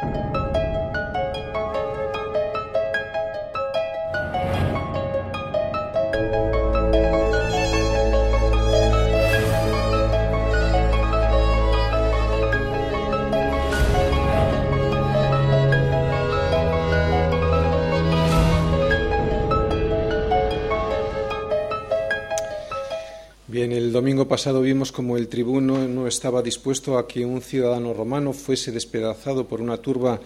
Thank 0.00 0.36
you. 0.36 0.47
Domingo 23.92 24.28
pasado 24.28 24.60
vimos 24.60 24.92
como 24.92 25.16
el 25.16 25.28
tribuno 25.28 25.88
no 25.88 26.06
estaba 26.06 26.42
dispuesto 26.42 26.98
a 26.98 27.08
que 27.08 27.24
un 27.24 27.40
ciudadano 27.40 27.92
romano 27.92 28.32
fuese 28.32 28.70
despedazado 28.70 29.48
por 29.48 29.60
una 29.60 29.78
turba 29.78 30.20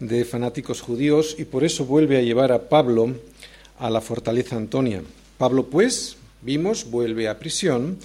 de 0.00 0.24
fanáticos 0.24 0.80
judíos 0.80 1.36
y 1.38 1.44
por 1.44 1.64
eso 1.64 1.86
vuelve 1.86 2.18
a 2.18 2.22
llevar 2.22 2.52
a 2.52 2.68
Pablo 2.68 3.14
a 3.78 3.90
la 3.90 4.00
fortaleza 4.00 4.56
Antonia. 4.56 5.02
Pablo, 5.38 5.66
pues, 5.66 6.16
vimos, 6.42 6.90
vuelve 6.90 7.28
a 7.28 7.38
prisión 7.38 7.98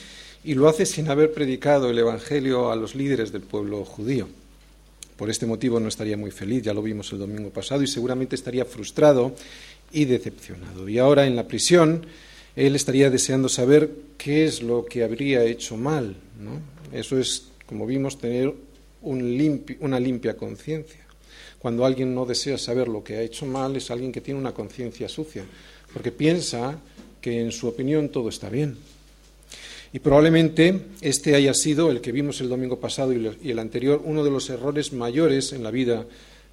y 0.44 0.54
lo 0.54 0.70
hace 0.70 0.86
sin 0.86 1.10
haber 1.10 1.34
predicado 1.34 1.90
el 1.90 2.00
Evangelio 2.00 2.72
a 2.72 2.76
los 2.76 2.96
líderes 2.96 3.32
del 3.32 3.42
pueblo 3.42 3.84
judío. 3.84 4.28
Por 5.18 5.30
este 5.30 5.46
motivo 5.46 5.80
no 5.80 5.90
estaría 5.90 6.16
muy 6.16 6.32
feliz, 6.32 6.64
ya 6.64 6.74
lo 6.74 6.82
vimos 6.82 7.12
el 7.12 7.20
domingo 7.20 7.50
pasado, 7.50 7.84
y 7.84 7.88
seguramente 7.88 8.36
estaría 8.36 8.64
frustrado 8.64 9.34
y 9.92 10.06
decepcionado. 10.06 10.88
Y 10.88 10.98
ahora 10.98 11.28
en 11.28 11.36
la 11.36 11.48
prisión 11.48 12.06
él 12.56 12.76
estaría 12.76 13.10
deseando 13.10 13.50
saber 13.50 13.90
qué 14.18 14.46
es 14.46 14.62
lo 14.62 14.86
que 14.86 15.04
habría 15.04 15.44
hecho 15.44 15.78
mal. 15.78 16.16
¿no? 16.40 16.62
Eso 16.98 17.18
es, 17.18 17.50
como 17.66 17.86
vimos, 17.86 18.18
tener 18.18 18.54
un 19.02 19.64
una 19.80 20.00
limpia 20.00 20.36
conciencia. 20.36 21.06
Cuando 21.60 21.86
alguien 21.86 22.16
no 22.16 22.26
desea 22.26 22.58
saber 22.58 22.88
lo 22.88 23.04
que 23.04 23.18
ha 23.18 23.22
hecho 23.22 23.46
mal, 23.46 23.76
es 23.76 23.92
alguien 23.92 24.12
que 24.12 24.22
tiene 24.22 24.40
una 24.40 24.54
conciencia 24.54 25.10
sucia, 25.10 25.44
porque 25.94 26.12
piensa 26.12 26.80
que 27.22 27.42
en 27.42 27.52
su 27.52 27.68
opinión 27.68 28.10
todo 28.10 28.30
está 28.30 28.50
bien. 28.50 28.78
Y 29.92 30.00
probablemente 30.00 30.82
este 31.02 31.36
haya 31.36 31.54
sido, 31.54 31.92
el 31.92 32.00
que 32.00 32.12
vimos 32.12 32.42
el 32.42 32.50
domingo 32.50 32.80
pasado 32.80 33.12
y 33.12 33.50
el 33.50 33.60
anterior, 33.60 34.02
uno 34.06 34.24
de 34.24 34.32
los 34.32 34.50
errores 34.50 34.94
mayores 34.94 35.52
en 35.52 35.64
la 35.64 35.72
vida 35.72 36.06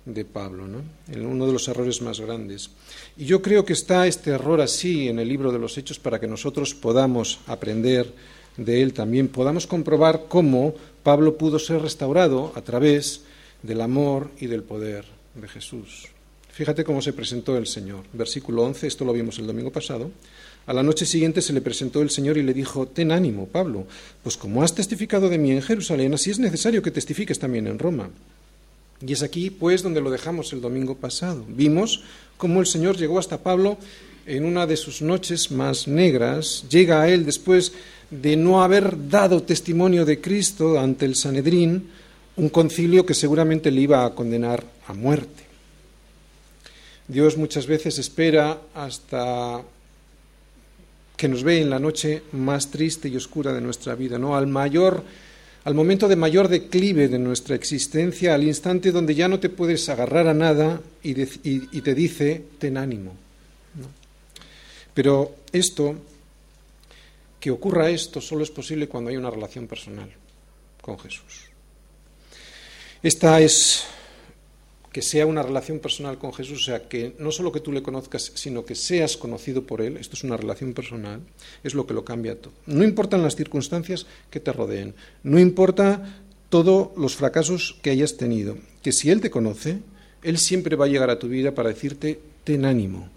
de 0.06 0.24
Pablo, 0.24 0.66
¿no? 0.66 0.82
uno 1.28 1.46
de 1.46 1.52
los 1.52 1.68
errores 1.68 2.00
más 2.00 2.20
grandes. 2.20 2.70
Y 3.16 3.26
yo 3.26 3.42
creo 3.42 3.64
que 3.64 3.72
está 3.74 4.06
este 4.06 4.30
error 4.30 4.60
así 4.60 5.08
en 5.08 5.18
el 5.18 5.28
libro 5.28 5.52
de 5.52 5.58
los 5.58 5.76
Hechos 5.76 5.98
para 5.98 6.18
que 6.18 6.28
nosotros 6.28 6.74
podamos 6.74 7.40
aprender 7.46 8.12
de 8.56 8.82
él 8.82 8.94
también, 8.94 9.28
podamos 9.28 9.66
comprobar 9.66 10.26
cómo 10.28 10.74
Pablo 11.02 11.36
pudo 11.36 11.58
ser 11.58 11.82
restaurado 11.82 12.52
a 12.54 12.62
través 12.62 13.22
del 13.62 13.80
amor 13.80 14.30
y 14.40 14.46
del 14.46 14.62
poder 14.62 15.04
de 15.34 15.48
Jesús. 15.48 16.08
Fíjate 16.50 16.84
cómo 16.84 17.02
se 17.02 17.12
presentó 17.12 17.56
el 17.58 17.66
Señor. 17.66 18.04
Versículo 18.14 18.62
11, 18.62 18.86
esto 18.86 19.04
lo 19.04 19.12
vimos 19.12 19.38
el 19.38 19.46
domingo 19.46 19.70
pasado. 19.70 20.10
A 20.66 20.72
la 20.72 20.82
noche 20.82 21.04
siguiente 21.04 21.42
se 21.42 21.52
le 21.52 21.60
presentó 21.60 22.00
el 22.00 22.10
Señor 22.10 22.38
y 22.38 22.42
le 22.42 22.54
dijo, 22.54 22.88
Ten 22.88 23.12
ánimo, 23.12 23.46
Pablo, 23.46 23.86
pues 24.22 24.36
como 24.36 24.62
has 24.62 24.74
testificado 24.74 25.28
de 25.28 25.38
mí 25.38 25.52
en 25.52 25.62
Jerusalén, 25.62 26.14
así 26.14 26.30
es 26.30 26.38
necesario 26.38 26.82
que 26.82 26.90
testifiques 26.90 27.38
también 27.38 27.66
en 27.66 27.78
Roma. 27.78 28.10
Y 29.04 29.12
es 29.12 29.22
aquí, 29.22 29.50
pues, 29.50 29.82
donde 29.82 30.00
lo 30.00 30.10
dejamos 30.10 30.52
el 30.52 30.60
domingo 30.60 30.96
pasado. 30.96 31.44
Vimos 31.48 32.02
cómo 32.36 32.60
el 32.60 32.66
Señor 32.66 32.96
llegó 32.96 33.18
hasta 33.18 33.42
Pablo 33.42 33.78
en 34.26 34.44
una 34.44 34.66
de 34.66 34.76
sus 34.76 35.02
noches 35.02 35.50
más 35.52 35.86
negras, 35.86 36.64
llega 36.68 37.02
a 37.02 37.08
él 37.08 37.24
después 37.24 37.72
de 38.10 38.36
no 38.36 38.62
haber 38.62 39.08
dado 39.08 39.42
testimonio 39.42 40.04
de 40.04 40.20
Cristo 40.20 40.78
ante 40.78 41.06
el 41.06 41.14
Sanedrín, 41.14 41.90
un 42.36 42.48
concilio 42.48 43.06
que 43.06 43.14
seguramente 43.14 43.70
le 43.70 43.80
iba 43.80 44.04
a 44.04 44.14
condenar 44.14 44.64
a 44.88 44.92
muerte. 44.92 45.44
Dios 47.08 47.36
muchas 47.36 47.66
veces 47.66 47.98
espera 47.98 48.58
hasta 48.74 49.62
que 51.16 51.28
nos 51.28 51.44
ve 51.44 51.60
en 51.60 51.70
la 51.70 51.78
noche 51.78 52.22
más 52.32 52.70
triste 52.70 53.08
y 53.08 53.16
oscura 53.16 53.52
de 53.52 53.60
nuestra 53.60 53.94
vida, 53.94 54.18
¿no? 54.18 54.36
Al 54.36 54.48
mayor 54.48 55.04
al 55.66 55.74
momento 55.74 56.06
de 56.06 56.14
mayor 56.14 56.46
declive 56.46 57.08
de 57.08 57.18
nuestra 57.18 57.56
existencia, 57.56 58.36
al 58.36 58.44
instante 58.44 58.92
donde 58.92 59.16
ya 59.16 59.26
no 59.26 59.40
te 59.40 59.48
puedes 59.48 59.88
agarrar 59.88 60.28
a 60.28 60.32
nada 60.32 60.80
y, 61.02 61.12
te 61.80 61.92
dice, 61.92 62.44
ten 62.60 62.76
ánimo. 62.76 63.12
Pero 64.94 65.34
esto, 65.50 65.96
que 67.40 67.50
ocurra 67.50 67.90
esto, 67.90 68.20
solo 68.20 68.44
es 68.44 68.50
posible 68.52 68.86
cuando 68.86 69.10
hay 69.10 69.16
una 69.16 69.28
relación 69.28 69.66
personal 69.66 70.08
con 70.80 71.00
Jesús. 71.00 71.50
Esta 73.02 73.40
es 73.40 73.86
que 74.96 75.02
sea 75.02 75.26
una 75.26 75.42
relación 75.42 75.78
personal 75.78 76.16
con 76.16 76.32
Jesús, 76.32 76.62
o 76.62 76.64
sea, 76.64 76.88
que 76.88 77.12
no 77.18 77.30
solo 77.30 77.52
que 77.52 77.60
tú 77.60 77.70
le 77.70 77.82
conozcas, 77.82 78.32
sino 78.34 78.64
que 78.64 78.74
seas 78.74 79.18
conocido 79.18 79.66
por 79.66 79.82
Él, 79.82 79.98
esto 79.98 80.16
es 80.16 80.24
una 80.24 80.38
relación 80.38 80.72
personal, 80.72 81.20
es 81.62 81.74
lo 81.74 81.86
que 81.86 81.92
lo 81.92 82.02
cambia 82.02 82.40
todo. 82.40 82.54
No 82.64 82.82
importan 82.82 83.22
las 83.22 83.36
circunstancias 83.36 84.06
que 84.30 84.40
te 84.40 84.54
rodeen, 84.54 84.94
no 85.22 85.38
importa 85.38 86.16
todos 86.48 86.96
los 86.96 87.14
fracasos 87.14 87.76
que 87.82 87.90
hayas 87.90 88.16
tenido, 88.16 88.56
que 88.80 88.90
si 88.90 89.10
Él 89.10 89.20
te 89.20 89.28
conoce, 89.28 89.80
Él 90.22 90.38
siempre 90.38 90.76
va 90.76 90.86
a 90.86 90.88
llegar 90.88 91.10
a 91.10 91.18
tu 91.18 91.28
vida 91.28 91.54
para 91.54 91.68
decirte, 91.68 92.18
ten 92.44 92.64
ánimo, 92.64 93.10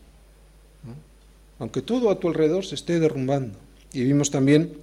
aunque 1.60 1.82
todo 1.82 2.10
a 2.10 2.20
tu 2.20 2.28
alrededor 2.28 2.66
se 2.66 2.76
esté 2.76 3.00
derrumbando. 3.00 3.58
Y 3.94 4.04
vimos 4.04 4.32
también 4.32 4.74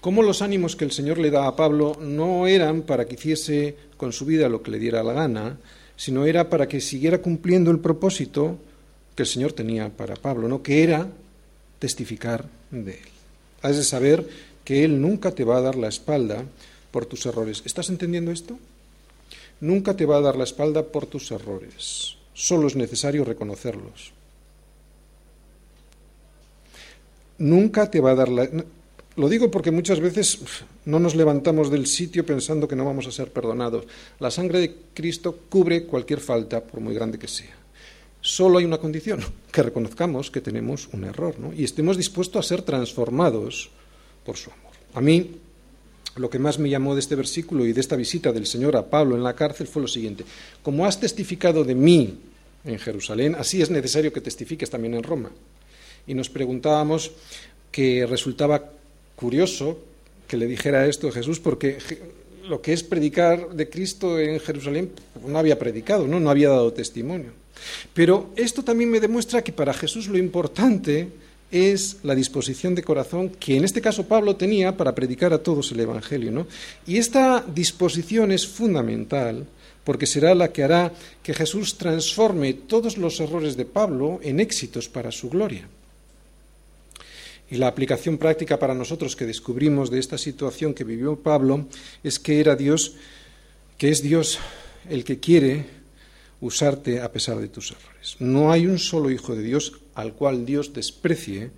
cómo 0.00 0.22
los 0.22 0.40
ánimos 0.40 0.74
que 0.74 0.86
el 0.86 0.92
Señor 0.92 1.18
le 1.18 1.30
da 1.30 1.46
a 1.46 1.54
Pablo 1.54 1.98
no 2.00 2.46
eran 2.46 2.80
para 2.80 3.04
que 3.04 3.16
hiciese 3.16 3.76
con 3.98 4.14
su 4.14 4.24
vida 4.24 4.48
lo 4.48 4.62
que 4.62 4.70
le 4.70 4.78
diera 4.78 5.02
la 5.02 5.12
gana, 5.12 5.58
sino 5.96 6.26
era 6.26 6.48
para 6.50 6.68
que 6.68 6.80
siguiera 6.80 7.18
cumpliendo 7.18 7.70
el 7.70 7.78
propósito 7.78 8.58
que 9.14 9.22
el 9.22 9.28
Señor 9.28 9.52
tenía 9.52 9.90
para 9.90 10.16
Pablo, 10.16 10.48
¿no? 10.48 10.62
que 10.62 10.82
era 10.82 11.08
testificar 11.78 12.46
de 12.70 12.92
Él. 12.92 13.08
Has 13.62 13.76
de 13.76 13.84
saber 13.84 14.26
que 14.64 14.84
Él 14.84 15.00
nunca 15.00 15.32
te 15.32 15.44
va 15.44 15.58
a 15.58 15.60
dar 15.60 15.76
la 15.76 15.88
espalda 15.88 16.44
por 16.90 17.06
tus 17.06 17.26
errores. 17.26 17.62
¿Estás 17.64 17.88
entendiendo 17.88 18.30
esto? 18.30 18.58
Nunca 19.60 19.96
te 19.96 20.06
va 20.06 20.16
a 20.16 20.20
dar 20.20 20.36
la 20.36 20.44
espalda 20.44 20.84
por 20.84 21.06
tus 21.06 21.30
errores. 21.30 22.16
Solo 22.34 22.66
es 22.66 22.76
necesario 22.76 23.24
reconocerlos. 23.24 24.12
Nunca 27.38 27.90
te 27.90 28.00
va 28.00 28.12
a 28.12 28.14
dar 28.14 28.28
la... 28.28 28.48
Lo 29.16 29.28
digo 29.28 29.50
porque 29.50 29.70
muchas 29.70 30.00
veces 30.00 30.38
no 30.86 30.98
nos 30.98 31.14
levantamos 31.14 31.70
del 31.70 31.86
sitio 31.86 32.24
pensando 32.24 32.66
que 32.66 32.76
no 32.76 32.84
vamos 32.84 33.06
a 33.06 33.12
ser 33.12 33.30
perdonados. 33.30 33.84
La 34.18 34.30
sangre 34.30 34.60
de 34.60 34.74
Cristo 34.94 35.38
cubre 35.50 35.84
cualquier 35.84 36.20
falta, 36.20 36.62
por 36.62 36.80
muy 36.80 36.94
grande 36.94 37.18
que 37.18 37.28
sea. 37.28 37.54
Solo 38.22 38.58
hay 38.58 38.64
una 38.64 38.78
condición, 38.78 39.20
que 39.52 39.62
reconozcamos 39.62 40.30
que 40.30 40.40
tenemos 40.40 40.88
un 40.92 41.04
error 41.04 41.34
y 41.56 41.64
estemos 41.64 41.96
dispuestos 41.96 42.44
a 42.44 42.48
ser 42.48 42.62
transformados 42.62 43.70
por 44.24 44.36
su 44.36 44.50
amor. 44.50 44.72
A 44.94 45.00
mí, 45.00 45.36
lo 46.16 46.30
que 46.30 46.38
más 46.38 46.58
me 46.58 46.70
llamó 46.70 46.94
de 46.94 47.00
este 47.00 47.16
versículo 47.16 47.66
y 47.66 47.72
de 47.72 47.80
esta 47.80 47.96
visita 47.96 48.32
del 48.32 48.46
Señor 48.46 48.76
a 48.76 48.88
Pablo 48.88 49.16
en 49.16 49.24
la 49.24 49.34
cárcel 49.34 49.66
fue 49.66 49.82
lo 49.82 49.88
siguiente. 49.88 50.24
Como 50.62 50.86
has 50.86 51.00
testificado 51.00 51.64
de 51.64 51.74
mí 51.74 52.18
en 52.64 52.78
Jerusalén, 52.78 53.34
así 53.34 53.60
es 53.60 53.70
necesario 53.70 54.12
que 54.12 54.20
testifiques 54.20 54.70
también 54.70 54.94
en 54.94 55.02
Roma. 55.02 55.30
Y 56.06 56.14
nos 56.14 56.30
preguntábamos 56.30 57.12
que 57.70 58.06
resultaba 58.06 58.70
curioso 59.22 59.78
que 60.26 60.36
le 60.36 60.46
dijera 60.46 60.86
esto 60.86 61.06
a 61.06 61.12
Jesús, 61.12 61.38
porque 61.38 61.78
lo 62.48 62.60
que 62.60 62.72
es 62.72 62.82
predicar 62.82 63.50
de 63.50 63.70
Cristo 63.70 64.18
en 64.18 64.40
Jerusalén 64.40 64.90
no 65.24 65.38
había 65.38 65.58
predicado, 65.58 66.08
¿no? 66.08 66.18
no 66.18 66.28
había 66.28 66.48
dado 66.48 66.72
testimonio. 66.72 67.30
Pero 67.94 68.30
esto 68.34 68.64
también 68.64 68.90
me 68.90 68.98
demuestra 68.98 69.44
que 69.44 69.52
para 69.52 69.72
Jesús 69.72 70.08
lo 70.08 70.18
importante 70.18 71.08
es 71.52 71.98
la 72.02 72.16
disposición 72.16 72.74
de 72.74 72.82
corazón 72.82 73.28
que 73.28 73.56
en 73.56 73.62
este 73.62 73.80
caso 73.80 74.08
Pablo 74.08 74.34
tenía 74.34 74.76
para 74.76 74.94
predicar 74.94 75.32
a 75.32 75.42
todos 75.42 75.70
el 75.70 75.80
Evangelio. 75.80 76.32
¿no? 76.32 76.46
Y 76.84 76.96
esta 76.96 77.44
disposición 77.46 78.32
es 78.32 78.48
fundamental 78.48 79.46
porque 79.84 80.06
será 80.06 80.34
la 80.34 80.50
que 80.50 80.64
hará 80.64 80.92
que 81.22 81.34
Jesús 81.34 81.76
transforme 81.76 82.54
todos 82.54 82.96
los 82.98 83.20
errores 83.20 83.56
de 83.56 83.66
Pablo 83.66 84.18
en 84.22 84.40
éxitos 84.40 84.88
para 84.88 85.12
su 85.12 85.28
gloria. 85.28 85.68
Y 87.52 87.58
la 87.58 87.68
aplicación 87.68 88.16
práctica 88.16 88.58
para 88.58 88.72
nosotros 88.72 89.14
que 89.14 89.26
descubrimos 89.26 89.90
de 89.90 89.98
esta 89.98 90.16
situación 90.16 90.72
que 90.72 90.84
vivió 90.84 91.16
Pablo 91.16 91.66
es 92.02 92.18
que 92.18 92.40
era 92.40 92.56
Dios, 92.56 92.94
que 93.76 93.90
es 93.90 94.00
Dios 94.00 94.38
el 94.88 95.04
que 95.04 95.20
quiere 95.20 95.66
usarte 96.40 97.02
a 97.02 97.12
pesar 97.12 97.36
de 97.36 97.48
tus 97.48 97.72
errores. 97.72 98.16
No 98.20 98.52
hay 98.52 98.66
un 98.66 98.78
solo 98.78 99.10
hijo 99.10 99.36
de 99.36 99.42
Dios 99.42 99.74
al 99.94 100.14
cual 100.14 100.46
Dios 100.46 100.72
desprecie 100.72 101.50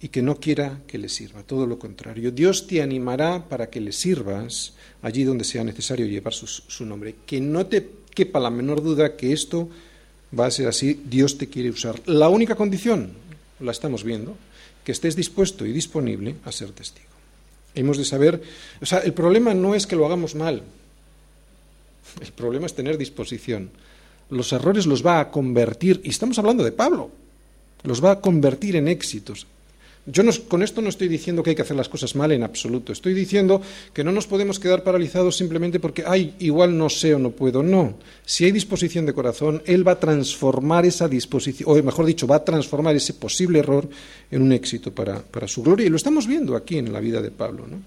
y 0.00 0.08
que 0.08 0.22
no 0.22 0.40
quiera 0.40 0.80
que 0.86 0.96
le 0.96 1.10
sirva. 1.10 1.42
Todo 1.42 1.66
lo 1.66 1.78
contrario. 1.78 2.30
Dios 2.30 2.66
te 2.66 2.80
animará 2.80 3.46
para 3.46 3.68
que 3.68 3.82
le 3.82 3.92
sirvas 3.92 4.72
allí 5.02 5.24
donde 5.24 5.44
sea 5.44 5.62
necesario 5.62 6.06
llevar 6.06 6.32
su, 6.32 6.46
su 6.46 6.86
nombre. 6.86 7.16
Que 7.26 7.42
no 7.42 7.66
te 7.66 7.86
quepa 8.14 8.40
la 8.40 8.48
menor 8.48 8.82
duda 8.82 9.14
que 9.14 9.34
esto 9.34 9.68
va 10.40 10.46
a 10.46 10.50
ser 10.50 10.68
así. 10.68 11.02
Dios 11.04 11.36
te 11.36 11.48
quiere 11.48 11.68
usar. 11.68 12.00
La 12.06 12.30
única 12.30 12.54
condición, 12.54 13.10
la 13.60 13.72
estamos 13.72 14.04
viendo, 14.04 14.38
que 14.84 14.92
estés 14.92 15.16
dispuesto 15.16 15.66
y 15.66 15.72
disponible 15.72 16.36
a 16.44 16.52
ser 16.52 16.70
testigo. 16.70 17.08
Hemos 17.74 17.98
de 17.98 18.04
saber, 18.04 18.40
o 18.80 18.86
sea, 18.86 18.98
el 19.00 19.12
problema 19.12 19.54
no 19.54 19.74
es 19.74 19.86
que 19.86 19.96
lo 19.96 20.06
hagamos 20.06 20.34
mal. 20.34 20.62
El 22.20 22.32
problema 22.32 22.66
es 22.66 22.74
tener 22.74 22.98
disposición. 22.98 23.70
Los 24.30 24.52
errores 24.52 24.86
los 24.86 25.04
va 25.04 25.20
a 25.20 25.30
convertir, 25.30 26.00
y 26.04 26.10
estamos 26.10 26.38
hablando 26.38 26.62
de 26.62 26.72
Pablo, 26.72 27.10
los 27.82 28.04
va 28.04 28.12
a 28.12 28.20
convertir 28.20 28.76
en 28.76 28.88
éxitos. 28.88 29.46
Yo 30.06 30.22
con 30.48 30.62
esto 30.62 30.82
no 30.82 30.90
estoy 30.90 31.08
diciendo 31.08 31.42
que 31.42 31.50
hay 31.50 31.56
que 31.56 31.62
hacer 31.62 31.76
las 31.76 31.88
cosas 31.88 32.14
mal 32.14 32.30
en 32.32 32.42
absoluto. 32.42 32.92
Estoy 32.92 33.14
diciendo 33.14 33.62
que 33.94 34.04
no 34.04 34.12
nos 34.12 34.26
podemos 34.26 34.60
quedar 34.60 34.82
paralizados 34.82 35.34
simplemente 35.34 35.80
porque, 35.80 36.04
ay, 36.06 36.34
igual 36.40 36.76
no 36.76 36.90
sé 36.90 37.14
o 37.14 37.18
no 37.18 37.30
puedo. 37.30 37.62
No. 37.62 37.94
Si 38.26 38.44
hay 38.44 38.52
disposición 38.52 39.06
de 39.06 39.14
corazón, 39.14 39.62
Él 39.64 39.86
va 39.86 39.92
a 39.92 40.00
transformar 40.00 40.84
esa 40.84 41.08
disposición, 41.08 41.70
o 41.70 41.82
mejor 41.82 42.04
dicho, 42.04 42.26
va 42.26 42.36
a 42.36 42.44
transformar 42.44 42.94
ese 42.94 43.14
posible 43.14 43.60
error 43.60 43.88
en 44.30 44.42
un 44.42 44.52
éxito 44.52 44.94
para, 44.94 45.22
para 45.22 45.48
su 45.48 45.62
gloria. 45.62 45.86
Y 45.86 45.90
lo 45.90 45.96
estamos 45.96 46.26
viendo 46.26 46.54
aquí 46.54 46.76
en 46.76 46.92
la 46.92 47.00
vida 47.00 47.22
de 47.22 47.30
Pablo. 47.30 47.66
¿no? 47.66 47.78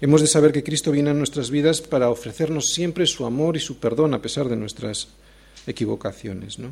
Hemos 0.00 0.20
de 0.20 0.28
saber 0.28 0.52
que 0.52 0.62
Cristo 0.62 0.92
viene 0.92 1.10
a 1.10 1.14
nuestras 1.14 1.50
vidas 1.50 1.80
para 1.80 2.10
ofrecernos 2.10 2.72
siempre 2.72 3.06
su 3.06 3.26
amor 3.26 3.56
y 3.56 3.60
su 3.60 3.78
perdón 3.78 4.14
a 4.14 4.22
pesar 4.22 4.48
de 4.48 4.54
nuestras 4.54 5.08
equivocaciones 5.66 6.60
¿no? 6.60 6.70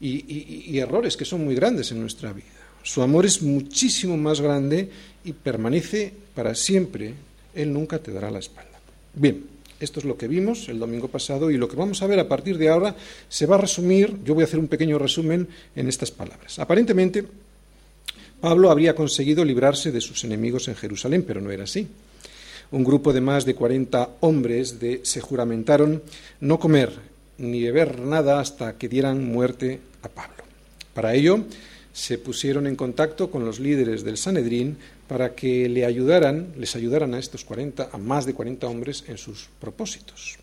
y 0.00 0.78
errores 0.78 1.16
que 1.16 1.24
son 1.24 1.44
muy 1.44 1.56
grandes 1.56 1.90
en 1.90 2.00
nuestra 2.00 2.32
vida. 2.32 2.65
Su 2.86 3.02
amor 3.02 3.26
es 3.26 3.42
muchísimo 3.42 4.16
más 4.16 4.40
grande 4.40 4.88
y 5.24 5.32
permanece 5.32 6.12
para 6.36 6.54
siempre. 6.54 7.14
Él 7.52 7.72
nunca 7.72 7.98
te 7.98 8.12
dará 8.12 8.30
la 8.30 8.38
espalda. 8.38 8.78
Bien, 9.12 9.42
esto 9.80 9.98
es 9.98 10.06
lo 10.06 10.16
que 10.16 10.28
vimos 10.28 10.68
el 10.68 10.78
domingo 10.78 11.08
pasado 11.08 11.50
y 11.50 11.56
lo 11.56 11.68
que 11.68 11.74
vamos 11.74 12.00
a 12.00 12.06
ver 12.06 12.20
a 12.20 12.28
partir 12.28 12.58
de 12.58 12.68
ahora 12.68 12.94
se 13.28 13.44
va 13.44 13.56
a 13.56 13.62
resumir, 13.62 14.18
yo 14.24 14.34
voy 14.34 14.42
a 14.42 14.46
hacer 14.46 14.60
un 14.60 14.68
pequeño 14.68 15.00
resumen 15.00 15.48
en 15.74 15.88
estas 15.88 16.12
palabras. 16.12 16.60
Aparentemente, 16.60 17.26
Pablo 18.40 18.70
habría 18.70 18.94
conseguido 18.94 19.44
librarse 19.44 19.90
de 19.90 20.00
sus 20.00 20.22
enemigos 20.22 20.68
en 20.68 20.76
Jerusalén, 20.76 21.24
pero 21.26 21.40
no 21.40 21.50
era 21.50 21.64
así. 21.64 21.88
Un 22.70 22.84
grupo 22.84 23.12
de 23.12 23.20
más 23.20 23.44
de 23.44 23.56
40 23.56 24.10
hombres 24.20 24.76
se 25.02 25.20
juramentaron 25.20 26.04
no 26.38 26.60
comer 26.60 26.92
ni 27.38 27.64
beber 27.64 27.98
nada 27.98 28.38
hasta 28.38 28.78
que 28.78 28.88
dieran 28.88 29.24
muerte 29.24 29.80
a 30.02 30.08
Pablo. 30.08 30.44
Para 30.94 31.14
ello, 31.14 31.44
se 31.96 32.18
pusieron 32.18 32.66
en 32.66 32.76
contacto 32.76 33.30
con 33.30 33.46
los 33.46 33.58
líderes 33.58 34.04
del 34.04 34.18
Sanedrín 34.18 34.76
para 35.08 35.34
que 35.34 35.66
le 35.66 35.86
ayudaran, 35.86 36.52
les 36.58 36.76
ayudaran 36.76 37.14
a 37.14 37.18
estos 37.18 37.42
40, 37.42 37.88
a 37.90 37.96
más 37.96 38.26
de 38.26 38.34
40 38.34 38.66
hombres 38.66 39.04
en 39.08 39.16
sus 39.16 39.48
propósitos. 39.58 40.36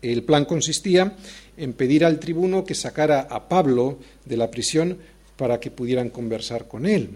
El 0.00 0.22
plan 0.22 0.44
consistía 0.44 1.16
en 1.56 1.72
pedir 1.72 2.04
al 2.04 2.20
tribuno 2.20 2.64
que 2.64 2.76
sacara 2.76 3.26
a 3.28 3.48
Pablo 3.48 3.98
de 4.24 4.36
la 4.36 4.48
prisión 4.48 4.98
para 5.36 5.58
que 5.58 5.72
pudieran 5.72 6.08
conversar 6.08 6.68
con 6.68 6.86
él. 6.86 7.10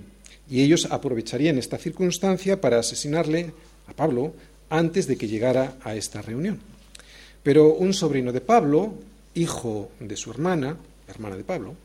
Y 0.50 0.62
ellos 0.62 0.88
aprovecharían 0.90 1.56
esta 1.56 1.78
circunstancia 1.78 2.60
para 2.60 2.80
asesinarle 2.80 3.52
a 3.86 3.92
Pablo 3.92 4.34
antes 4.68 5.06
de 5.06 5.16
que 5.16 5.28
llegara 5.28 5.76
a 5.84 5.94
esta 5.94 6.22
reunión. 6.22 6.58
Pero 7.44 7.72
un 7.74 7.94
sobrino 7.94 8.32
de 8.32 8.40
Pablo, 8.40 8.94
hijo 9.34 9.92
de 10.00 10.16
su 10.16 10.32
hermana, 10.32 10.76
hermana 11.06 11.36
de 11.36 11.44
Pablo, 11.44 11.76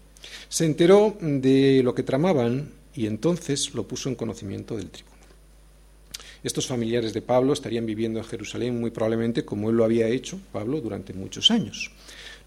se 0.49 0.65
enteró 0.65 1.17
de 1.19 1.81
lo 1.83 1.95
que 1.95 2.03
tramaban 2.03 2.69
y 2.93 3.07
entonces 3.07 3.73
lo 3.73 3.87
puso 3.87 4.09
en 4.09 4.15
conocimiento 4.15 4.77
del 4.77 4.89
tribuno. 4.89 5.15
Estos 6.43 6.67
familiares 6.67 7.13
de 7.13 7.23
Pablo 7.23 7.53
estarían 7.53 7.87
viviendo 7.87 8.19
en 8.19 8.25
Jerusalén 8.25 8.79
muy 8.79 8.91
probablemente 8.91 9.43
como 9.43 9.69
él 9.69 9.77
lo 9.77 9.83
había 9.83 10.07
hecho, 10.07 10.39
Pablo, 10.51 10.79
durante 10.79 11.11
muchos 11.13 11.49
años. 11.49 11.91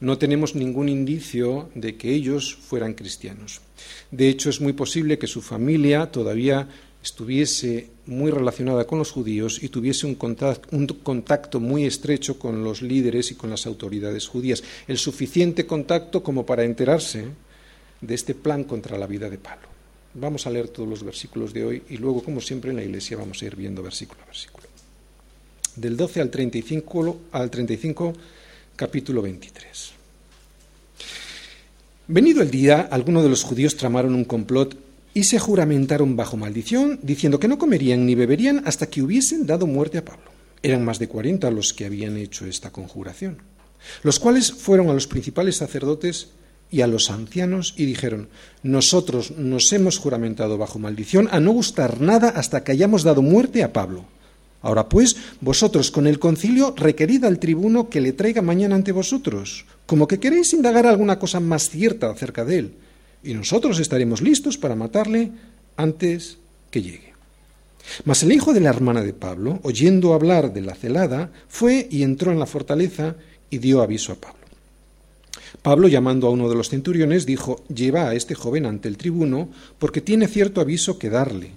No 0.00 0.19
tenemos 0.19 0.54
ningún 0.54 0.88
indicio 0.88 1.69
de 1.75 1.96
que 1.96 2.14
ellos 2.14 2.54
fueran 2.54 2.94
cristianos. 2.94 3.60
De 4.12 4.28
hecho, 4.28 4.50
es 4.50 4.60
muy 4.60 4.72
posible 4.72 5.19
que 5.19 5.26
su 5.26 5.42
familia 5.42 6.12
todavía 6.12 6.69
estuviese 7.02 7.90
muy 8.06 8.30
relacionada 8.30 8.86
con 8.86 8.98
los 8.98 9.10
judíos 9.10 9.60
y 9.62 9.69
tuviese 9.69 10.06
un 10.06 10.14
contacto, 10.14 11.58
muy 11.58 11.84
estrecho 11.84 12.38
con 12.38 12.62
los 12.62 12.82
líderes 12.82 13.32
y 13.32 13.34
con 13.34 13.50
las 13.50 13.66
autoridades 13.66 14.28
judías. 14.28 14.62
El 14.86 14.98
suficiente 14.98 15.66
contacto 15.66 16.22
como 16.22 16.46
para 16.46 16.64
enterarse 16.64 17.26
de 18.00 18.15
este 18.15 18.35
plan 18.35 18.65
contra 18.65 18.99
la 18.99 19.06
vida 19.06 19.29
de 19.29 19.39
Pablo. 19.39 19.69
Vamos 20.15 20.47
a 20.47 20.50
leer 20.50 20.69
todos 20.69 20.89
los 20.89 21.03
versículos 21.03 21.53
de 21.53 21.65
hoy 21.65 21.83
y 21.91 21.97
luego, 21.97 22.23
como 22.23 22.41
siempre, 22.41 22.71
en 22.71 22.77
la 22.77 22.85
iglesia 22.85 23.17
vamos 23.17 23.43
a 23.43 23.47
ir 23.47 23.56
viendo 23.56 23.83
versículo 23.83 24.23
a 24.23 24.27
versículo. 24.27 24.67
Del 25.77 25.97
12 25.97 26.21
al 26.21 26.31
35, 26.31 27.21
al 27.33 27.50
35 27.50 28.15
capítulo 28.75 29.23
23. 29.23 29.93
Venido 32.09 32.43
el 32.43 32.50
día, 32.50 32.89
algunos 32.91 33.23
de 33.23 33.29
los 33.29 33.45
judíos 33.45 33.77
tramaron 33.77 34.15
un 34.15 34.25
complot 34.25 34.77
y 35.12 35.25
se 35.25 35.39
juramentaron 35.39 36.17
bajo 36.17 36.37
maldición, 36.37 37.00
diciendo 37.03 37.39
que 37.39 37.49
no 37.49 37.59
comerían 37.59 38.06
ni 38.06 38.15
beberían 38.15 38.62
hasta 38.67 38.87
que 38.87 39.03
hubiesen 39.03 39.47
dado 39.47 39.67
muerte 39.67 39.99
a 39.99 40.05
Pablo. 40.05 40.31
Eran 40.62 40.85
más 40.85 40.99
de 40.99 41.09
cuarenta 41.09 41.50
los 41.50 41.73
que 41.73 41.85
habían 41.85 42.17
hecho 42.17 42.47
esta 42.47 42.71
conjuración, 42.71 43.39
los 44.03 44.19
cuales 44.19 44.53
fueron 44.53 44.89
a 44.89 44.95
los 44.95 45.06
principales 45.06 45.56
sacerdotes 45.56 46.29
y 46.70 46.82
a 46.82 46.87
los 46.87 47.11
ancianos 47.11 47.75
y 47.76 47.85
dijeron, 47.85 48.29
nosotros 48.62 49.32
nos 49.32 49.73
hemos 49.73 49.99
juramentado 49.99 50.59
bajo 50.59 50.79
maldición 50.79 51.29
a 51.31 51.41
no 51.41 51.53
gustar 51.53 52.00
nada 52.00 52.29
hasta 52.29 52.62
que 52.62 52.73
hayamos 52.73 53.03
dado 53.03 53.23
muerte 53.23 53.62
a 53.62 53.73
Pablo. 53.73 54.05
Ahora 54.61 54.88
pues, 54.88 55.17
vosotros 55.41 55.91
con 55.91 56.06
el 56.06 56.19
concilio 56.19 56.75
requerid 56.76 57.25
al 57.25 57.38
tribuno 57.38 57.88
que 57.88 58.00
le 58.00 58.12
traiga 58.12 58.43
mañana 58.43 58.75
ante 58.75 58.93
vosotros, 58.93 59.65
como 59.87 60.09
que 60.09 60.19
queréis 60.19 60.53
indagar 60.53 60.87
alguna 60.87 61.19
cosa 61.19 61.41
más 61.41 61.70
cierta 61.70 62.11
acerca 62.11 62.44
de 62.44 62.59
él, 62.59 62.73
y 63.23 63.35
nosotros 63.35 63.79
estaremos 63.79 64.21
listos 64.21 64.59
para 64.59 64.75
matarle 64.75 65.31
antes 65.76 66.38
que 66.71 66.82
llegue. 66.82 67.12
Mas 68.05 68.23
el 68.23 68.32
hijo 68.32 68.53
de 68.53 68.61
la 68.61 68.71
hermana 68.71 69.03
de 69.03 69.14
Pablo, 69.14 69.61
oyendo 69.62 70.12
hablar 70.12 70.53
de 70.53 70.61
la 70.61 70.75
celada, 70.75 71.31
fue 71.49 71.88
y 71.91 72.03
entró 72.03 72.32
en 72.32 72.38
la 72.38 72.47
fortaleza 72.47 73.14
y 73.50 73.59
dio 73.59 73.81
aviso 73.81 74.12
a 74.12 74.17
Pablo. 74.17 74.38
Pablo, 75.62 75.88
llamando 75.88 76.26
a 76.26 76.30
uno 76.30 76.48
de 76.48 76.54
los 76.54 76.69
centuriones, 76.69 77.26
dijo, 77.26 77.62
lleva 77.75 78.08
a 78.08 78.14
este 78.14 78.34
joven 78.34 78.66
ante 78.66 78.88
el 78.88 78.96
tribuno, 78.96 79.48
porque 79.78 80.00
tiene 80.00 80.28
cierto 80.28 80.60
aviso 80.60 80.98
que 80.98 81.10
darle. 81.10 81.52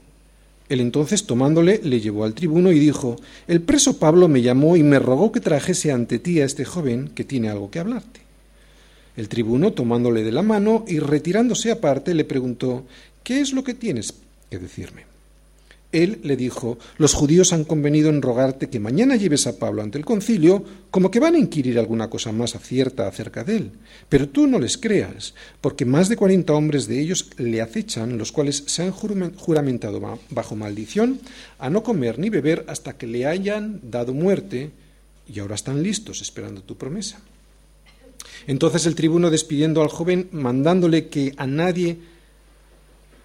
Él 0.69 0.79
entonces, 0.79 1.25
tomándole, 1.25 1.81
le 1.83 2.00
llevó 2.00 2.23
al 2.23 2.33
tribuno 2.33 2.71
y 2.71 2.79
dijo, 2.79 3.18
el 3.47 3.62
preso 3.62 3.97
Pablo 3.97 4.27
me 4.27 4.41
llamó 4.41 4.77
y 4.77 4.83
me 4.83 5.00
rogó 5.00 5.31
que 5.31 5.41
trajese 5.41 5.91
ante 5.91 6.18
ti 6.18 6.39
a 6.39 6.45
este 6.45 6.63
joven 6.63 7.09
que 7.13 7.25
tiene 7.25 7.50
algo 7.50 7.69
que 7.69 7.79
hablarte. 7.79 8.21
El 9.18 9.27
tribuno, 9.27 9.73
tomándole 9.73 10.23
de 10.23 10.31
la 10.31 10.41
mano 10.41 10.85
y 10.88 11.00
retirándose 11.00 11.71
aparte, 11.71 12.13
le 12.13 12.23
preguntó, 12.23 12.85
¿qué 13.23 13.41
es 13.41 13.51
lo 13.51 13.63
que 13.63 13.73
tienes 13.73 14.13
que 14.50 14.59
decirme? 14.59 15.11
Él 15.92 16.20
le 16.24 16.38
dijo, 16.38 16.78
los 16.98 17.14
judíos 17.14 17.52
han 17.52 17.66
convenido 17.66 18.10
en 18.10 18.22
rogarte 18.22 18.70
que 18.70 18.80
mañana 18.80 19.18
lleves 19.18 19.46
a 19.48 19.60
Pablo 19.60 19.82
ante 19.82 19.98
el 19.98 20.06
concilio, 20.06 20.64
como 20.90 21.12
que 21.12 21.20
van 21.20 21.36
a 21.36 21.40
inquirir 21.40 21.78
alguna 21.78 22.10
cosa 22.10 22.32
más 22.32 22.58
cierta 22.62 23.08
acerca 23.08 23.44
de 23.44 23.58
él. 23.58 23.72
Pero 24.08 24.30
tú 24.30 24.48
no 24.48 24.57
les 24.57 24.78
creas, 24.78 25.33
porque 25.60 25.86
más 25.86 26.07
de 26.07 26.16
cuarenta 26.16 26.54
hombres 26.54 26.88
de 26.88 27.02
ellos 27.02 27.30
le 27.38 27.62
acechan, 27.62 28.18
los 28.18 28.31
cuales 28.31 28.64
se 28.68 28.83
han 28.83 28.92
juramentado 28.92 30.19
bajo 30.30 30.56
maldición 30.56 31.19
a 31.60 31.69
no 31.69 31.83
comer 31.83 32.19
ni 32.19 32.30
beber 32.30 32.64
hasta 32.68 32.98
que 32.98 33.07
le 33.07 33.26
hayan 33.26 33.81
dado 33.83 34.14
muerte, 34.14 34.71
y 35.28 35.40
ahora 35.40 35.56
están 35.56 35.83
listos 35.83 36.21
esperando 36.21 36.62
tu 36.62 36.78
promesa. 36.78 37.19
Entonces 38.48 38.86
el 38.86 38.95
tribuno, 38.95 39.30
despidiendo 39.30 39.81
al 39.81 39.90
joven, 39.90 40.30
mandándole 40.31 41.07
que 41.07 41.33
a 41.38 41.48
nadie 41.48 41.98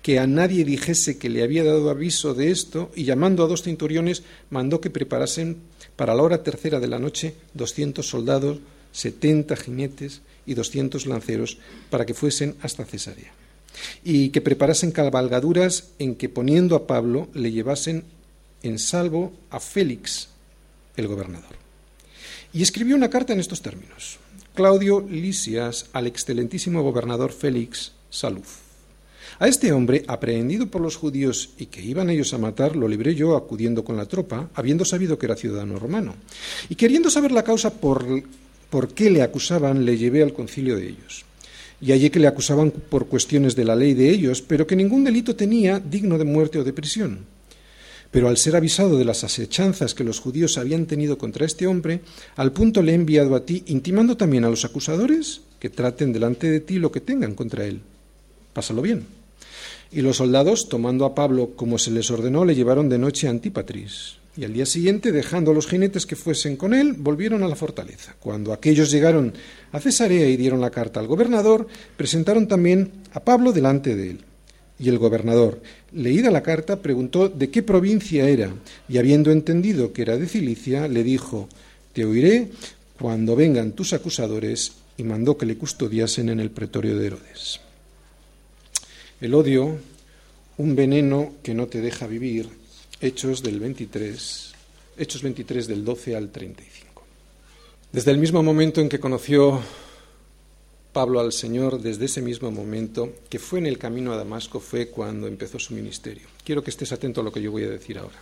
que 0.07 0.21
a 0.21 0.29
nadie 0.29 0.65
dijese 0.65 1.19
que 1.19 1.29
le 1.29 1.43
había 1.43 1.65
dado 1.65 1.91
aviso 1.91 2.33
de 2.33 2.53
esto, 2.53 2.93
y 2.95 3.03
llamando 3.03 3.43
a 3.43 3.49
dos 3.49 3.65
centuriones, 3.65 4.23
mandó 4.51 4.81
que 4.81 4.89
preparasen 4.89 5.57
para 5.97 6.15
la 6.15 6.23
hora 6.23 6.45
tercera 6.45 6.79
de 6.79 6.87
la 6.87 7.01
noche 7.01 7.35
doscientos 7.55 8.07
soldados, 8.07 8.59
setenta 8.93 9.57
jinetes 9.57 10.23
y 10.47 10.55
doscientos 10.55 11.07
lanceros, 11.07 11.59
para 11.91 12.07
que 12.07 12.15
fuesen 12.15 12.55
hasta 12.63 12.85
Cesarea. 12.85 13.35
Y 14.05 14.29
que 14.29 14.41
preparasen 14.41 14.93
cabalgaduras 14.93 15.89
en 15.99 16.15
que 16.15 16.29
poniendo 16.29 16.77
a 16.77 16.87
Pablo 16.87 17.27
le 17.35 17.51
llevasen 17.51 18.05
en 18.63 18.79
salvo 18.79 19.33
a 19.51 19.59
Félix, 19.59 20.29
el 20.97 21.09
gobernador. 21.09 21.57
Y 22.53 22.63
escribió 22.63 22.95
una 22.95 23.11
carta 23.11 23.33
en 23.33 23.41
estos 23.41 23.61
términos. 23.61 24.21
Claudio 24.55 25.01
Lisias 25.01 25.87
al 25.93 26.07
excelentísimo 26.07 26.85
gobernador 26.85 27.33
Félix, 27.33 27.91
salud. 28.09 28.47
A 29.39 29.49
este 29.49 29.71
hombre, 29.71 30.03
aprehendido 30.09 30.69
por 30.69 30.81
los 30.81 30.97
judíos 30.97 31.51
y 31.59 31.67
que 31.67 31.83
iban 31.83 32.09
ellos 32.09 32.33
a 32.33 32.39
matar, 32.39 32.75
lo 32.75 32.89
libré 32.89 33.15
yo 33.15 33.37
acudiendo 33.37 33.85
con 33.85 33.99
la 33.99 34.07
tropa, 34.07 34.49
habiendo 34.55 34.87
sabido 34.87 35.19
que 35.19 35.27
era 35.27 35.37
ciudadano 35.37 35.79
romano. 35.79 36.15
Y 36.71 36.75
queriendo 36.75 37.11
saber 37.11 37.33
la 37.33 37.43
causa 37.43 37.71
por, 37.71 38.23
qué 38.95 39.11
le 39.11 39.21
acusaban, 39.21 39.85
le 39.85 39.99
llevé 39.99 40.23
al 40.23 40.33
concilio 40.33 40.77
de 40.77 40.89
ellos. 40.89 41.27
Y 41.83 41.93
hallé 41.93 42.11
que 42.11 42.19
le 42.19 42.29
acusaban 42.29 42.71
por 42.71 43.09
cuestiones 43.09 43.55
de 43.55 43.67
la 43.67 43.77
ley 43.77 43.93
de 43.93 44.09
ellos, 44.09 44.41
pero 44.41 44.67
que 44.67 44.75
ningún 44.75 45.05
delito 45.05 45.37
tenía 45.37 45.81
digno 45.81 46.17
de 46.17 46.25
muerte 46.25 46.59
o 46.59 46.65
de 46.65 46.73
prisión. 46.73 47.27
Pero 48.11 48.29
al 48.29 48.39
ser 48.39 48.57
avisado 48.57 48.97
de 48.97 49.05
las 49.05 49.23
asechanzas 49.23 49.93
que 49.93 50.05
los 50.05 50.19
judíos 50.19 50.57
habían 50.57 50.87
tenido 50.87 51.19
contra 51.19 51.45
este 51.45 51.67
hombre, 51.67 52.01
al 52.37 52.53
punto 52.53 52.81
le 52.81 52.93
he 52.93 52.95
enviado 52.95 53.35
a 53.35 53.45
ti, 53.45 53.65
intimando 53.67 54.17
también 54.17 54.47
a 54.47 54.49
los 54.49 54.65
acusadores 54.65 55.43
que 55.61 55.69
traten 55.69 56.15
delante 56.15 56.51
de 56.51 56.61
ti 56.61 56.79
lo 56.79 56.91
que 56.91 57.03
tengan 57.03 57.35
contra 57.35 57.67
él. 57.67 57.83
Pásalo 58.55 58.81
bien. 58.81 59.16
Y 59.97 60.03
los 60.03 60.19
soldados, 60.19 60.69
tomando 60.69 61.07
a 61.07 61.15
Pablo 61.15 61.53
como 61.57 61.79
se 61.79 61.91
les 61.91 62.11
ordenó, 62.11 62.45
le 62.45 62.55
llevaron 62.55 62.91
de 62.91 62.99
noche 62.99 63.29
a 63.29 63.31
Antípatris. 63.31 64.19
Y 64.37 64.45
al 64.45 64.53
día 64.53 64.67
siguiente, 64.67 65.11
dejando 65.11 65.53
a 65.53 65.55
los 65.55 65.67
jinetes 65.67 66.05
que 66.05 66.17
fuesen 66.17 66.59
con 66.59 66.75
él, 66.75 66.93
volvieron 66.93 67.43
a 67.43 67.49
la 67.49 67.57
fortaleza. 67.57 68.15
Cuando 68.21 68.53
aquellos 68.53 68.91
llegaron 68.91 69.33
a 69.73 69.81
Cesarea 69.81 70.29
y 70.29 70.37
dieron 70.37 70.61
la 70.61 70.69
carta 70.69 71.01
al 71.01 71.07
gobernador, 71.07 71.67
presentaron 71.97 72.47
también 72.47 72.93
a 73.15 73.21
Pablo 73.21 73.55
delante 73.55 73.97
de 73.97 74.11
él. 74.11 74.21
Y 74.79 74.91
el 74.91 74.99
gobernador, 74.99 75.63
leída 75.93 76.31
la 76.31 76.43
carta, 76.43 76.83
preguntó 76.83 77.31
de 77.31 77.49
qué 77.49 77.63
provincia 77.63 78.29
era, 78.29 78.53
y 78.91 78.99
habiendo 78.99 79.31
entendido 79.31 79.95
que 79.95 80.03
era 80.03 80.19
de 80.19 80.27
Cilicia, 80.27 80.89
le 80.89 81.05
dijo, 81.05 81.49
Te 81.95 82.05
oiré 82.05 82.51
cuando 82.99 83.35
vengan 83.35 83.73
tus 83.73 83.95
acusadores, 83.95 84.73
y 84.99 85.05
mandó 85.05 85.39
que 85.39 85.47
le 85.47 85.57
custodiasen 85.57 86.29
en 86.29 86.41
el 86.41 86.51
pretorio 86.51 86.99
de 86.99 87.07
Herodes. 87.07 87.61
El 89.19 89.33
odio, 89.33 89.79
un 90.59 90.77
veneno 90.77 91.37
que 91.43 91.55
no 91.55 91.69
te 91.69 91.81
deja 91.81 92.07
vivir, 92.07 92.51
Hechos 93.01 93.43
del 93.43 93.59
23, 93.61 94.53
Hechos 94.99 95.23
23 95.23 95.67
del 95.69 95.87
12 95.87 96.17
al 96.17 96.31
35. 96.31 97.03
Desde 97.93 98.11
el 98.11 98.19
mismo 98.19 98.43
momento 98.43 98.83
en 98.83 98.91
que 98.91 99.01
conoció 99.01 99.63
Pablo 100.93 101.21
al 101.21 101.33
Señor, 101.33 101.81
desde 101.81 102.05
ese 102.05 102.21
mismo 102.21 102.51
momento 102.51 103.11
que 103.31 103.39
fue 103.39 103.59
en 103.59 103.67
el 103.67 103.79
camino 103.79 104.13
a 104.13 104.19
Damasco, 104.19 104.61
fue 104.61 104.89
cuando 104.89 105.29
empezó 105.29 105.59
su 105.59 105.73
ministerio. 105.73 106.27
Quiero 106.45 106.63
que 106.63 106.71
estés 106.71 106.93
atento 106.93 107.23
a 107.23 107.25
lo 107.25 107.33
que 107.33 107.41
yo 107.41 107.51
voy 107.51 107.65
a 107.65 107.71
decir 107.71 107.97
ahora. 107.97 108.19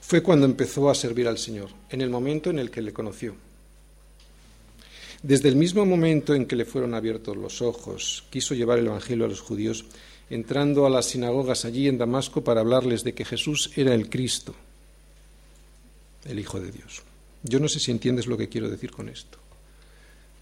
Fue 0.00 0.24
cuando 0.24 0.44
empezó 0.44 0.90
a 0.90 0.94
servir 0.96 1.28
al 1.28 1.38
Señor, 1.38 1.68
en 1.88 2.00
el 2.00 2.10
momento 2.10 2.50
en 2.50 2.58
el 2.58 2.72
que 2.72 2.82
le 2.82 2.92
conoció. 2.92 3.36
Desde 5.22 5.48
el 5.50 5.56
mismo 5.56 5.84
momento 5.84 6.34
en 6.34 6.46
que 6.46 6.56
le 6.56 6.64
fueron 6.64 6.94
abiertos 6.94 7.36
los 7.36 7.60
ojos, 7.60 8.24
quiso 8.30 8.54
llevar 8.54 8.78
el 8.78 8.86
Evangelio 8.86 9.26
a 9.26 9.28
los 9.28 9.40
judíos 9.40 9.84
entrando 10.30 10.86
a 10.86 10.90
las 10.90 11.06
sinagogas 11.06 11.64
allí 11.64 11.88
en 11.88 11.98
Damasco 11.98 12.42
para 12.42 12.60
hablarles 12.60 13.04
de 13.04 13.12
que 13.12 13.24
Jesús 13.24 13.70
era 13.76 13.94
el 13.94 14.08
Cristo, 14.08 14.54
el 16.24 16.38
Hijo 16.38 16.58
de 16.60 16.70
Dios. 16.70 17.02
Yo 17.42 17.60
no 17.60 17.68
sé 17.68 17.80
si 17.80 17.90
entiendes 17.90 18.26
lo 18.26 18.38
que 18.38 18.48
quiero 18.48 18.70
decir 18.70 18.92
con 18.92 19.08
esto. 19.08 19.38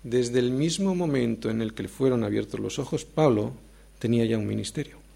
Desde 0.05 0.39
el 0.39 0.53
mismo 0.53 0.95
momento 0.95 1.51
en 1.51 1.61
el 1.61 1.75
que 1.75 1.85
le 1.85 1.89
fueron 1.89 2.23
abiertos 2.23 2.61
los 2.61 2.79
ojos, 2.79 3.05
Pablo 3.05 3.53
tenía 3.99 4.25
ya 4.27 4.39
un 4.39 4.47
ministerio. 4.47 5.08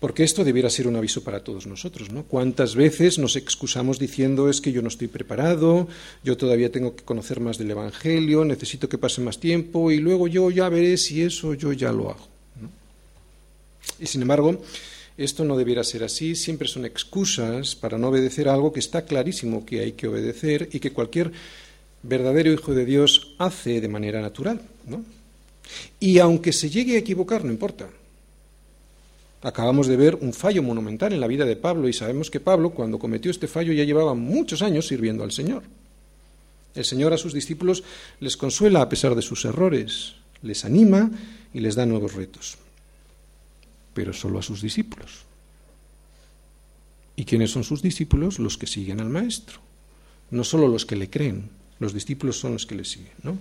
Porque 0.00 0.24
esto 0.24 0.44
debiera 0.44 0.70
ser 0.70 0.88
un 0.88 0.96
aviso 0.96 1.22
para 1.22 1.44
todos 1.44 1.66
nosotros, 1.66 2.10
¿no? 2.10 2.24
¿Cuántas 2.24 2.74
veces 2.74 3.18
nos 3.18 3.36
excusamos 3.36 3.98
diciendo 3.98 4.48
es 4.48 4.62
que 4.62 4.72
yo 4.72 4.80
no 4.80 4.88
estoy 4.88 5.08
preparado, 5.08 5.88
yo 6.24 6.38
todavía 6.38 6.72
tengo 6.72 6.96
que 6.96 7.04
conocer 7.04 7.38
más 7.38 7.58
del 7.58 7.70
Evangelio, 7.70 8.46
necesito 8.46 8.88
que 8.88 8.96
pase 8.96 9.20
más 9.20 9.38
tiempo 9.38 9.90
y 9.90 9.98
luego 9.98 10.26
yo 10.26 10.50
ya 10.50 10.70
veré 10.70 10.96
si 10.96 11.22
eso 11.22 11.52
yo 11.52 11.74
ya 11.74 11.92
lo 11.92 12.10
hago? 12.10 12.26
Y 13.98 14.06
sin 14.06 14.22
embargo, 14.22 14.62
esto 15.18 15.44
no 15.44 15.58
debiera 15.58 15.84
ser 15.84 16.02
así, 16.02 16.34
siempre 16.34 16.66
son 16.66 16.86
excusas 16.86 17.74
para 17.74 17.98
no 17.98 18.08
obedecer 18.08 18.48
algo 18.48 18.72
que 18.72 18.80
está 18.80 19.04
clarísimo 19.04 19.66
que 19.66 19.80
hay 19.80 19.92
que 19.92 20.08
obedecer 20.08 20.70
y 20.72 20.80
que 20.80 20.92
cualquier 20.92 21.30
verdadero 22.02 22.50
hijo 22.50 22.72
de 22.72 22.86
Dios 22.86 23.34
hace 23.36 23.82
de 23.82 23.88
manera 23.88 24.22
natural. 24.22 24.62
¿no? 24.86 25.04
Y 26.00 26.18
aunque 26.20 26.54
se 26.54 26.70
llegue 26.70 26.96
a 26.96 27.00
equivocar, 27.00 27.44
no 27.44 27.52
importa. 27.52 27.90
Acabamos 29.42 29.86
de 29.86 29.96
ver 29.96 30.18
un 30.20 30.32
fallo 30.32 30.62
monumental 30.62 31.12
en 31.12 31.20
la 31.20 31.26
vida 31.26 31.44
de 31.44 31.56
Pablo 31.56 31.88
y 31.88 31.92
sabemos 31.92 32.30
que 32.30 32.40
Pablo, 32.40 32.70
cuando 32.70 32.98
cometió 32.98 33.30
este 33.30 33.48
fallo, 33.48 33.72
ya 33.72 33.84
llevaba 33.84 34.14
muchos 34.14 34.62
años 34.62 34.86
sirviendo 34.86 35.24
al 35.24 35.32
Señor. 35.32 35.62
El 36.74 36.84
Señor 36.84 37.12
a 37.12 37.18
sus 37.18 37.32
discípulos 37.32 37.82
les 38.20 38.36
consuela 38.36 38.82
a 38.82 38.88
pesar 38.88 39.14
de 39.14 39.22
sus 39.22 39.44
errores, 39.44 40.14
les 40.42 40.64
anima 40.64 41.10
y 41.54 41.60
les 41.60 41.74
da 41.74 41.86
nuevos 41.86 42.14
retos 42.14 42.58
pero 43.94 44.12
solo 44.12 44.38
a 44.38 44.42
sus 44.42 44.62
discípulos. 44.62 45.24
¿Y 47.16 47.24
quiénes 47.24 47.50
son 47.50 47.64
sus 47.64 47.82
discípulos? 47.82 48.38
Los 48.38 48.56
que 48.56 48.66
siguen 48.66 49.00
al 49.00 49.10
Maestro. 49.10 49.60
No 50.30 50.44
solo 50.44 50.68
los 50.68 50.86
que 50.86 50.96
le 50.96 51.10
creen, 51.10 51.50
los 51.80 51.92
discípulos 51.92 52.38
son 52.38 52.54
los 52.54 52.66
que 52.66 52.76
le 52.76 52.84
siguen. 52.84 53.12
¿no? 53.22 53.36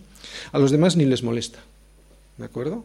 A 0.52 0.60
los 0.60 0.72
demás 0.72 0.98
ni 0.98 1.06
les 1.06 1.24
molesta. 1.24 1.60
¿De 2.38 2.46
acuerdo? 2.46 2.84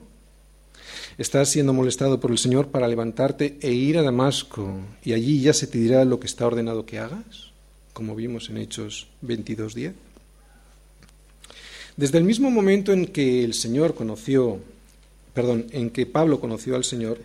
Estás 1.18 1.50
siendo 1.50 1.72
molestado 1.72 2.20
por 2.20 2.30
el 2.30 2.38
Señor 2.38 2.68
para 2.68 2.88
levantarte 2.88 3.56
e 3.60 3.72
ir 3.72 3.98
a 3.98 4.02
Damasco 4.02 4.80
y 5.04 5.12
allí 5.12 5.40
ya 5.40 5.52
se 5.52 5.66
te 5.66 5.78
dirá 5.78 6.04
lo 6.04 6.18
que 6.18 6.26
está 6.26 6.46
ordenado 6.46 6.86
que 6.86 6.98
hagas, 6.98 7.52
como 7.92 8.16
vimos 8.16 8.50
en 8.50 8.58
Hechos 8.58 9.06
22.10. 9.24 9.92
Desde 11.96 12.18
el 12.18 12.24
mismo 12.24 12.50
momento 12.50 12.92
en 12.92 13.06
que 13.06 13.44
el 13.44 13.54
Señor 13.54 13.94
conoció, 13.94 14.58
perdón, 15.32 15.66
en 15.70 15.90
que 15.90 16.06
Pablo 16.06 16.40
conoció 16.40 16.74
al 16.74 16.84
Señor, 16.84 17.20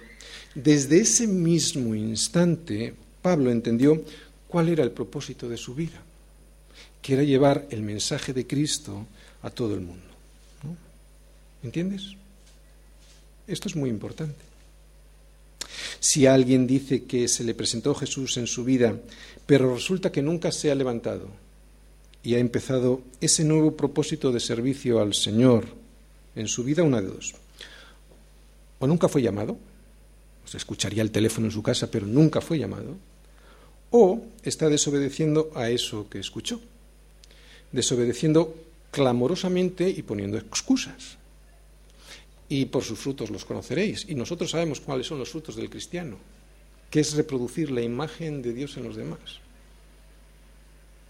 desde 0.54 1.00
ese 1.00 1.26
mismo 1.26 1.96
instante, 1.96 2.94
Pablo 3.22 3.52
entendió 3.52 4.04
cuál 4.48 4.70
era 4.70 4.84
el 4.84 4.92
propósito 4.92 5.50
de 5.50 5.58
su 5.58 5.74
vida, 5.74 6.02
que 7.02 7.14
era 7.14 7.24
llevar 7.24 7.68
el 7.72 7.82
mensaje 7.82 8.34
de 8.34 8.46
Cristo 8.46 9.08
a 9.42 9.50
todo 9.50 9.74
el 9.74 9.82
mundo. 9.82 10.04
¿Entiendes? 11.64 12.16
Esto 13.50 13.68
es 13.68 13.76
muy 13.76 13.90
importante. 13.90 14.40
Si 16.00 16.26
alguien 16.28 16.68
dice 16.68 17.04
que 17.04 17.28
se 17.28 17.44
le 17.44 17.56
presentó 17.56 17.96
Jesús 17.96 18.38
en 18.38 18.48
su 18.48 18.64
vida, 18.64 18.96
pero 19.46 19.74
resulta 19.74 20.12
que 20.12 20.22
nunca 20.22 20.52
se 20.52 20.72
ha 20.72 20.76
levantado 20.76 21.28
y 22.24 22.36
ha 22.36 22.40
empezado 22.40 23.02
ese 23.20 23.44
nuevo 23.44 23.76
propósito 23.76 24.32
de 24.32 24.40
servicio 24.40 25.02
al 25.02 25.14
Señor 25.14 25.66
en 26.36 26.48
su 26.48 26.64
vida, 26.64 26.84
una 26.84 27.02
de 27.02 27.08
dos. 27.08 27.34
O 28.78 28.88
nunca 28.88 29.10
fue 29.10 29.22
llamado, 29.22 29.58
se 30.46 30.58
escucharía 30.58 31.02
el 31.02 31.12
teléfono 31.12 31.48
en 31.48 31.52
su 31.52 31.64
casa, 31.64 31.90
pero 31.90 32.06
nunca 32.06 32.42
fue 32.42 32.60
llamado, 32.60 32.96
o 33.90 34.22
está 34.44 34.70
desobedeciendo 34.70 35.52
a 35.56 35.70
eso 35.70 36.08
que 36.10 36.20
escuchó, 36.20 36.62
desobedeciendo 37.72 38.56
clamorosamente 38.92 39.90
y 39.90 40.04
poniendo 40.04 40.38
excusas. 40.38 41.18
Y 42.50 42.66
por 42.66 42.84
sus 42.84 43.00
frutos 43.00 43.30
los 43.30 43.46
conoceréis. 43.46 44.06
Y 44.10 44.16
nosotros 44.16 44.52
sabemos 44.52 44.82
cuáles 44.82 45.08
son 45.08 45.20
los 45.20 45.30
frutos 45.30 45.56
del 45.56 45.70
cristiano, 45.70 46.18
que 46.90 47.00
es 47.00 47.14
reproducir 47.14 47.72
la 47.72 47.82
imagen 47.82 48.42
de 48.42 48.54
Dios 48.54 48.76
en 48.78 48.84
los 48.84 48.96
demás. 48.96 49.40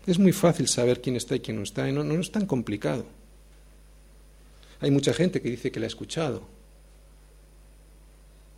Es 0.05 0.19
muy 0.19 0.33
fácil 0.33 0.67
saber 0.67 1.01
quién 1.01 1.15
está 1.15 1.35
y 1.35 1.39
quién 1.39 1.57
no 1.57 1.63
está, 1.63 1.87
y 1.87 1.93
no, 1.93 2.03
no 2.03 2.19
es 2.19 2.31
tan 2.31 2.45
complicado. 2.45 3.05
Hay 4.81 4.91
mucha 4.91 5.13
gente 5.13 5.41
que 5.41 5.49
dice 5.49 5.71
que 5.71 5.79
la 5.79 5.85
ha 5.85 5.87
escuchado, 5.87 6.43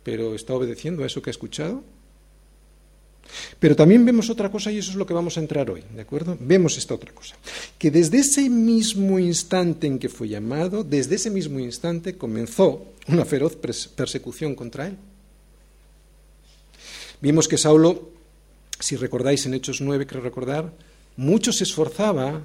pero 0.02 0.34
¿está 0.34 0.54
obedeciendo 0.54 1.02
a 1.02 1.06
eso 1.06 1.22
que 1.22 1.30
ha 1.30 1.32
escuchado? 1.32 1.82
Pero 3.58 3.76
también 3.76 4.04
vemos 4.04 4.30
otra 4.30 4.50
cosa 4.50 4.70
y 4.70 4.78
eso 4.78 4.90
es 4.90 4.96
lo 4.96 5.06
que 5.06 5.14
vamos 5.14 5.36
a 5.36 5.40
entrar 5.40 5.70
hoy, 5.70 5.82
¿de 5.94 6.02
acuerdo? 6.02 6.36
Vemos 6.40 6.76
esta 6.76 6.94
otra 6.94 7.12
cosa, 7.12 7.36
que 7.78 7.90
desde 7.90 8.18
ese 8.18 8.48
mismo 8.50 9.18
instante 9.18 9.86
en 9.86 9.98
que 9.98 10.08
fue 10.08 10.28
llamado, 10.28 10.84
desde 10.84 11.16
ese 11.16 11.30
mismo 11.30 11.58
instante 11.60 12.16
comenzó 12.16 12.92
una 13.08 13.24
feroz 13.24 13.56
persecución 13.56 14.54
contra 14.54 14.86
él. 14.88 14.96
Vimos 17.20 17.48
que 17.48 17.56
Saulo, 17.56 18.10
si 18.78 18.96
recordáis 18.96 19.46
en 19.46 19.54
Hechos 19.54 19.80
9, 19.80 20.06
creo 20.06 20.22
recordar, 20.22 20.72
mucho 21.16 21.52
se 21.52 21.64
esforzaba 21.64 22.44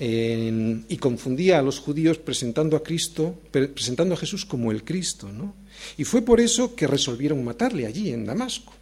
y 0.00 0.96
confundía 0.98 1.58
a 1.58 1.62
los 1.62 1.80
judíos 1.80 2.18
presentando 2.18 2.76
a 2.76 2.82
Cristo, 2.82 3.34
presentando 3.50 4.14
a 4.14 4.16
Jesús 4.16 4.44
como 4.44 4.70
el 4.70 4.84
Cristo, 4.84 5.28
¿no? 5.32 5.54
Y 5.96 6.04
fue 6.04 6.22
por 6.22 6.40
eso 6.40 6.74
que 6.74 6.86
resolvieron 6.86 7.42
matarle 7.44 7.86
allí 7.86 8.12
en 8.12 8.24
Damasco. 8.24 8.74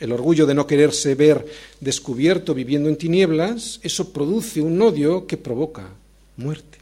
El 0.00 0.12
orgullo 0.12 0.46
de 0.46 0.54
no 0.54 0.66
quererse 0.66 1.14
ver 1.14 1.46
descubierto 1.80 2.54
viviendo 2.54 2.88
en 2.88 2.96
tinieblas, 2.96 3.80
eso 3.82 4.12
produce 4.12 4.60
un 4.60 4.80
odio 4.82 5.26
que 5.26 5.36
provoca 5.36 5.90
muerte. 6.36 6.78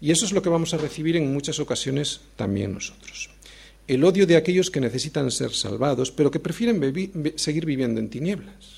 Y 0.00 0.10
eso 0.10 0.26
es 0.26 0.32
lo 0.32 0.42
que 0.42 0.50
vamos 0.50 0.74
a 0.74 0.78
recibir 0.78 1.16
en 1.16 1.32
muchas 1.32 1.58
ocasiones 1.58 2.20
también 2.36 2.74
nosotros. 2.74 3.30
El 3.88 4.04
odio 4.04 4.26
de 4.26 4.36
aquellos 4.36 4.70
que 4.70 4.80
necesitan 4.80 5.30
ser 5.30 5.52
salvados, 5.52 6.10
pero 6.10 6.30
que 6.30 6.40
prefieren 6.40 6.80
seguir 7.36 7.64
viviendo 7.64 8.00
en 8.00 8.10
tinieblas. 8.10 8.76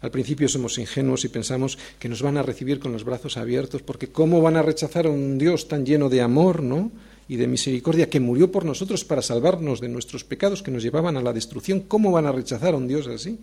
Al 0.00 0.12
principio 0.12 0.48
somos 0.48 0.78
ingenuos 0.78 1.24
y 1.24 1.28
pensamos 1.28 1.78
que 1.98 2.08
nos 2.08 2.22
van 2.22 2.36
a 2.36 2.42
recibir 2.42 2.78
con 2.78 2.92
los 2.92 3.02
brazos 3.02 3.36
abiertos, 3.36 3.82
porque 3.82 4.08
¿cómo 4.08 4.40
van 4.40 4.56
a 4.56 4.62
rechazar 4.62 5.06
a 5.06 5.10
un 5.10 5.38
Dios 5.38 5.66
tan 5.66 5.84
lleno 5.84 6.08
de 6.08 6.20
amor, 6.20 6.62
¿no? 6.62 6.92
Y 7.28 7.36
de 7.36 7.46
misericordia 7.46 8.08
que 8.08 8.20
murió 8.20 8.50
por 8.50 8.64
nosotros 8.64 9.04
para 9.04 9.22
salvarnos 9.22 9.80
de 9.80 9.88
nuestros 9.88 10.24
pecados 10.24 10.62
que 10.62 10.70
nos 10.70 10.82
llevaban 10.82 11.16
a 11.16 11.22
la 11.22 11.34
destrucción, 11.34 11.80
¿cómo 11.80 12.10
van 12.10 12.26
a 12.26 12.32
rechazar 12.32 12.72
a 12.72 12.78
un 12.78 12.88
Dios 12.88 13.06
así? 13.06 13.38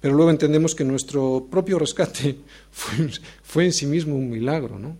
Pero 0.00 0.14
luego 0.14 0.30
entendemos 0.30 0.74
que 0.74 0.84
nuestro 0.84 1.46
propio 1.48 1.78
rescate 1.78 2.36
fue, 2.70 3.10
fue 3.42 3.64
en 3.66 3.72
sí 3.72 3.86
mismo 3.86 4.16
un 4.16 4.28
milagro, 4.28 4.78
¿no? 4.78 4.96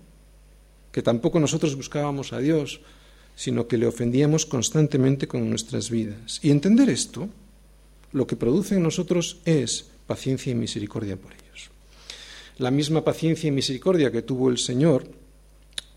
Que 0.93 1.03
tampoco 1.03 1.41
nosotros 1.41 1.77
buscábamos 1.77 2.33
a 2.33 2.39
Dios, 2.39 2.81
sino 3.35 3.67
que 3.67 3.77
le 3.77 3.87
ofendíamos 3.87 4.47
constantemente 4.47 5.29
con 5.29 5.51
nuestras 5.51 5.91
vidas. 5.91 6.41
Y 6.43 6.51
entender 6.51 6.89
esto, 6.89 7.29
lo 8.13 8.27
que 8.27 8.37
produce 8.37 8.77
en 8.77 8.83
nosotros 8.83 9.39
es 9.45 9.91
paciencia 10.07 10.53
y 10.53 10.55
misericordia 10.55 11.17
por 11.17 11.33
ellos. 11.33 11.71
La 12.59 12.71
misma 12.71 13.05
paciencia 13.05 13.49
y 13.49 13.51
misericordia 13.51 14.11
que 14.11 14.23
tuvo 14.23 14.49
el 14.49 14.57
Señor 14.57 15.05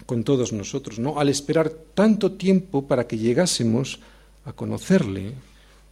con 0.09 0.23
todos 0.23 0.53
nosotros, 0.53 0.97
¿no? 0.97 1.19
Al 1.19 1.29
esperar 1.29 1.69
tanto 1.69 2.31
tiempo 2.31 2.87
para 2.87 3.05
que 3.05 3.19
llegásemos 3.19 3.99
a 4.43 4.53
conocerle, 4.53 5.33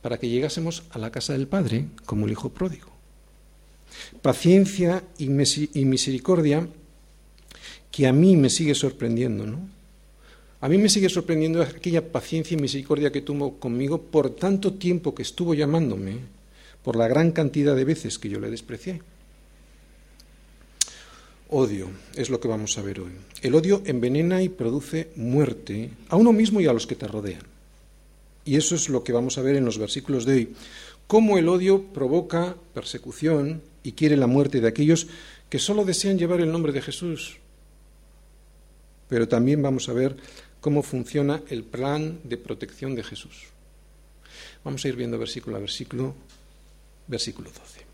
para 0.02 0.18
que 0.18 0.28
llegásemos 0.28 0.82
a 0.90 0.98
la 0.98 1.12
casa 1.12 1.34
del 1.34 1.46
Padre 1.46 1.86
como 2.04 2.26
el 2.26 2.32
Hijo 2.32 2.50
pródigo. 2.50 2.90
Paciencia 4.24 5.04
y 5.20 5.30
misericordia 5.30 6.68
que 7.92 8.08
a 8.08 8.12
mí 8.12 8.36
me 8.36 8.50
sigue 8.50 8.74
sorprendiendo, 8.74 9.46
¿no? 9.46 9.60
A 10.62 10.68
mí 10.68 10.80
me 10.80 10.90
sigue 10.90 11.10
sorprendiendo 11.10 11.62
aquella 11.62 12.12
paciencia 12.12 12.58
y 12.58 12.60
misericordia 12.60 13.12
que 13.12 13.22
tuvo 13.22 13.60
conmigo 13.60 14.02
por 14.02 14.32
tanto 14.32 14.74
tiempo 14.74 15.14
que 15.14 15.22
estuvo 15.22 15.54
llamándome, 15.54 16.22
por 16.82 16.96
la 16.96 17.08
gran 17.08 17.34
cantidad 17.34 17.76
de 17.76 17.86
veces 17.86 18.18
que 18.18 18.30
yo 18.30 18.40
le 18.40 18.50
desprecié. 18.50 19.00
Odio 21.50 21.90
es 22.16 22.30
lo 22.30 22.42
que 22.42 22.50
vamos 22.50 22.78
a 22.78 22.82
ver 22.82 23.00
hoy. 23.00 23.12
El 23.42 23.56
odio 23.56 23.82
envenena 23.86 24.42
y 24.42 24.50
produce 24.50 25.12
muerte 25.16 25.92
a 26.10 26.18
uno 26.18 26.34
mismo 26.34 26.60
y 26.60 26.68
a 26.68 26.74
los 26.74 26.86
que 26.88 26.96
te 26.96 27.08
rodean. 27.08 27.44
Y 28.44 28.58
eso 28.58 28.76
es 28.76 28.90
lo 28.90 29.04
que 29.04 29.14
vamos 29.14 29.38
a 29.38 29.42
ver 29.42 29.56
en 29.56 29.64
los 29.64 29.78
versículos 29.78 30.26
de 30.26 30.34
hoy. 30.34 30.56
Cómo 31.08 31.38
el 31.38 31.48
odio 31.48 31.84
provoca 31.84 32.58
persecución 32.74 33.62
y 33.82 33.94
quiere 33.94 34.18
la 34.18 34.28
muerte 34.28 34.60
de 34.60 34.68
aquellos 34.68 35.08
que 35.50 35.60
solo 35.60 35.86
desean 35.86 36.18
llevar 36.18 36.42
el 36.42 36.52
nombre 36.52 36.74
de 36.74 36.82
Jesús. 36.82 37.38
Pero 39.08 39.30
también 39.30 39.62
vamos 39.62 39.88
a 39.88 39.94
ver 39.94 40.18
cómo 40.60 40.84
funciona 40.84 41.42
el 41.50 41.64
plan 41.64 42.20
de 42.26 42.36
protección 42.36 42.94
de 42.94 43.04
Jesús. 43.04 43.46
Vamos 44.66 44.84
a 44.84 44.88
ir 44.90 44.98
viendo 44.98 45.18
versículo 45.18 45.56
a 45.56 45.60
versículo, 45.60 46.14
versículo 47.08 47.50
12. 47.52 47.87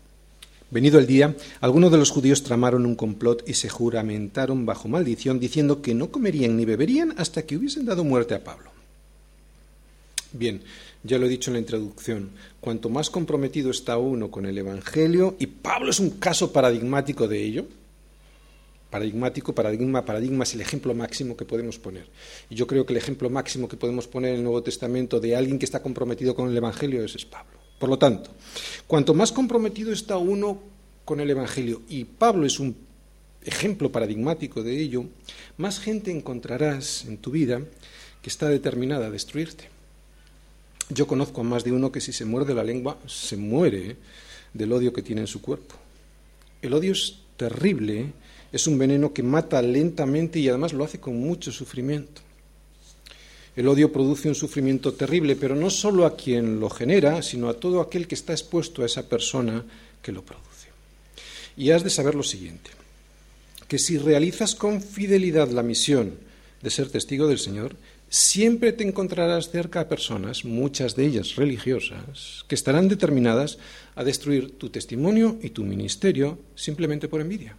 Venido 0.74 0.98
el 0.98 1.06
día, 1.06 1.36
algunos 1.60 1.92
de 1.92 1.98
los 1.98 2.10
judíos 2.10 2.42
tramaron 2.42 2.84
un 2.84 2.96
complot 2.96 3.48
y 3.48 3.54
se 3.54 3.68
juramentaron 3.68 4.66
bajo 4.66 4.88
maldición, 4.88 5.38
diciendo 5.38 5.80
que 5.80 5.94
no 5.94 6.10
comerían 6.10 6.56
ni 6.56 6.64
beberían 6.64 7.14
hasta 7.16 7.46
que 7.46 7.56
hubiesen 7.56 7.86
dado 7.86 8.02
muerte 8.02 8.34
a 8.34 8.42
Pablo. 8.42 8.72
Bien, 10.32 10.62
ya 11.04 11.16
lo 11.16 11.26
he 11.26 11.28
dicho 11.28 11.50
en 11.50 11.54
la 11.54 11.60
introducción, 11.60 12.30
cuanto 12.60 12.88
más 12.88 13.08
comprometido 13.08 13.70
está 13.70 13.98
uno 13.98 14.32
con 14.32 14.46
el 14.46 14.58
Evangelio, 14.58 15.36
y 15.38 15.46
Pablo 15.46 15.90
es 15.90 16.00
un 16.00 16.10
caso 16.10 16.52
paradigmático 16.52 17.28
de 17.28 17.40
ello, 17.40 17.66
paradigmático, 18.90 19.54
paradigma, 19.54 20.04
paradigma 20.04 20.42
es 20.42 20.54
el 20.54 20.60
ejemplo 20.60 20.92
máximo 20.92 21.36
que 21.36 21.44
podemos 21.44 21.78
poner. 21.78 22.08
Y 22.50 22.56
yo 22.56 22.66
creo 22.66 22.84
que 22.84 22.94
el 22.94 22.96
ejemplo 22.96 23.30
máximo 23.30 23.68
que 23.68 23.76
podemos 23.76 24.08
poner 24.08 24.32
en 24.32 24.38
el 24.38 24.42
Nuevo 24.42 24.64
Testamento 24.64 25.20
de 25.20 25.36
alguien 25.36 25.60
que 25.60 25.66
está 25.66 25.80
comprometido 25.80 26.34
con 26.34 26.50
el 26.50 26.56
Evangelio 26.56 27.04
es 27.04 27.24
Pablo. 27.24 27.63
Por 27.84 27.90
lo 27.90 27.98
tanto, 27.98 28.30
cuanto 28.86 29.12
más 29.12 29.30
comprometido 29.30 29.92
está 29.92 30.16
uno 30.16 30.58
con 31.04 31.20
el 31.20 31.28
Evangelio, 31.28 31.82
y 31.86 32.04
Pablo 32.04 32.46
es 32.46 32.58
un 32.58 32.74
ejemplo 33.42 33.92
paradigmático 33.92 34.62
de 34.62 34.80
ello, 34.80 35.04
más 35.58 35.80
gente 35.80 36.10
encontrarás 36.10 37.04
en 37.04 37.18
tu 37.18 37.30
vida 37.30 37.60
que 38.22 38.30
está 38.30 38.48
determinada 38.48 39.08
a 39.08 39.10
destruirte. 39.10 39.68
Yo 40.88 41.06
conozco 41.06 41.42
a 41.42 41.44
más 41.44 41.62
de 41.62 41.72
uno 41.72 41.92
que 41.92 42.00
si 42.00 42.14
se 42.14 42.24
muerde 42.24 42.54
la 42.54 42.64
lengua, 42.64 42.96
se 43.06 43.36
muere 43.36 43.98
del 44.54 44.72
odio 44.72 44.94
que 44.94 45.02
tiene 45.02 45.20
en 45.20 45.26
su 45.26 45.42
cuerpo. 45.42 45.74
El 46.62 46.72
odio 46.72 46.92
es 46.92 47.18
terrible, 47.36 48.14
es 48.50 48.66
un 48.66 48.78
veneno 48.78 49.12
que 49.12 49.22
mata 49.22 49.60
lentamente 49.60 50.38
y 50.38 50.48
además 50.48 50.72
lo 50.72 50.84
hace 50.84 51.00
con 51.00 51.20
mucho 51.20 51.52
sufrimiento. 51.52 52.22
El 53.56 53.68
odio 53.68 53.92
produce 53.92 54.28
un 54.28 54.34
sufrimiento 54.34 54.94
terrible, 54.94 55.36
pero 55.36 55.54
no 55.54 55.70
solo 55.70 56.06
a 56.06 56.16
quien 56.16 56.58
lo 56.58 56.68
genera, 56.70 57.22
sino 57.22 57.48
a 57.48 57.54
todo 57.54 57.80
aquel 57.80 58.08
que 58.08 58.16
está 58.16 58.32
expuesto 58.32 58.82
a 58.82 58.86
esa 58.86 59.08
persona 59.08 59.64
que 60.02 60.12
lo 60.12 60.24
produce. 60.24 60.68
Y 61.56 61.70
has 61.70 61.84
de 61.84 61.90
saber 61.90 62.16
lo 62.16 62.24
siguiente, 62.24 62.70
que 63.68 63.78
si 63.78 63.96
realizas 63.96 64.56
con 64.56 64.82
fidelidad 64.82 65.50
la 65.50 65.62
misión 65.62 66.14
de 66.62 66.70
ser 66.70 66.90
testigo 66.90 67.28
del 67.28 67.38
Señor, 67.38 67.76
siempre 68.08 68.72
te 68.72 68.82
encontrarás 68.82 69.50
cerca 69.50 69.80
a 69.80 69.88
personas, 69.88 70.44
muchas 70.44 70.96
de 70.96 71.06
ellas 71.06 71.36
religiosas, 71.36 72.44
que 72.48 72.54
estarán 72.56 72.88
determinadas 72.88 73.58
a 73.94 74.02
destruir 74.02 74.58
tu 74.58 74.70
testimonio 74.70 75.38
y 75.42 75.50
tu 75.50 75.62
ministerio 75.62 76.38
simplemente 76.56 77.06
por 77.06 77.20
envidia. 77.20 77.56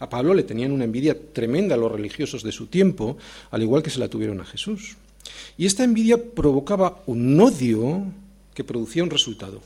A 0.00 0.08
Pablo 0.08 0.34
le 0.34 0.42
tenían 0.42 0.72
una 0.72 0.84
envidia 0.84 1.16
tremenda 1.32 1.74
a 1.74 1.78
los 1.78 1.92
religiosos 1.92 2.42
de 2.42 2.52
su 2.52 2.66
tiempo, 2.66 3.18
al 3.50 3.62
igual 3.62 3.82
que 3.82 3.90
se 3.90 4.00
la 4.00 4.08
tuvieron 4.08 4.40
a 4.40 4.46
Jesús. 4.46 4.96
Y 5.56 5.66
esta 5.66 5.84
envidia 5.84 6.16
provocaba 6.34 7.02
un 7.06 7.38
odio 7.38 8.04
que 8.54 8.64
producía 8.64 9.04
un 9.04 9.10
resultado, 9.10 9.60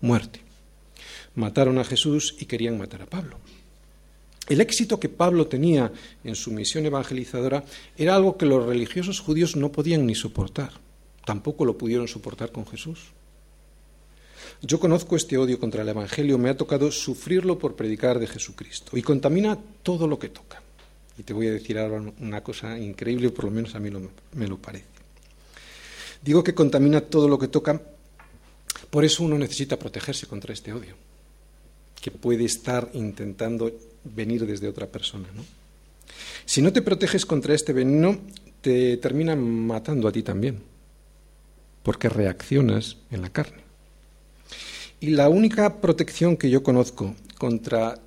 muerte. 0.00 0.40
Mataron 1.34 1.78
a 1.78 1.84
Jesús 1.84 2.36
y 2.38 2.44
querían 2.44 2.78
matar 2.78 3.02
a 3.02 3.06
Pablo. 3.06 3.38
El 4.48 4.60
éxito 4.60 5.00
que 5.00 5.08
Pablo 5.08 5.46
tenía 5.46 5.92
en 6.24 6.34
su 6.34 6.50
misión 6.50 6.84
evangelizadora 6.84 7.64
era 7.96 8.16
algo 8.16 8.36
que 8.36 8.46
los 8.46 8.66
religiosos 8.66 9.20
judíos 9.20 9.56
no 9.56 9.72
podían 9.72 10.06
ni 10.06 10.14
soportar. 10.14 10.72
Tampoco 11.24 11.64
lo 11.64 11.78
pudieron 11.78 12.08
soportar 12.08 12.52
con 12.52 12.66
Jesús. 12.66 13.12
Yo 14.62 14.78
conozco 14.78 15.16
este 15.16 15.38
odio 15.38 15.58
contra 15.58 15.82
el 15.82 15.88
Evangelio, 15.88 16.36
me 16.36 16.50
ha 16.50 16.56
tocado 16.56 16.92
sufrirlo 16.92 17.58
por 17.58 17.76
predicar 17.76 18.18
de 18.18 18.26
Jesucristo 18.26 18.96
y 18.96 19.02
contamina 19.02 19.58
todo 19.82 20.06
lo 20.06 20.18
que 20.18 20.28
toca. 20.28 20.60
Y 21.16 21.22
te 21.22 21.32
voy 21.32 21.46
a 21.46 21.52
decir 21.52 21.78
ahora 21.78 22.02
una 22.20 22.42
cosa 22.42 22.78
increíble, 22.78 23.30
por 23.30 23.46
lo 23.46 23.50
menos 23.50 23.74
a 23.74 23.80
mí 23.80 23.90
me 24.34 24.46
lo 24.46 24.58
parece. 24.58 24.84
Digo 26.22 26.44
que 26.44 26.54
contamina 26.54 27.00
todo 27.00 27.26
lo 27.26 27.38
que 27.38 27.48
toca, 27.48 27.80
por 28.90 29.04
eso 29.04 29.24
uno 29.24 29.38
necesita 29.38 29.78
protegerse 29.78 30.26
contra 30.26 30.52
este 30.52 30.74
odio, 30.74 30.94
que 32.00 32.10
puede 32.10 32.44
estar 32.44 32.90
intentando 32.92 33.72
venir 34.04 34.46
desde 34.46 34.68
otra 34.68 34.86
persona. 34.86 35.28
Si 36.44 36.60
no 36.60 36.70
te 36.70 36.82
proteges 36.82 37.24
contra 37.24 37.54
este 37.54 37.72
veneno, 37.72 38.18
te 38.60 38.98
termina 38.98 39.34
matando 39.36 40.06
a 40.06 40.12
ti 40.12 40.22
también, 40.22 40.60
porque 41.82 42.10
reaccionas 42.10 42.98
en 43.10 43.22
la 43.22 43.30
carne. 43.30 43.69
Y 45.00 45.10
la 45.10 45.30
única 45.30 45.80
protección 45.80 46.36
que 46.36 46.50
yo 46.50 46.62
conozco 46.62 47.14
contra 47.38 47.98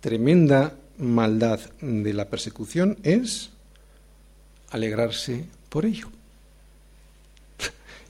tremenda 0.00 0.74
maldad 0.98 1.60
de 1.80 2.12
la 2.12 2.28
persecución 2.28 2.98
es 3.04 3.50
alegrarse 4.70 5.44
por 5.68 5.86
ello. 5.86 6.08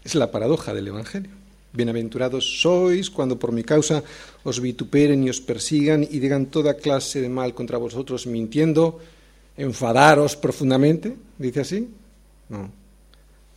Es 0.02 0.14
la 0.14 0.30
paradoja 0.30 0.72
del 0.72 0.88
Evangelio. 0.88 1.32
Bienaventurados 1.74 2.62
sois 2.62 3.10
cuando 3.10 3.38
por 3.38 3.52
mi 3.52 3.62
causa 3.62 4.02
os 4.42 4.60
vituperen 4.60 5.24
y 5.24 5.28
os 5.28 5.42
persigan 5.42 6.02
y 6.02 6.18
digan 6.18 6.46
toda 6.46 6.80
clase 6.80 7.20
de 7.20 7.28
mal 7.28 7.52
contra 7.52 7.76
vosotros 7.76 8.26
mintiendo, 8.26 9.00
enfadaros 9.56 10.36
profundamente, 10.36 11.16
dice 11.36 11.60
así. 11.60 11.90
No. 12.48 12.70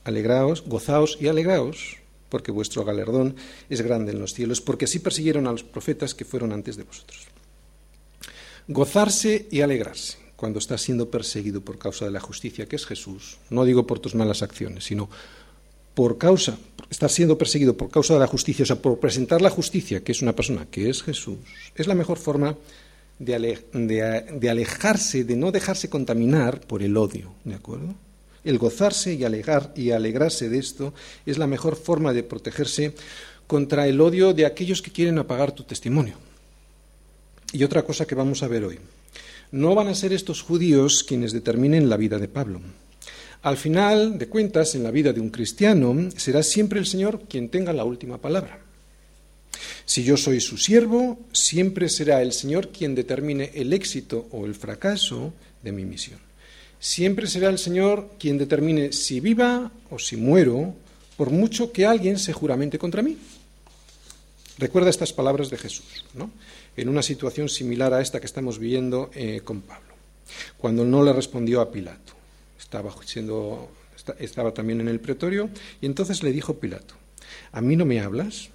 Alegraos, 0.03 0.63
gozaos 0.67 1.17
y 1.21 1.27
alegraos 1.27 2.03
porque 2.30 2.52
vuestro 2.52 2.84
galardón 2.84 3.36
es 3.70 3.82
grande 3.82 4.12
en 4.12 4.20
los 4.20 4.34
cielos, 4.34 4.62
porque 4.62 4.86
así 4.86 5.00
persiguieron 5.00 5.48
a 5.48 5.52
los 5.52 5.63
profetas 5.63 6.13
que 6.13 6.26
fueron 6.26 6.52
antes 6.52 6.78
de 6.78 6.84
vosotros. 6.84 7.28
Gozarse 8.68 9.48
y 9.50 9.62
alegrarse 9.62 10.18
cuando 10.36 10.60
estás 10.60 10.82
siendo 10.82 11.10
perseguido 11.10 11.62
por 11.62 11.78
causa 11.78 12.06
de 12.06 12.12
la 12.12 12.20
justicia 12.20 12.68
que 12.68 12.76
es 12.76 12.86
Jesús, 12.86 13.38
no 13.50 13.66
digo 13.66 13.88
por 13.88 14.00
tus 14.00 14.16
malas 14.16 14.44
acciones, 14.44 14.86
sino 14.86 15.10
por 15.94 16.20
causa, 16.20 16.58
estás 16.92 17.12
siendo 17.12 17.38
perseguido 17.40 17.76
por 17.76 17.90
causa 17.90 18.13
de 18.13 18.20
la 18.20 18.28
justicia, 18.28 18.63
o 18.63 18.66
sea, 18.68 18.82
por 18.82 19.00
presentar 19.00 19.42
la 19.42 19.50
justicia, 19.50 20.04
que 20.04 20.12
es 20.12 20.22
una 20.22 20.36
persona, 20.36 20.68
que 20.70 20.90
es 20.90 21.02
Jesús, 21.02 21.40
es 21.76 21.88
la 21.88 21.96
mejor 21.96 22.20
forma 22.20 22.56
de, 23.18 23.63
de 23.74 24.50
alejarse, 24.50 25.24
de 25.24 25.36
no 25.36 25.52
dejarse 25.52 25.90
contaminar 25.90 26.62
por 26.62 26.84
el 26.84 26.96
odio, 26.98 27.34
¿de 27.46 27.56
acuerdo? 27.56 27.96
El 28.47 28.60
gozarse 28.60 29.13
y, 29.13 29.25
alegar, 29.25 29.73
y 29.75 29.91
alegrarse 29.91 30.47
de 30.47 30.57
esto 30.57 30.93
es 31.25 31.38
la 31.38 31.47
mejor 31.47 31.75
forma 31.75 32.13
de 32.13 32.23
protegerse 32.23 32.93
contra 33.45 33.89
el 33.89 33.99
odio 33.99 34.33
de 34.33 34.45
aquellos 34.45 34.81
que 34.81 34.89
quieren 34.91 35.19
apagar 35.19 35.51
tu 35.51 35.63
testimonio. 35.63 36.15
Y 37.51 37.65
otra 37.65 37.83
cosa 37.83 38.07
que 38.07 38.15
vamos 38.15 38.43
a 38.43 38.47
ver 38.47 38.63
hoy. 38.63 38.79
No 39.51 39.75
van 39.75 39.89
a 39.89 39.95
ser 39.95 40.13
estos 40.13 40.43
judíos 40.43 41.03
quienes 41.03 41.33
determinen 41.33 41.89
la 41.89 41.97
vida 41.97 42.19
de 42.19 42.29
Pablo. 42.29 42.62
Al 43.41 43.57
final 43.57 44.17
de 44.17 44.29
cuentas, 44.29 44.75
en 44.75 44.83
la 44.83 44.91
vida 44.91 45.12
de 45.12 45.19
un 45.19 45.29
cristiano, 45.29 46.10
será 46.15 46.41
siempre 46.41 46.79
el 46.79 46.86
Señor 46.86 47.23
quien 47.27 47.49
tenga 47.49 47.73
la 47.73 47.83
última 47.83 48.17
palabra. 48.17 48.62
Si 49.83 50.05
yo 50.05 50.15
soy 50.15 50.39
su 50.39 50.57
siervo, 50.57 51.19
siempre 51.33 51.89
será 51.89 52.21
el 52.21 52.31
Señor 52.31 52.69
quien 52.69 52.95
determine 52.95 53.51
el 53.55 53.73
éxito 53.73 54.29
o 54.31 54.45
el 54.45 54.55
fracaso 54.55 55.33
de 55.62 55.73
mi 55.73 55.83
misión. 55.83 56.27
Siempre 56.88 57.28
será 57.28 57.50
el 57.50 57.58
Señor 57.58 58.12
quien 58.17 58.38
determine 58.38 58.93
si 58.93 59.19
viva 59.19 59.69
o 59.89 60.00
si 60.00 60.15
muero, 60.15 60.73
por 61.17 61.32
mucho 61.32 61.73
que 61.73 61.86
alguien 61.86 62.17
se 62.17 62.32
juramente 62.32 62.80
contra 62.80 63.04
mí. 63.04 63.17
Recuerda 64.58 64.89
estas 64.89 65.12
palabras 65.12 65.50
de 65.50 65.58
Jesús, 65.58 66.06
¿no? 66.13 66.32
en 66.78 66.88
una 66.88 67.04
situación 67.04 67.50
similar 67.50 67.93
a 67.93 68.00
esta 68.00 68.21
que 68.21 68.26
estamos 68.26 68.58
viendo 68.58 69.12
eh, 69.13 69.41
con 69.43 69.63
Pablo, 69.63 69.95
cuando 70.58 70.86
no 70.86 71.04
le 71.04 71.12
respondió 71.12 71.60
a 71.60 71.73
Pilato. 71.73 72.13
Estaba, 72.58 72.95
siendo, 73.06 73.69
estaba 74.17 74.54
también 74.54 74.80
en 74.80 74.88
el 74.88 75.02
pretorio 75.02 75.50
y 75.82 75.88
entonces 75.88 76.23
le 76.23 76.32
dijo 76.32 76.58
Pilato, 76.58 76.95
¿a 77.52 77.60
mí 77.60 77.76
no 77.76 77.84
me 77.84 78.00
hablas? 78.00 78.47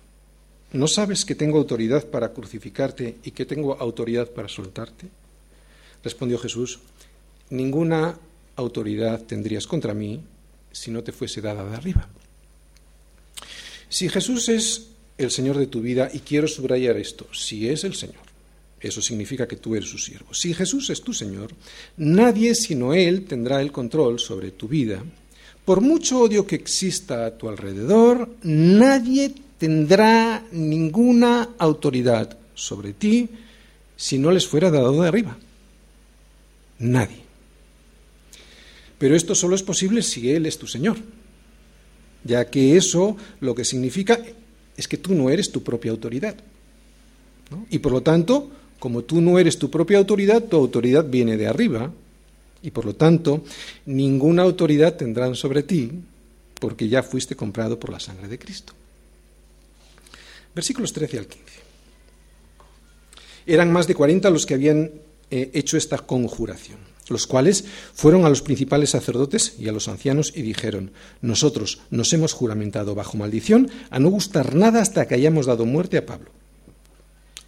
¿No 0.72 0.88
sabes 0.88 1.26
que 1.26 1.34
tengo 1.34 1.58
autoridad 1.58 2.06
para 2.06 2.32
crucificarte 2.32 3.18
y 3.24 3.32
que 3.32 3.44
tengo 3.44 3.78
autoridad 3.78 4.30
para 4.30 4.48
soltarte? 4.48 5.08
Respondió 6.02 6.38
Jesús, 6.38 6.80
ninguna 7.52 8.18
autoridad 8.56 9.22
tendrías 9.22 9.66
contra 9.66 9.94
mí 9.94 10.20
si 10.72 10.90
no 10.90 11.02
te 11.02 11.12
fuese 11.12 11.40
dada 11.40 11.64
de 11.64 11.76
arriba. 11.76 12.08
Si 13.88 14.08
Jesús 14.08 14.48
es 14.48 14.88
el 15.18 15.30
Señor 15.30 15.58
de 15.58 15.66
tu 15.66 15.80
vida, 15.80 16.10
y 16.12 16.20
quiero 16.20 16.48
subrayar 16.48 16.96
esto, 16.96 17.26
si 17.32 17.68
es 17.68 17.84
el 17.84 17.94
Señor, 17.94 18.24
eso 18.80 19.02
significa 19.02 19.46
que 19.46 19.56
tú 19.56 19.76
eres 19.76 19.88
su 19.88 19.98
siervo. 19.98 20.32
Si 20.32 20.54
Jesús 20.54 20.88
es 20.90 21.02
tu 21.02 21.12
Señor, 21.12 21.52
nadie 21.98 22.54
sino 22.54 22.94
Él 22.94 23.26
tendrá 23.26 23.60
el 23.60 23.70
control 23.70 24.18
sobre 24.18 24.50
tu 24.50 24.66
vida. 24.66 25.02
Por 25.64 25.80
mucho 25.82 26.20
odio 26.20 26.46
que 26.46 26.56
exista 26.56 27.26
a 27.26 27.36
tu 27.36 27.48
alrededor, 27.48 28.28
nadie 28.42 29.32
tendrá 29.58 30.42
ninguna 30.50 31.50
autoridad 31.58 32.36
sobre 32.54 32.94
ti 32.94 33.28
si 33.96 34.18
no 34.18 34.32
les 34.32 34.46
fuera 34.48 34.70
dado 34.70 35.00
de 35.00 35.08
arriba. 35.08 35.38
Nadie. 36.78 37.21
Pero 39.02 39.16
esto 39.16 39.34
solo 39.34 39.56
es 39.56 39.64
posible 39.64 40.00
si 40.00 40.30
Él 40.30 40.46
es 40.46 40.58
tu 40.58 40.68
Señor, 40.68 40.96
ya 42.22 42.48
que 42.48 42.76
eso 42.76 43.16
lo 43.40 43.52
que 43.52 43.64
significa 43.64 44.22
es 44.76 44.86
que 44.86 44.96
tú 44.96 45.12
no 45.12 45.28
eres 45.28 45.50
tu 45.50 45.64
propia 45.64 45.90
autoridad. 45.90 46.36
Y 47.68 47.80
por 47.80 47.90
lo 47.90 48.00
tanto, 48.02 48.48
como 48.78 49.02
tú 49.02 49.20
no 49.20 49.40
eres 49.40 49.58
tu 49.58 49.72
propia 49.72 49.98
autoridad, 49.98 50.44
tu 50.44 50.56
autoridad 50.56 51.04
viene 51.04 51.36
de 51.36 51.48
arriba, 51.48 51.92
y 52.62 52.70
por 52.70 52.84
lo 52.84 52.94
tanto, 52.94 53.42
ninguna 53.86 54.44
autoridad 54.44 54.96
tendrán 54.96 55.34
sobre 55.34 55.64
ti, 55.64 55.90
porque 56.60 56.86
ya 56.86 57.02
fuiste 57.02 57.34
comprado 57.34 57.80
por 57.80 57.90
la 57.90 57.98
sangre 57.98 58.28
de 58.28 58.38
Cristo. 58.38 58.72
Versículos 60.54 60.92
13 60.92 61.18
al 61.18 61.26
15. 61.26 61.44
Eran 63.46 63.72
más 63.72 63.88
de 63.88 63.96
40 63.96 64.30
los 64.30 64.46
que 64.46 64.54
habían 64.54 64.92
eh, 65.28 65.50
hecho 65.54 65.76
esta 65.76 65.98
conjuración, 65.98 66.91
los 67.08 67.26
cuales 67.26 67.64
fueron 67.94 68.24
a 68.24 68.28
los 68.28 68.42
principales 68.42 68.90
sacerdotes 68.90 69.54
y 69.58 69.68
a 69.68 69.72
los 69.72 69.88
ancianos 69.88 70.32
y 70.34 70.42
dijeron, 70.42 70.92
nosotros 71.20 71.80
nos 71.90 72.12
hemos 72.12 72.32
juramentado 72.32 72.94
bajo 72.94 73.16
maldición 73.16 73.70
a 73.90 73.98
no 73.98 74.10
gustar 74.10 74.54
nada 74.54 74.80
hasta 74.80 75.06
que 75.06 75.14
hayamos 75.14 75.46
dado 75.46 75.66
muerte 75.66 75.98
a 75.98 76.06
Pablo. 76.06 76.30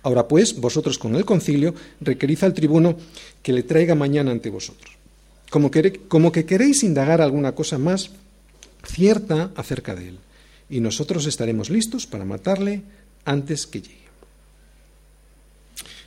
Ahora 0.03 0.29
pues, 0.29 0.61
vosotros 0.61 0.99
con 0.99 1.17
el 1.17 1.25
concilio 1.25 1.75
requerís 2.01 2.43
al 2.43 2.53
tribuno 2.53 2.97
que 3.43 3.53
le 3.53 3.63
traiga 3.63 3.95
mañana 3.95 4.33
ante 4.33 4.51
vosotros, 4.51 4.97
como 5.51 5.71
que, 5.71 6.01
como 6.09 6.31
que 6.31 6.45
queréis 6.45 6.83
indagar 6.83 7.23
alguna 7.23 7.55
cosa 7.55 7.79
más 7.79 8.11
cierta 8.87 9.51
acerca 9.57 9.95
de 9.95 10.09
él, 10.09 10.19
y 10.69 10.81
nosotros 10.81 11.25
estaremos 11.25 11.71
listos 11.71 12.07
para 12.07 12.27
matarle 12.27 12.83
antes 13.25 13.67
que 13.67 13.81
llegue. 13.81 14.05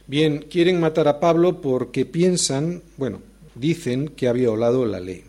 Bien, 0.06 0.46
quieren 0.50 0.80
matar 0.80 1.08
a 1.08 1.20
Pablo 1.20 1.60
porque 1.60 2.06
piensan, 2.06 2.84
bueno, 2.98 3.20
dicen 3.60 4.10
que 4.10 4.28
había 4.28 4.50
violado 4.50 4.86
la 4.86 5.00
ley. 5.00 5.24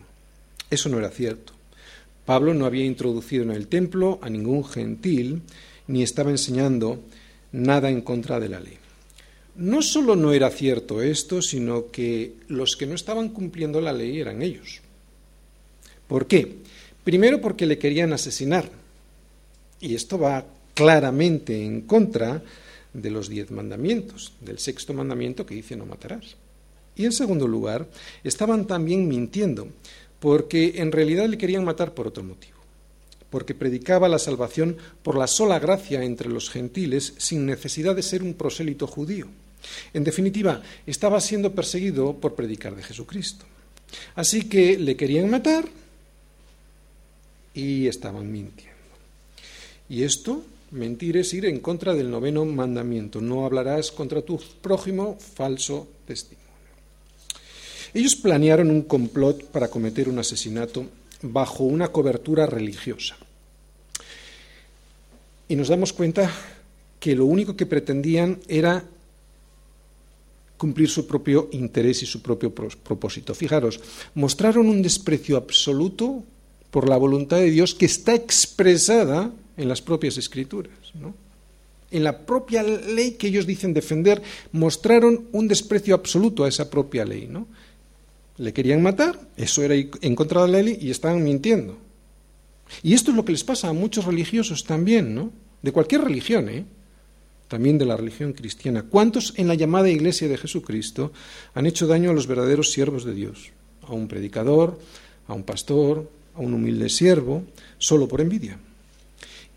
Eso 0.69 0.89
no 0.89 0.99
era 0.99 1.09
cierto. 1.09 1.53
Pablo 2.25 2.53
no 2.53 2.65
había 2.65 2.85
introducido 2.85 3.43
en 3.43 3.51
el 3.51 3.67
templo 3.67 4.19
a 4.21 4.29
ningún 4.29 4.63
gentil, 4.63 5.41
ni 5.87 6.03
estaba 6.03 6.29
enseñando 6.29 6.99
nada 7.51 7.89
en 7.89 8.01
contra 8.01 8.39
de 8.39 8.49
la 8.49 8.59
ley. 8.59 8.77
No 9.55 9.81
solo 9.81 10.15
no 10.15 10.31
era 10.31 10.49
cierto 10.51 11.01
esto, 11.01 11.41
sino 11.41 11.91
que 11.91 12.33
los 12.47 12.77
que 12.77 12.85
no 12.85 12.95
estaban 12.95 13.29
cumpliendo 13.29 13.81
la 13.81 13.91
ley 13.91 14.19
eran 14.19 14.41
ellos. 14.41 14.81
¿Por 16.07 16.27
qué? 16.27 16.57
Primero 17.03 17.41
porque 17.41 17.65
le 17.65 17.77
querían 17.77 18.13
asesinar. 18.13 18.69
Y 19.81 19.95
esto 19.95 20.19
va 20.19 20.45
claramente 20.73 21.65
en 21.65 21.81
contra 21.81 22.41
de 22.93 23.09
los 23.09 23.27
diez 23.27 23.51
mandamientos, 23.51 24.33
del 24.41 24.59
sexto 24.59 24.93
mandamiento 24.93 25.45
que 25.45 25.55
dice 25.55 25.75
no 25.75 25.85
matarás. 25.85 26.35
Y 26.99 27.05
en 27.05 27.13
segundo 27.13 27.47
lugar, 27.47 27.87
estaban 28.25 28.67
también 28.67 29.07
mintiendo, 29.07 29.69
porque 30.19 30.73
en 30.75 30.91
realidad 30.91 31.29
le 31.29 31.37
querían 31.37 31.63
matar 31.63 31.93
por 31.93 32.07
otro 32.07 32.23
motivo, 32.23 32.57
porque 33.29 33.55
predicaba 33.55 34.09
la 34.09 34.19
salvación 34.19 34.75
por 35.01 35.17
la 35.17 35.27
sola 35.27 35.59
gracia 35.59 36.03
entre 36.03 36.27
los 36.27 36.49
gentiles 36.49 37.13
sin 37.17 37.45
necesidad 37.45 37.95
de 37.95 38.03
ser 38.03 38.21
un 38.21 38.33
prosélito 38.33 38.85
judío. 38.85 39.27
En 39.93 40.03
definitiva, 40.03 40.61
estaba 40.85 41.21
siendo 41.21 41.55
perseguido 41.55 42.17
por 42.17 42.35
predicar 42.35 42.75
de 42.75 42.83
Jesucristo. 42.83 43.45
Así 44.15 44.49
que 44.49 44.77
le 44.77 44.97
querían 44.97 45.29
matar 45.29 45.69
y 47.53 47.87
estaban 47.87 48.29
mintiendo. 48.29 48.75
Y 49.87 50.03
esto 50.03 50.43
Mentir 50.71 51.17
es 51.17 51.33
ir 51.33 51.47
en 51.47 51.61
contra 51.61 51.95
del 51.95 52.11
noveno 52.11 52.45
mandamiento. 52.45 53.21
No 53.21 53.43
hablarás 53.43 53.91
contra 53.91 54.21
tu 54.21 54.39
prójimo 54.61 55.17
falso 55.17 55.87
testimonio. 56.05 56.38
Ellos 57.93 58.15
planearon 58.15 58.69
un 58.69 58.83
complot 58.83 59.45
para 59.45 59.69
cometer 59.69 60.09
un 60.09 60.19
asesinato 60.19 60.85
bajo 61.21 61.63
una 61.63 61.89
cobertura 61.89 62.45
religiosa. 62.45 63.17
Y 65.47 65.55
nos 65.55 65.67
damos 65.67 65.93
cuenta 65.93 66.31
que 66.99 67.15
lo 67.15 67.25
único 67.25 67.55
que 67.55 67.65
pretendían 67.65 68.39
era 68.47 68.85
cumplir 70.57 70.89
su 70.89 71.07
propio 71.07 71.49
interés 71.53 72.03
y 72.03 72.05
su 72.05 72.21
propio 72.21 72.53
propósito. 72.53 73.33
Fijaros, 73.33 73.79
mostraron 74.13 74.67
un 74.67 74.81
desprecio 74.81 75.37
absoluto 75.37 76.23
por 76.69 76.87
la 76.87 76.97
voluntad 76.97 77.37
de 77.37 77.49
Dios 77.49 77.73
que 77.73 77.85
está 77.85 78.13
expresada 78.13 79.31
en 79.57 79.69
las 79.69 79.81
propias 79.81 80.17
escrituras. 80.17 80.73
¿no? 80.93 81.15
En 81.91 82.03
la 82.03 82.25
propia 82.25 82.61
ley 82.61 83.11
que 83.11 83.27
ellos 83.27 83.47
dicen 83.47 83.73
defender, 83.73 84.21
mostraron 84.51 85.27
un 85.31 85.47
desprecio 85.47 85.95
absoluto 85.95 86.43
a 86.43 86.49
esa 86.49 86.69
propia 86.69 87.05
ley. 87.05 87.27
¿no? 87.27 87.47
Le 88.39 88.53
querían 88.53 88.81
matar, 88.81 89.19
eso 89.35 89.61
era 89.63 89.75
en 89.75 90.15
contra 90.15 90.41
de 90.43 90.47
la 90.47 90.61
ley 90.61 90.79
y 90.81 90.91
estaban 90.91 91.23
mintiendo. 91.23 91.77
Y 92.81 92.93
esto 92.93 93.11
es 93.11 93.17
lo 93.17 93.25
que 93.25 93.33
les 93.33 93.43
pasa 93.43 93.67
a 93.67 93.73
muchos 93.73 94.05
religiosos 94.05 94.63
también, 94.63 95.13
¿no? 95.13 95.31
De 95.61 95.73
cualquier 95.73 96.01
religión, 96.01 96.47
¿eh? 96.47 96.65
También 97.49 97.77
de 97.77 97.85
la 97.85 97.97
religión 97.97 98.31
cristiana. 98.31 98.83
¿Cuántos 98.83 99.33
en 99.35 99.49
la 99.49 99.55
llamada 99.55 99.89
Iglesia 99.89 100.29
de 100.29 100.37
Jesucristo 100.37 101.11
han 101.53 101.65
hecho 101.65 101.85
daño 101.85 102.11
a 102.11 102.13
los 102.13 102.27
verdaderos 102.27 102.71
siervos 102.71 103.03
de 103.03 103.13
Dios? 103.13 103.51
A 103.81 103.93
un 103.93 104.07
predicador, 104.07 104.79
a 105.27 105.33
un 105.33 105.43
pastor, 105.43 106.09
a 106.33 106.39
un 106.39 106.53
humilde 106.53 106.87
siervo, 106.89 107.43
solo 107.77 108.07
por 108.07 108.21
envidia. 108.21 108.57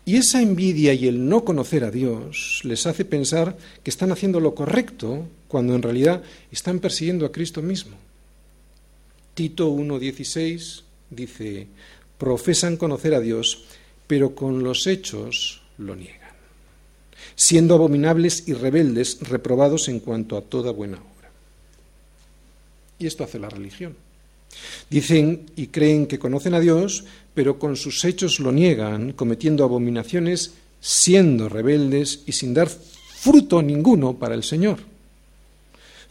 Y 0.05 0.17
esa 0.17 0.41
envidia 0.41 0.93
y 0.93 1.07
el 1.07 1.29
no 1.29 1.45
conocer 1.45 1.85
a 1.85 1.91
Dios 1.91 2.59
les 2.65 2.85
hace 2.85 3.05
pensar 3.05 3.55
que 3.81 3.89
están 3.89 4.11
haciendo 4.11 4.41
lo 4.41 4.53
correcto 4.53 5.25
cuando 5.47 5.73
en 5.75 5.81
realidad 5.81 6.21
están 6.51 6.79
persiguiendo 6.79 7.25
a 7.25 7.31
Cristo 7.31 7.61
mismo. 7.61 7.95
Tito 9.33 9.69
1.16 9.69 10.83
dice, 11.09 11.67
profesan 12.17 12.77
conocer 12.77 13.15
a 13.15 13.19
Dios, 13.19 13.65
pero 14.05 14.35
con 14.35 14.63
los 14.63 14.85
hechos 14.85 15.61
lo 15.77 15.95
niegan, 15.95 16.19
siendo 17.35 17.73
abominables 17.73 18.47
y 18.47 18.53
rebeldes, 18.53 19.19
reprobados 19.21 19.87
en 19.87 19.99
cuanto 19.99 20.37
a 20.37 20.41
toda 20.41 20.71
buena 20.71 20.97
obra. 20.97 21.31
Y 22.99 23.07
esto 23.07 23.23
hace 23.23 23.39
la 23.39 23.49
religión. 23.49 23.95
Dicen 24.89 25.47
y 25.55 25.67
creen 25.67 26.05
que 26.05 26.19
conocen 26.19 26.53
a 26.53 26.59
Dios, 26.59 27.05
pero 27.33 27.57
con 27.57 27.75
sus 27.75 28.05
hechos 28.05 28.39
lo 28.39 28.51
niegan, 28.51 29.13
cometiendo 29.13 29.63
abominaciones, 29.63 30.53
siendo 30.79 31.49
rebeldes 31.49 32.21
y 32.27 32.33
sin 32.33 32.53
dar 32.53 32.69
fruto 32.69 33.63
ninguno 33.63 34.19
para 34.19 34.35
el 34.35 34.43
Señor. 34.43 34.92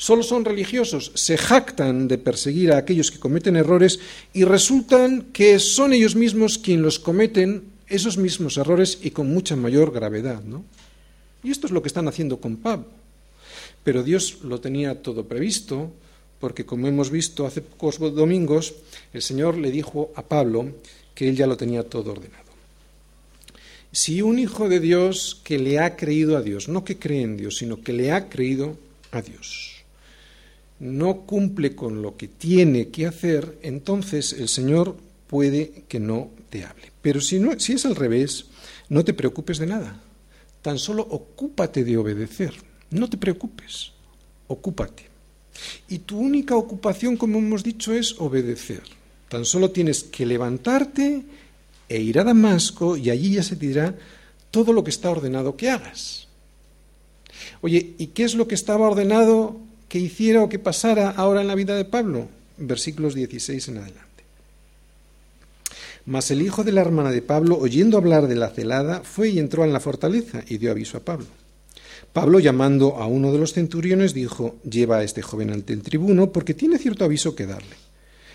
Solo 0.03 0.25
son 0.25 0.45
religiosos, 0.45 1.12
se 1.15 1.38
jactan 1.38 2.09
de 2.09 2.19
perseguir 2.19 2.73
a 2.73 2.79
aquellos 2.79 3.12
que 3.12 3.21
cometen 3.21 3.55
errores 3.55 4.01
y 4.33 4.43
resultan 4.43 5.31
que 5.33 5.61
son 5.61 5.93
ellos 5.93 6.17
mismos 6.17 6.59
quienes 6.59 6.83
los 6.83 6.99
cometen 6.99 7.71
esos 7.87 8.19
mismos 8.19 8.57
errores 8.57 8.99
y 9.01 9.12
con 9.12 9.33
mucha 9.33 9.55
mayor 9.55 9.93
gravedad. 9.93 10.43
¿no? 10.43 10.65
Y 11.45 11.53
esto 11.53 11.69
es 11.69 11.73
lo 11.73 11.83
que 11.83 11.87
están 11.87 12.09
haciendo 12.09 12.41
con 12.41 12.57
Pablo. 12.57 12.88
Pero 13.85 14.03
Dios 14.03 14.38
lo 14.43 14.61
tenía 14.61 15.01
todo 15.03 15.29
previsto, 15.29 15.93
porque 16.41 16.67
como 16.67 16.88
hemos 16.88 17.09
visto 17.09 17.47
hace 17.47 17.61
pocos 17.62 18.01
domingos, 18.01 18.75
el 19.12 19.23
Señor 19.23 19.57
le 19.57 19.71
dijo 19.71 20.11
a 20.17 20.23
Pablo 20.23 20.67
que 21.15 21.29
él 21.29 21.37
ya 21.37 21.47
lo 21.47 21.57
tenía 21.57 21.85
todo 21.85 22.11
ordenado. 22.11 22.51
Si 23.93 24.21
un 24.21 24.41
hijo 24.41 24.69
de 24.69 24.81
Dios 24.81 25.41
que 25.45 25.61
le 25.61 25.79
ha 25.79 25.95
creído 25.95 26.37
a 26.37 26.43
Dios, 26.43 26.69
no 26.69 26.83
que 26.83 26.99
cree 26.99 27.23
en 27.23 27.37
Dios, 27.37 27.59
sino 27.59 27.81
que 27.81 27.93
le 27.93 28.11
ha 28.11 28.29
creído 28.29 28.77
a 29.12 29.23
Dios, 29.23 29.72
no 30.83 31.21
cumple 31.21 31.77
con 31.77 32.03
lo 32.03 32.16
que 32.16 32.27
tiene 32.27 32.88
que 32.88 33.07
hacer, 33.07 33.57
entonces 33.62 34.33
el 34.33 34.49
Señor 34.49 34.97
puede 35.29 35.85
que 35.87 36.01
no 36.01 36.31
te 36.51 36.64
hable. 36.64 36.90
Pero 37.01 37.21
si, 37.21 37.38
no, 37.38 37.59
si 37.61 37.75
es 37.75 37.87
al 37.87 37.95
revés, 37.95 38.47
no 38.88 39.05
te 39.05 39.14
preocupes 39.14 39.59
de 39.59 39.66
nada. 39.66 40.03
Tan 40.61 40.81
solo 40.81 41.07
ocúpate 41.09 41.85
de 41.85 41.97
obedecer. 41.97 42.53
No 42.90 43.09
te 43.09 43.16
preocupes. 43.16 43.92
Ocúpate. 44.49 45.05
Y 45.88 46.01
tu 46.01 46.18
única 46.18 46.57
ocupación, 46.57 47.16
como 47.16 47.38
hemos 47.38 47.62
dicho, 47.62 47.95
es 47.95 48.18
obedecer. 48.18 48.83
Tan 49.29 49.45
solo 49.45 49.71
tienes 49.71 50.03
que 50.03 50.27
levantarte 50.27 51.23
e 51.88 52.01
ir 52.01 52.18
a 52.18 52.25
Damasco 52.25 52.97
y 52.97 53.09
allí 53.09 53.35
ya 53.35 53.45
se 53.45 53.55
te 53.55 53.68
dirá 53.68 53.95
todo 54.51 54.73
lo 54.73 54.83
que 54.83 54.90
está 54.90 55.11
ordenado 55.11 55.57
que 55.57 55.71
hagas. 55.71 56.27
Oye, 57.61 57.95
¿y 57.99 58.09
qué 58.09 58.25
es 58.25 58.35
lo 58.35 58.49
que 58.49 58.57
estaba 58.57 58.88
ordenado 58.88 59.61
que 59.92 59.98
hiciera 59.98 60.40
o 60.40 60.48
que 60.48 60.59
pasara 60.59 61.11
ahora 61.11 61.42
en 61.42 61.48
la 61.48 61.55
vida 61.55 61.76
de 61.76 61.85
Pablo? 61.85 62.26
Versículos 62.57 63.14
16 63.14 63.68
en 63.68 63.76
adelante. 63.76 64.24
Mas 66.07 66.31
el 66.31 66.40
hijo 66.40 66.64
de 66.64 66.72
la 66.72 66.81
hermana 66.81 67.11
de 67.11 67.20
Pablo, 67.20 67.59
oyendo 67.59 67.98
hablar 67.98 68.26
de 68.26 68.35
la 68.35 68.48
celada, 68.48 69.02
fue 69.05 69.28
y 69.28 69.38
entró 69.38 69.66
en 69.66 69.72
la 69.74 69.81
fortaleza 69.81 70.44
y 70.48 70.57
dio 70.57 70.70
aviso 70.70 70.96
a 70.96 71.00
Pablo. 71.05 71.26
Pablo, 72.14 72.40
llamando 72.40 72.96
a 72.96 73.07
uno 73.07 73.33
de 73.33 73.38
los 73.38 73.52
centuriones, 73.52 74.14
dijo, 74.14 74.57
lleva 74.64 74.96
a 74.96 75.05
este 75.05 75.20
joven 75.20 75.50
ante 75.50 75.74
el 75.74 75.83
tribuno, 75.83 76.33
porque 76.33 76.55
tiene 76.55 76.78
cierto 76.78 77.05
aviso 77.05 77.37
que 77.37 77.44
darle. 77.44 77.76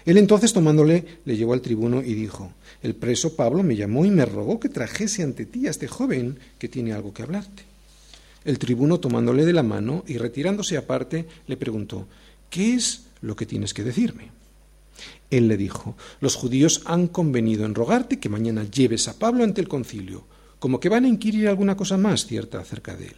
Él 0.06 0.20
entonces, 0.20 0.54
tomándole, 0.54 1.06
le 1.26 1.38
llevó 1.38 1.54
al 1.54 1.62
tribuno 1.62 2.04
y 2.04 2.14
dijo, 2.14 2.52
el 2.84 2.94
preso 2.94 3.36
Pablo 3.36 3.64
me 3.64 3.76
llamó 3.76 4.06
y 4.06 4.12
me 4.12 4.26
rogó 4.26 4.60
que 4.60 4.70
trajese 4.70 5.24
ante 5.24 5.48
ti 5.48 5.66
a 5.66 5.72
este 5.72 5.88
joven 5.88 6.38
que 6.60 6.70
tiene 6.70 6.94
algo 6.94 7.16
que 7.16 7.24
hablarte. 7.24 7.64
El 8.46 8.60
tribuno, 8.60 9.00
tomándole 9.00 9.46
de 9.46 9.54
la 9.54 9.64
mano 9.64 10.04
y 10.08 10.18
retirándose 10.18 10.78
aparte, 10.78 11.28
le 11.48 11.58
preguntó, 11.58 12.08
¿qué 12.50 12.76
es 12.76 13.08
lo 13.22 13.36
que 13.36 13.46
tienes 13.46 13.74
que 13.74 13.84
decirme? 13.84 14.32
Él 15.30 15.48
le 15.48 15.58
dijo, 15.58 15.98
los 16.22 16.36
judíos 16.36 16.82
han 16.86 17.08
convenido 17.08 17.66
en 17.66 17.76
rogarte 17.76 18.20
que 18.20 18.30
mañana 18.30 18.64
lleves 18.64 19.08
a 19.08 19.20
Pablo 19.20 19.44
ante 19.44 19.62
el 19.62 19.68
concilio, 19.68 20.26
como 20.60 20.80
que 20.80 20.90
van 20.90 21.06
a 21.06 21.10
inquirir 21.10 21.48
alguna 21.48 21.76
cosa 21.76 21.98
más 21.98 22.26
cierta 22.26 22.60
acerca 22.60 22.96
de 22.96 23.08
él. 23.08 23.16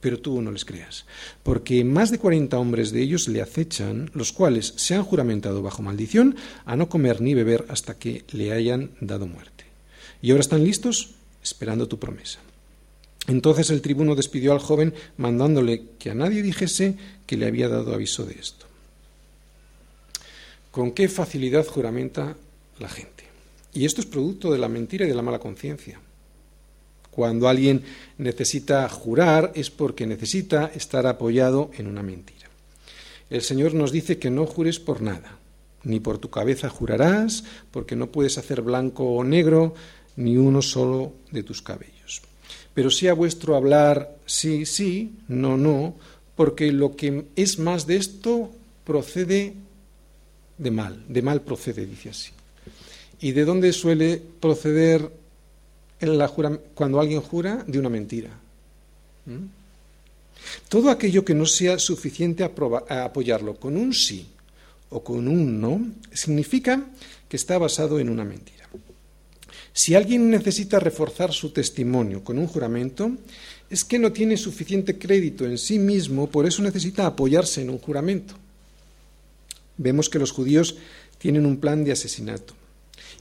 Pero 0.00 0.20
tú 0.20 0.42
no 0.42 0.50
les 0.50 0.66
creas, 0.66 1.06
porque 1.42 1.82
más 1.82 2.10
de 2.10 2.18
cuarenta 2.18 2.58
hombres 2.58 2.90
de 2.90 3.00
ellos 3.00 3.26
le 3.28 3.40
acechan, 3.40 4.10
los 4.12 4.32
cuales 4.32 4.74
se 4.76 4.94
han 4.94 5.02
juramentado 5.02 5.62
bajo 5.62 5.82
maldición 5.82 6.36
a 6.66 6.76
no 6.76 6.90
comer 6.90 7.22
ni 7.22 7.32
beber 7.32 7.64
hasta 7.68 7.98
que 7.98 8.24
le 8.32 8.52
hayan 8.52 8.90
dado 9.00 9.26
muerte. 9.26 9.64
Y 10.20 10.30
ahora 10.30 10.42
están 10.42 10.64
listos 10.64 11.14
esperando 11.42 11.88
tu 11.88 11.98
promesa. 11.98 12.40
Entonces 13.26 13.70
el 13.70 13.80
tribuno 13.80 14.14
despidió 14.14 14.52
al 14.52 14.58
joven 14.58 14.94
mandándole 15.16 15.84
que 15.98 16.10
a 16.10 16.14
nadie 16.14 16.42
dijese 16.42 16.96
que 17.26 17.36
le 17.36 17.46
había 17.46 17.68
dado 17.68 17.94
aviso 17.94 18.24
de 18.24 18.34
esto 18.34 18.66
con 20.74 20.90
qué 20.90 21.08
facilidad 21.08 21.64
juramenta 21.64 22.36
la 22.80 22.88
gente. 22.88 23.22
Y 23.72 23.84
esto 23.84 24.00
es 24.00 24.08
producto 24.08 24.50
de 24.50 24.58
la 24.58 24.68
mentira 24.68 25.04
y 25.04 25.08
de 25.08 25.14
la 25.14 25.22
mala 25.22 25.38
conciencia. 25.38 26.00
Cuando 27.12 27.48
alguien 27.48 27.84
necesita 28.18 28.88
jurar 28.88 29.52
es 29.54 29.70
porque 29.70 30.04
necesita 30.04 30.66
estar 30.74 31.06
apoyado 31.06 31.70
en 31.78 31.86
una 31.86 32.02
mentira. 32.02 32.48
El 33.30 33.42
Señor 33.42 33.74
nos 33.74 33.92
dice 33.92 34.18
que 34.18 34.30
no 34.30 34.46
jures 34.46 34.80
por 34.80 35.00
nada, 35.00 35.38
ni 35.84 36.00
por 36.00 36.18
tu 36.18 36.28
cabeza 36.28 36.68
jurarás, 36.70 37.44
porque 37.70 37.94
no 37.94 38.08
puedes 38.10 38.36
hacer 38.36 38.60
blanco 38.60 39.04
o 39.04 39.22
negro 39.22 39.76
ni 40.16 40.36
uno 40.36 40.60
solo 40.60 41.12
de 41.30 41.44
tus 41.44 41.62
cabellos. 41.62 42.20
Pero 42.74 42.90
sí 42.90 43.08
a 43.08 43.14
vuestro 43.14 43.56
hablar 43.56 44.18
sí, 44.26 44.66
sí, 44.66 45.12
no, 45.28 45.56
no, 45.56 45.94
porque 46.36 46.72
lo 46.72 46.96
que 46.96 47.26
es 47.36 47.58
más 47.58 47.86
de 47.86 47.96
esto 47.96 48.50
procede 48.84 49.54
de 50.58 50.70
mal, 50.70 51.04
de 51.08 51.22
mal 51.22 51.40
procede, 51.40 51.86
dice 51.86 52.10
así. 52.10 52.30
¿Y 53.20 53.32
de 53.32 53.44
dónde 53.44 53.72
suele 53.72 54.20
proceder 54.40 55.10
cuando 56.74 57.00
alguien 57.00 57.20
jura? 57.20 57.64
De 57.66 57.78
una 57.78 57.88
mentira. 57.88 58.30
¿Mm? 59.26 59.46
Todo 60.68 60.90
aquello 60.90 61.24
que 61.24 61.34
no 61.34 61.46
sea 61.46 61.78
suficiente 61.78 62.44
a 62.44 63.04
apoyarlo 63.04 63.56
con 63.56 63.76
un 63.76 63.94
sí 63.94 64.26
o 64.90 65.02
con 65.02 65.26
un 65.26 65.60
no, 65.60 65.80
significa 66.12 66.84
que 67.28 67.36
está 67.36 67.58
basado 67.58 67.98
en 67.98 68.10
una 68.10 68.24
mentira. 68.24 68.53
Si 69.74 69.94
alguien 69.94 70.30
necesita 70.30 70.80
reforzar 70.80 71.34
su 71.34 71.50
testimonio 71.50 72.24
con 72.24 72.38
un 72.38 72.46
juramento, 72.46 73.12
es 73.68 73.84
que 73.84 73.98
no 73.98 74.12
tiene 74.12 74.38
suficiente 74.38 74.98
crédito 74.98 75.44
en 75.44 75.58
sí 75.58 75.78
mismo, 75.78 76.30
por 76.30 76.46
eso 76.46 76.62
necesita 76.62 77.04
apoyarse 77.04 77.60
en 77.60 77.68
un 77.68 77.78
juramento 77.78 78.36
vemos 79.76 80.08
que 80.08 80.18
los 80.18 80.32
judíos 80.32 80.76
tienen 81.18 81.46
un 81.46 81.58
plan 81.58 81.84
de 81.84 81.92
asesinato. 81.92 82.54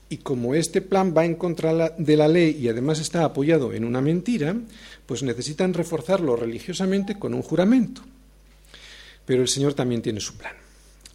Y 0.10 0.18
como 0.18 0.54
este 0.54 0.82
plan 0.82 1.14
va 1.16 1.26
en 1.26 1.36
contra 1.36 1.90
de 1.90 2.18
la 2.18 2.28
ley 2.28 2.58
y 2.60 2.68
además 2.68 3.00
está 3.00 3.24
apoyado 3.24 3.74
en 3.74 3.84
una 3.84 4.02
mentira, 4.02 4.56
pues 5.06 5.24
necesitan 5.24 5.74
reforzarlo 5.74 6.36
religiosamente 6.36 7.18
con 7.18 7.34
un 7.34 7.42
juramento. 7.42 8.02
Pero 9.26 9.42
el 9.42 9.48
Señor 9.48 9.74
también 9.74 10.02
tiene 10.02 10.20
su 10.20 10.36
plan. 10.36 10.54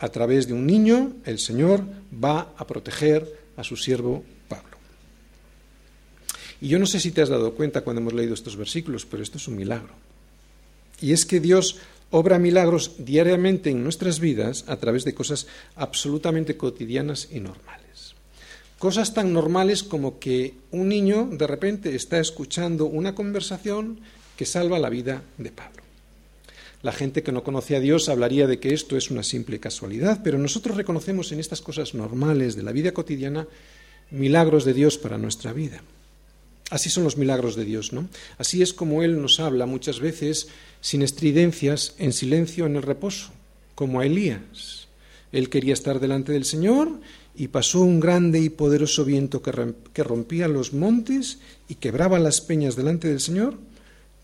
A 0.00 0.08
través 0.08 0.46
de 0.46 0.54
un 0.54 0.66
niño, 0.66 1.12
el 1.24 1.38
Señor 1.38 1.84
va 2.12 2.54
a 2.56 2.66
proteger 2.66 3.30
a 3.56 3.64
su 3.64 3.76
siervo. 3.76 4.24
Y 6.60 6.68
yo 6.68 6.78
no 6.78 6.86
sé 6.86 7.00
si 7.00 7.12
te 7.12 7.22
has 7.22 7.28
dado 7.28 7.54
cuenta 7.54 7.82
cuando 7.82 8.00
hemos 8.00 8.14
leído 8.14 8.34
estos 8.34 8.56
versículos, 8.56 9.06
pero 9.06 9.22
esto 9.22 9.38
es 9.38 9.46
un 9.48 9.56
milagro. 9.56 9.94
Y 11.00 11.12
es 11.12 11.24
que 11.24 11.40
Dios 11.40 11.76
obra 12.10 12.38
milagros 12.38 12.92
diariamente 12.98 13.70
en 13.70 13.82
nuestras 13.82 14.18
vidas 14.18 14.64
a 14.66 14.76
través 14.76 15.04
de 15.04 15.14
cosas 15.14 15.46
absolutamente 15.76 16.56
cotidianas 16.56 17.28
y 17.30 17.40
normales. 17.40 18.14
Cosas 18.78 19.12
tan 19.12 19.32
normales 19.32 19.82
como 19.82 20.18
que 20.18 20.54
un 20.70 20.88
niño 20.88 21.28
de 21.30 21.46
repente 21.46 21.94
está 21.94 22.18
escuchando 22.18 22.86
una 22.86 23.14
conversación 23.14 24.00
que 24.36 24.46
salva 24.46 24.78
la 24.78 24.88
vida 24.88 25.22
de 25.36 25.50
Pablo. 25.50 25.82
La 26.82 26.92
gente 26.92 27.24
que 27.24 27.32
no 27.32 27.42
conoce 27.42 27.74
a 27.74 27.80
Dios 27.80 28.08
hablaría 28.08 28.46
de 28.46 28.60
que 28.60 28.72
esto 28.72 28.96
es 28.96 29.10
una 29.10 29.24
simple 29.24 29.58
casualidad, 29.58 30.20
pero 30.22 30.38
nosotros 30.38 30.76
reconocemos 30.76 31.32
en 31.32 31.40
estas 31.40 31.60
cosas 31.60 31.94
normales 31.94 32.54
de 32.54 32.62
la 32.62 32.70
vida 32.70 32.92
cotidiana 32.92 33.48
milagros 34.10 34.64
de 34.64 34.74
Dios 34.74 34.96
para 34.96 35.18
nuestra 35.18 35.52
vida. 35.52 35.82
Así 36.70 36.90
son 36.90 37.04
los 37.04 37.16
milagros 37.16 37.56
de 37.56 37.64
Dios, 37.64 37.92
¿no? 37.92 38.08
Así 38.36 38.60
es 38.62 38.74
como 38.74 39.02
Él 39.02 39.20
nos 39.22 39.40
habla 39.40 39.64
muchas 39.66 40.00
veces 40.00 40.48
sin 40.80 41.02
estridencias, 41.02 41.94
en 41.98 42.12
silencio, 42.12 42.66
en 42.66 42.76
el 42.76 42.82
reposo, 42.82 43.30
como 43.74 44.00
a 44.00 44.06
Elías. 44.06 44.88
Él 45.32 45.48
quería 45.48 45.72
estar 45.72 46.00
delante 46.00 46.32
del 46.32 46.44
Señor 46.44 47.00
y 47.34 47.48
pasó 47.48 47.80
un 47.80 48.00
grande 48.00 48.40
y 48.40 48.48
poderoso 48.48 49.04
viento 49.04 49.42
que 49.42 50.02
rompía 50.04 50.48
los 50.48 50.72
montes 50.72 51.38
y 51.68 51.76
quebraba 51.76 52.18
las 52.18 52.40
peñas 52.40 52.76
delante 52.76 53.08
del 53.08 53.20
Señor, 53.20 53.56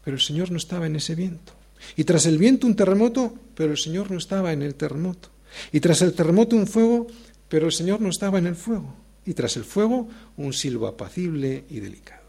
pero 0.04 0.16
el 0.16 0.22
Señor 0.22 0.50
no 0.50 0.58
estaba 0.58 0.86
en 0.86 0.96
ese 0.96 1.14
viento. 1.14 1.52
Y 1.96 2.04
tras 2.04 2.26
el 2.26 2.38
viento 2.38 2.66
un 2.66 2.76
terremoto, 2.76 3.34
pero 3.54 3.72
el 3.72 3.78
Señor 3.78 4.10
no 4.10 4.18
estaba 4.18 4.52
en 4.52 4.62
el 4.62 4.74
terremoto. 4.74 5.30
Y 5.72 5.80
tras 5.80 6.02
el 6.02 6.12
terremoto 6.12 6.56
un 6.56 6.66
fuego, 6.66 7.06
pero 7.48 7.66
el 7.66 7.72
Señor 7.72 8.00
no 8.00 8.08
estaba 8.08 8.38
en 8.38 8.46
el 8.46 8.56
fuego. 8.56 8.94
Y 9.24 9.34
tras 9.34 9.56
el 9.56 9.64
fuego 9.64 10.08
un 10.36 10.52
silbo 10.52 10.86
apacible 10.86 11.64
y 11.70 11.80
delicado. 11.80 12.23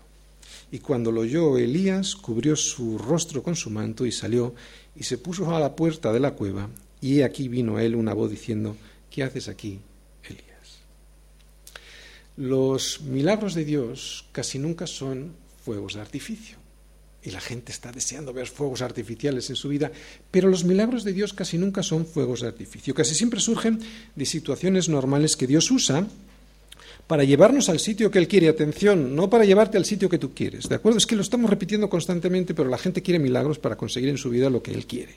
Y 0.71 0.79
cuando 0.79 1.11
lo 1.11 1.21
oyó 1.21 1.57
Elías, 1.57 2.15
cubrió 2.15 2.55
su 2.55 2.97
rostro 2.97 3.43
con 3.43 3.55
su 3.55 3.69
manto 3.69 4.05
y 4.05 4.11
salió 4.11 4.55
y 4.95 5.03
se 5.03 5.17
puso 5.17 5.55
a 5.55 5.59
la 5.59 5.75
puerta 5.75 6.11
de 6.11 6.19
la 6.19 6.31
cueva. 6.31 6.69
Y 7.01 7.21
aquí 7.21 7.47
vino 7.47 7.77
a 7.77 7.83
él 7.83 7.95
una 7.95 8.13
voz 8.13 8.31
diciendo, 8.31 8.75
¿qué 9.09 9.23
haces 9.23 9.47
aquí, 9.47 9.79
Elías? 10.23 10.79
Los 12.37 13.01
milagros 13.01 13.53
de 13.53 13.65
Dios 13.65 14.25
casi 14.31 14.59
nunca 14.59 14.87
son 14.87 15.33
fuegos 15.63 15.93
de 15.93 16.01
artificio. 16.01 16.57
Y 17.23 17.31
la 17.31 17.41
gente 17.41 17.71
está 17.71 17.91
deseando 17.91 18.33
ver 18.33 18.47
fuegos 18.47 18.83
artificiales 18.83 19.49
en 19.49 19.55
su 19.55 19.69
vida, 19.69 19.91
pero 20.29 20.47
los 20.47 20.63
milagros 20.63 21.03
de 21.03 21.13
Dios 21.13 21.33
casi 21.33 21.57
nunca 21.57 21.81
son 21.81 22.05
fuegos 22.05 22.41
de 22.41 22.47
artificio. 22.47 22.93
Casi 22.93 23.15
siempre 23.15 23.39
surgen 23.39 23.79
de 24.15 24.25
situaciones 24.25 24.89
normales 24.89 25.35
que 25.35 25.47
Dios 25.47 25.71
usa 25.71 26.07
para 27.07 27.23
llevarnos 27.23 27.69
al 27.69 27.79
sitio 27.79 28.09
que 28.09 28.19
Él 28.19 28.27
quiere. 28.27 28.49
Atención, 28.49 29.15
no 29.15 29.29
para 29.29 29.45
llevarte 29.45 29.77
al 29.77 29.85
sitio 29.85 30.09
que 30.09 30.17
tú 30.17 30.33
quieres. 30.33 30.67
¿De 30.67 30.75
acuerdo? 30.75 30.97
Es 30.97 31.05
que 31.05 31.15
lo 31.15 31.21
estamos 31.21 31.49
repitiendo 31.49 31.89
constantemente, 31.89 32.53
pero 32.53 32.69
la 32.69 32.77
gente 32.77 33.01
quiere 33.01 33.19
milagros 33.19 33.59
para 33.59 33.75
conseguir 33.75 34.09
en 34.09 34.17
su 34.17 34.29
vida 34.29 34.49
lo 34.49 34.63
que 34.63 34.71
Él 34.71 34.85
quiere. 34.85 35.15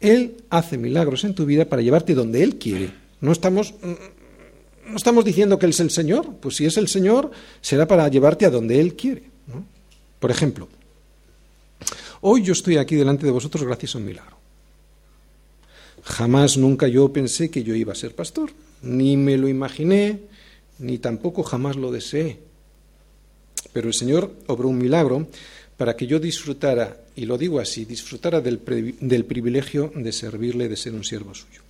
Él 0.00 0.36
hace 0.50 0.76
milagros 0.76 1.24
en 1.24 1.34
tu 1.34 1.46
vida 1.46 1.64
para 1.64 1.82
llevarte 1.82 2.14
donde 2.14 2.42
Él 2.42 2.56
quiere. 2.56 2.90
No 3.20 3.32
estamos, 3.32 3.74
mm, 3.82 4.90
no 4.90 4.96
estamos 4.96 5.24
diciendo 5.24 5.58
que 5.58 5.66
Él 5.66 5.70
es 5.70 5.80
el 5.80 5.90
Señor. 5.90 6.34
Pues 6.40 6.56
si 6.56 6.66
es 6.66 6.76
el 6.76 6.88
Señor, 6.88 7.30
será 7.60 7.86
para 7.86 8.08
llevarte 8.08 8.44
a 8.46 8.50
donde 8.50 8.80
Él 8.80 8.94
quiere. 8.94 9.22
Por 10.18 10.30
ejemplo, 10.30 10.68
hoy 12.20 12.42
yo 12.42 12.52
estoy 12.52 12.78
aquí 12.78 12.96
delante 12.96 13.26
de 13.26 13.32
vosotros 13.32 13.62
gracias 13.64 13.94
a 13.94 13.98
un 13.98 14.06
milagro. 14.06 14.36
Jamás, 16.02 16.56
nunca 16.56 16.88
yo 16.88 17.12
pensé 17.12 17.50
que 17.50 17.62
yo 17.62 17.74
iba 17.74 17.92
a 17.92 17.96
ser 17.96 18.14
pastor. 18.14 18.50
Ni 18.82 19.16
me 19.16 19.36
lo 19.36 19.48
imaginé, 19.48 20.20
ni 20.78 20.98
tampoco 20.98 21.42
jamás 21.42 21.76
lo 21.76 21.90
deseé. 21.90 22.38
Pero 23.72 23.88
el 23.88 23.94
Señor 23.94 24.32
obró 24.46 24.68
un 24.68 24.78
milagro 24.78 25.28
para 25.76 25.96
que 25.96 26.06
yo 26.06 26.18
disfrutara, 26.18 26.96
y 27.14 27.26
lo 27.26 27.36
digo 27.36 27.60
así, 27.60 27.84
disfrutara 27.84 28.40
del, 28.40 28.58
privilegio 28.58 29.92
de 29.94 30.12
servirle, 30.12 30.68
de 30.68 30.76
ser 30.76 30.94
un 30.94 31.04
siervo 31.04 31.34
suyo. 31.34 31.60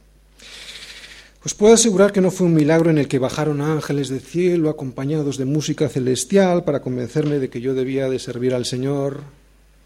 Os 1.45 1.55
puedo 1.55 1.75
asegurar 1.75 2.12
que 2.12 2.21
no 2.21 2.31
fue 2.31 2.47
un 2.47 2.55
milagro 2.55 2.90
en 2.90 2.99
el 2.99 3.09
que 3.09 3.21
bajaron 3.21 3.61
ángeles 3.61 4.09
del 4.09 4.21
cielo 4.21 4.69
acompañados 4.69 5.37
de 5.37 5.45
música 5.45 5.88
celestial 5.88 6.64
para 6.64 6.81
convencerme 6.81 7.38
de 7.38 7.49
que 7.49 7.61
yo 7.61 7.75
debía 7.75 8.09
de 8.09 8.19
servir 8.19 8.53
al 8.55 8.66
Señor. 8.66 9.23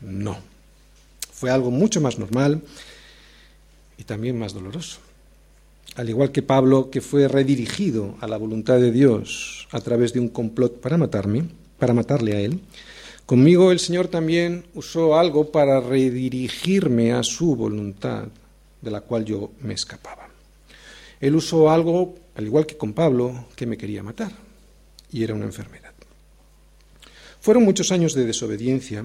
No. 0.01 0.39
Fue 1.33 1.51
algo 1.51 1.71
mucho 1.71 2.01
más 2.01 2.19
normal 2.19 2.63
y 3.99 4.05
también 4.05 4.39
más 4.39 4.55
doloroso 4.55 5.01
al 6.01 6.09
igual 6.09 6.33
que 6.33 6.41
Pablo, 6.41 6.89
que 6.89 7.03
fue 7.03 7.29
redirigido 7.29 8.17
a 8.23 8.27
la 8.27 8.39
voluntad 8.39 8.81
de 8.81 8.91
Dios 8.91 9.69
a 9.71 9.81
través 9.81 10.15
de 10.15 10.21
un 10.21 10.31
complot 10.31 10.81
para 10.81 10.97
matarme, 10.97 11.45
para 11.79 11.93
matarle 11.93 12.35
a 12.37 12.41
él, 12.41 12.61
conmigo 13.27 13.71
el 13.71 13.81
Señor 13.81 14.09
también 14.09 14.65
usó 14.73 15.19
algo 15.19 15.53
para 15.53 15.79
redirigirme 15.79 17.13
a 17.13 17.23
su 17.23 17.55
voluntad, 17.55 18.29
de 18.81 18.91
la 18.91 19.03
cual 19.03 19.27
yo 19.27 19.51
me 19.61 19.75
escapaba. 19.75 20.31
Él 21.21 21.37
usó 21.37 21.71
algo, 21.71 22.15
al 22.35 22.47
igual 22.47 22.65
que 22.65 22.79
con 22.79 22.95
Pablo, 22.95 23.49
que 23.55 23.67
me 23.67 23.77
quería 23.77 24.03
matar. 24.03 24.33
y 25.13 25.23
era 25.23 25.35
una 25.35 25.45
enfermedad. 25.45 25.93
Fueron 27.41 27.65
muchos 27.65 27.93
años 27.93 28.15
de 28.15 28.25
desobediencia 28.25 29.05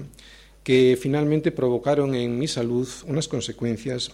que 0.64 0.96
finalmente 0.98 1.52
provocaron 1.52 2.14
en 2.14 2.38
mi 2.38 2.48
salud 2.48 2.88
unas 3.06 3.28
consecuencias 3.28 4.12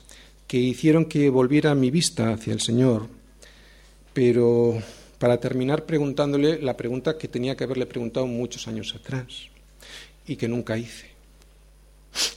que 0.53 0.59
hicieron 0.59 1.07
que 1.07 1.31
volviera 1.31 1.75
mi 1.75 1.91
vista 1.91 2.31
hacia 2.31 2.53
el 2.53 2.61
Señor, 2.61 3.09
pero 4.13 4.75
para 5.19 5.41
terminar 5.41 5.87
preguntándole 5.87 6.61
la 6.61 6.77
pregunta 6.77 7.17
que 7.17 7.27
tenía 7.27 7.57
que 7.57 7.65
haberle 7.65 7.87
preguntado 7.87 8.27
muchos 8.27 8.69
años 8.69 8.95
atrás 8.95 9.49
y 10.27 10.37
que 10.37 10.49
nunca 10.49 10.77
hice. 10.77 11.07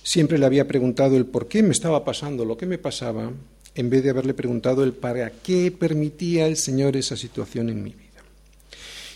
Siempre 0.02 0.38
le 0.38 0.46
había 0.46 0.66
preguntado 0.66 1.18
el 1.18 1.26
por 1.26 1.50
qué 1.50 1.62
me 1.62 1.74
estaba 1.74 2.06
pasando 2.06 2.46
lo 2.46 2.56
que 2.56 2.66
me 2.66 2.78
pasaba, 2.78 3.34
en 3.76 3.90
vez 3.90 4.02
de 4.02 4.12
haberle 4.12 4.34
preguntado 4.34 4.86
el 4.86 4.94
para 4.94 5.30
qué 5.30 5.70
permitía 5.78 6.48
el 6.48 6.56
Señor 6.56 6.96
esa 6.96 7.18
situación 7.18 7.68
en 7.68 7.84
mi 7.84 7.90
vida. 7.90 8.24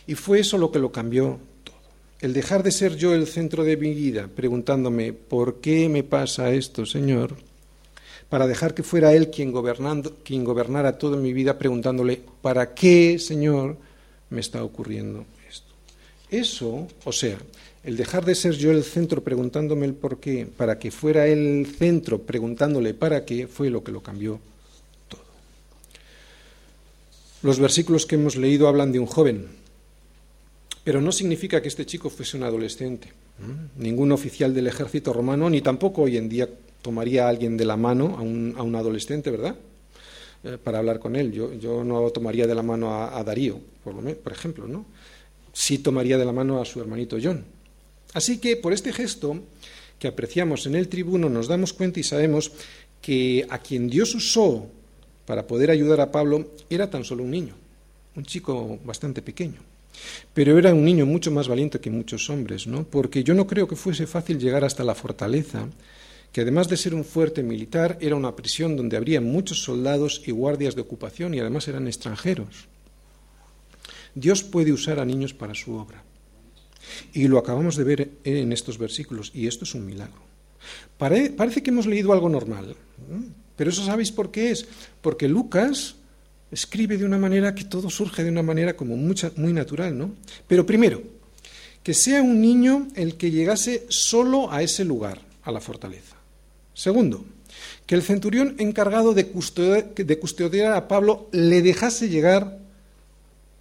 Y 0.07 0.15
fue 0.15 0.41
eso 0.41 0.57
lo 0.57 0.73
que 0.73 0.79
lo 0.79 0.91
cambió 0.91 1.39
todo. 1.63 1.77
El 2.19 2.33
dejar 2.33 2.63
de 2.63 2.73
ser 2.73 2.97
yo 2.97 3.13
el 3.13 3.27
centro 3.27 3.63
de 3.63 3.77
mi 3.77 3.93
vida, 3.93 4.27
preguntándome 4.27 5.13
por 5.13 5.61
qué 5.61 5.87
me 5.87 6.03
pasa 6.03 6.51
esto, 6.51 6.85
Señor, 6.85 7.37
para 8.29 8.45
dejar 8.45 8.73
que 8.73 8.83
fuera 8.83 9.13
Él 9.13 9.31
quien, 9.31 9.51
gobernara 9.51 10.97
toda 10.97 11.17
mi 11.17 11.33
vida, 11.33 11.57
preguntándole, 11.57 12.21
¿para 12.41 12.73
qué, 12.73 13.17
Señor, 13.17 13.75
me 14.29 14.39
está 14.39 14.63
ocurriendo 14.63 15.25
esto? 15.49 15.73
Eso, 16.29 16.87
o 17.03 17.11
sea, 17.11 17.37
el 17.83 17.97
dejar 17.97 18.23
de 18.25 18.35
ser 18.35 18.53
yo 18.53 18.71
el 18.71 18.83
centro 18.83 19.23
preguntándome 19.23 19.87
el 19.87 19.95
por 19.95 20.19
qué, 20.19 20.45
para 20.45 20.77
que 20.77 20.91
fuera 20.91 21.25
Él 21.25 21.39
el 21.39 21.75
centro 21.75 22.21
preguntándole 22.21 22.93
para 22.93 23.25
qué, 23.25 23.47
fue 23.47 23.71
lo 23.71 23.83
que 23.83 23.91
lo 23.91 24.01
cambió 24.01 24.39
todo. 25.07 25.21
Los 27.41 27.59
versículos 27.59 28.05
que 28.05 28.15
hemos 28.15 28.35
leído 28.35 28.67
hablan 28.67 28.91
de 28.91 28.99
un 28.99 29.07
joven, 29.07 29.47
pero 30.83 31.01
no 31.01 31.11
significa 31.11 31.63
que 31.63 31.67
este 31.67 31.85
chico 31.85 32.11
fuese 32.11 32.37
un 32.37 32.43
adolescente. 32.43 33.11
Ningún 33.77 34.11
oficial 34.11 34.53
del 34.53 34.67
ejército 34.67 35.13
romano, 35.13 35.49
ni 35.49 35.61
tampoco 35.61 36.01
hoy 36.01 36.17
en 36.17 36.27
día 36.27 36.49
tomaría 36.81 37.25
a 37.25 37.29
alguien 37.29 37.57
de 37.57 37.65
la 37.65 37.77
mano, 37.77 38.15
a 38.17 38.21
un, 38.21 38.53
a 38.57 38.63
un 38.63 38.75
adolescente, 38.75 39.31
¿verdad? 39.31 39.55
Eh, 40.43 40.57
para 40.63 40.79
hablar 40.79 40.99
con 40.99 41.15
él. 41.15 41.31
Yo, 41.31 41.53
yo, 41.53 41.83
no 41.83 42.09
tomaría 42.11 42.47
de 42.47 42.55
la 42.55 42.63
mano 42.63 42.93
a, 42.93 43.21
Darío, 43.23 43.59
por, 43.83 43.95
por 44.15 44.31
ejemplo, 44.31 44.67
¿no? 44.67 44.85
Sí 45.51 45.79
tomaría 45.79 46.17
de 46.17 46.25
la 46.25 46.31
mano 46.31 46.61
a 46.61 46.65
su 46.65 46.79
hermanito 46.79 47.17
John. 47.21 47.43
Así 48.13 48.37
que 48.37 48.55
por 48.55 48.71
este 48.71 48.93
gesto 48.93 49.37
que 49.99 50.07
apreciamos 50.07 50.65
en 50.65 50.75
el 50.75 50.87
tribuno 50.87 51.29
nos 51.29 51.47
damos 51.47 51.73
cuenta 51.73 51.99
y 51.99 52.03
sabemos 52.03 52.51
que 53.01 53.45
a 53.49 53.59
quien 53.59 53.89
Dios 53.89 54.15
usó 54.15 54.67
para 55.25 55.45
poder 55.45 55.71
ayudar 55.71 55.99
a 56.01 56.11
Pablo 56.11 56.51
era 56.69 56.89
tan 56.89 57.03
solo 57.03 57.23
un 57.23 57.31
niño, 57.31 57.55
un 58.15 58.23
chico 58.23 58.79
bastante 58.85 59.21
pequeño. 59.21 59.59
Pero 60.33 60.57
era 60.57 60.73
un 60.73 60.85
niño 60.85 61.05
mucho 61.05 61.31
más 61.31 61.49
valiente 61.49 61.81
que 61.81 61.89
muchos 61.89 62.29
hombres, 62.29 62.65
¿no? 62.65 62.85
Porque 62.85 63.23
yo 63.23 63.33
no 63.33 63.45
creo 63.45 63.67
que 63.67 63.75
fuese 63.75 64.07
fácil 64.07 64.39
llegar 64.39 64.63
hasta 64.63 64.85
la 64.85 64.95
fortaleza 64.95 65.67
que 66.31 66.41
además 66.41 66.67
de 66.69 66.77
ser 66.77 66.93
un 66.93 67.03
fuerte 67.03 67.43
militar, 67.43 67.97
era 68.01 68.15
una 68.15 68.35
prisión 68.35 68.77
donde 68.77 68.97
habría 68.97 69.21
muchos 69.21 69.63
soldados 69.63 70.21
y 70.25 70.31
guardias 70.31 70.75
de 70.75 70.81
ocupación 70.81 71.33
y 71.33 71.39
además 71.39 71.67
eran 71.67 71.87
extranjeros. 71.87 72.67
Dios 74.15 74.43
puede 74.43 74.71
usar 74.71 74.99
a 74.99 75.05
niños 75.05 75.33
para 75.33 75.55
su 75.55 75.73
obra. 75.73 76.03
Y 77.13 77.27
lo 77.27 77.37
acabamos 77.37 77.75
de 77.75 77.83
ver 77.83 78.11
en 78.23 78.51
estos 78.51 78.77
versículos, 78.77 79.31
y 79.33 79.47
esto 79.47 79.63
es 79.63 79.75
un 79.75 79.85
milagro. 79.85 80.21
Parece 80.97 81.63
que 81.63 81.69
hemos 81.69 81.85
leído 81.85 82.13
algo 82.13 82.29
normal, 82.29 82.75
pero 83.55 83.69
eso 83.69 83.85
sabéis 83.85 84.11
por 84.11 84.31
qué 84.31 84.51
es. 84.51 84.67
Porque 85.01 85.27
Lucas 85.27 85.95
escribe 86.51 86.97
de 86.97 87.05
una 87.05 87.17
manera 87.17 87.53
que 87.55 87.63
todo 87.63 87.89
surge 87.89 88.23
de 88.23 88.29
una 88.29 88.43
manera 88.43 88.75
como 88.75 88.97
muy 88.97 89.53
natural, 89.53 89.97
¿no? 89.97 90.15
Pero 90.47 90.65
primero, 90.65 91.01
que 91.83 91.93
sea 91.93 92.21
un 92.21 92.41
niño 92.41 92.87
el 92.95 93.15
que 93.15 93.31
llegase 93.31 93.85
solo 93.89 94.51
a 94.51 94.61
ese 94.61 94.83
lugar, 94.83 95.21
a 95.43 95.51
la 95.51 95.61
fortaleza. 95.61 96.17
Segundo, 96.79 97.25
que 97.85 97.93
el 97.93 98.03
centurión 98.03 98.55
encargado 98.57 99.13
de 99.13 99.27
custodiar, 99.27 100.71
a 100.71 100.87
Pablo 100.87 101.27
le 101.33 101.61
dejase 101.61 102.07
llegar 102.07 102.57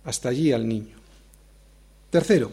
hasta 0.05 0.29
allí 0.29 0.53
al 0.53 0.69
niño. 0.69 0.95
Tercero, 2.11 2.53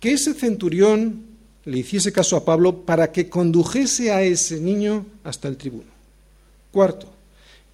que 0.00 0.12
ese 0.12 0.32
centurión 0.32 1.26
le 1.66 1.80
hiciese 1.80 2.10
caso 2.10 2.36
a 2.36 2.44
Pablo 2.46 2.86
para 2.86 3.12
que 3.12 3.28
condujese 3.28 4.10
a 4.10 4.22
ese 4.22 4.58
niño 4.60 5.04
hasta 5.24 5.46
el 5.46 5.58
tribuno. 5.58 5.92
Cuarto, 6.72 7.12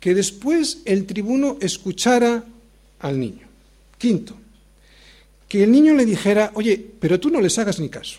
que 0.01 0.13
después 0.13 0.79
el 0.87 1.07
tribuno 1.07 1.59
escuchara 1.61 2.43
al 2.99 3.21
niño. 3.21 3.47
Quinto, 3.97 4.35
que 5.47 5.63
el 5.63 5.71
niño 5.71 5.95
le 5.95 6.05
dijera, 6.05 6.51
oye, 6.55 6.85
pero 6.99 7.21
tú 7.21 7.31
no 7.31 7.41
les 7.41 7.57
hagas 7.61 7.79
ni 7.79 7.89
caso. 7.89 8.19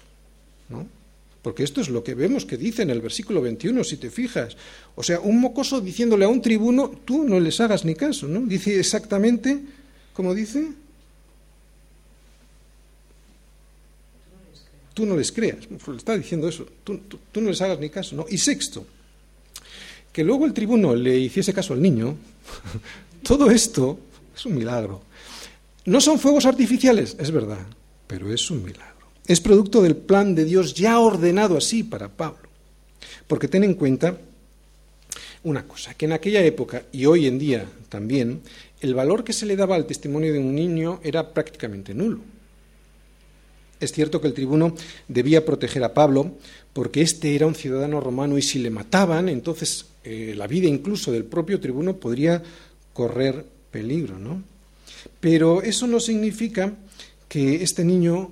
¿no? 0.69 0.94
Porque 1.45 1.62
esto 1.62 1.79
es 1.79 1.89
lo 1.89 2.03
que 2.03 2.15
vemos 2.15 2.43
que 2.43 2.58
dice 2.58 2.81
en 2.81 2.89
el 2.89 3.01
versículo 3.01 3.39
21, 3.39 3.84
si 3.84 3.97
te 3.97 4.10
fijas. 4.10 4.58
O 4.95 5.03
sea, 5.03 5.19
un 5.19 5.39
mocoso 5.39 5.79
diciéndole 5.79 6.25
a 6.25 6.27
un 6.27 6.41
tribuno, 6.41 6.89
tú 7.05 7.23
no 7.23 7.39
les 7.39 7.60
hagas 7.60 7.86
ni 7.86 7.93
caso, 7.93 8.27
¿no? 8.27 8.41
Dice 8.41 8.79
exactamente, 8.79 9.62
¿cómo 10.13 10.34
dice? 10.34 10.69
Tú 14.95 15.05
no 15.05 15.15
les 15.15 15.31
creas. 15.31 15.67
Pues 15.67 15.97
está 15.99 16.17
diciendo 16.17 16.49
eso, 16.49 16.65
tú, 16.84 16.97
tú 17.31 17.41
no 17.41 17.51
les 17.51 17.62
hagas 17.62 17.79
ni 17.79 17.91
caso, 17.91 18.15
¿no? 18.15 18.25
Y 18.27 18.39
sexto, 18.39 18.84
que 20.12 20.23
luego 20.23 20.47
el 20.47 20.53
tribuno 20.53 20.95
le 20.95 21.15
hiciese 21.19 21.53
caso 21.53 21.73
al 21.73 21.81
niño, 21.84 22.17
todo 23.21 23.51
esto 23.51 23.99
es 24.36 24.43
un 24.47 24.55
milagro. 24.55 25.03
No 25.86 26.01
son 26.01 26.17
fuegos 26.17 26.47
artificiales, 26.47 27.15
es 27.19 27.29
verdad, 27.29 27.67
pero 28.08 28.34
es 28.34 28.49
un 28.49 28.63
milagro 28.63 28.94
es 29.27 29.41
producto 29.41 29.81
del 29.81 29.95
plan 29.95 30.35
de 30.35 30.45
Dios 30.45 30.73
ya 30.73 30.99
ordenado 30.99 31.57
así 31.57 31.83
para 31.83 32.09
Pablo. 32.09 32.49
Porque 33.27 33.47
ten 33.47 33.63
en 33.63 33.73
cuenta 33.73 34.17
una 35.43 35.67
cosa, 35.67 35.93
que 35.93 36.05
en 36.05 36.13
aquella 36.13 36.43
época 36.43 36.83
y 36.91 37.05
hoy 37.05 37.27
en 37.27 37.38
día 37.38 37.65
también, 37.89 38.41
el 38.81 38.95
valor 38.95 39.23
que 39.23 39.33
se 39.33 39.45
le 39.45 39.55
daba 39.55 39.75
al 39.75 39.85
testimonio 39.85 40.33
de 40.33 40.39
un 40.39 40.55
niño 40.55 40.99
era 41.03 41.33
prácticamente 41.33 41.93
nulo. 41.93 42.19
Es 43.79 43.91
cierto 43.91 44.19
que 44.19 44.27
el 44.27 44.33
tribuno 44.33 44.73
debía 45.07 45.45
proteger 45.45 45.83
a 45.83 45.93
Pablo 45.93 46.31
porque 46.73 47.01
éste 47.01 47.35
era 47.35 47.45
un 47.45 47.55
ciudadano 47.55 47.99
romano 47.99 48.38
y 48.38 48.41
si 48.41 48.59
le 48.59 48.69
mataban, 48.69 49.29
entonces 49.29 49.85
eh, 50.03 50.33
la 50.35 50.47
vida 50.47 50.67
incluso 50.67 51.11
del 51.11 51.25
propio 51.25 51.59
tribuno 51.59 51.97
podría 51.97 52.41
correr 52.93 53.45
peligro, 53.69 54.17
¿no? 54.17 54.41
Pero 55.19 55.61
eso 55.61 55.85
no 55.88 55.99
significa 55.99 56.73
que 57.27 57.63
este 57.63 57.83
niño 57.83 58.31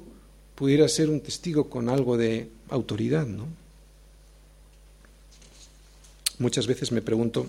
pudiera 0.55 0.87
ser 0.87 1.09
un 1.09 1.21
testigo 1.21 1.69
con 1.69 1.89
algo 1.89 2.17
de 2.17 2.49
autoridad, 2.69 3.25
¿no? 3.25 3.47
Muchas 6.39 6.67
veces 6.67 6.91
me 6.91 7.01
pregunto 7.01 7.47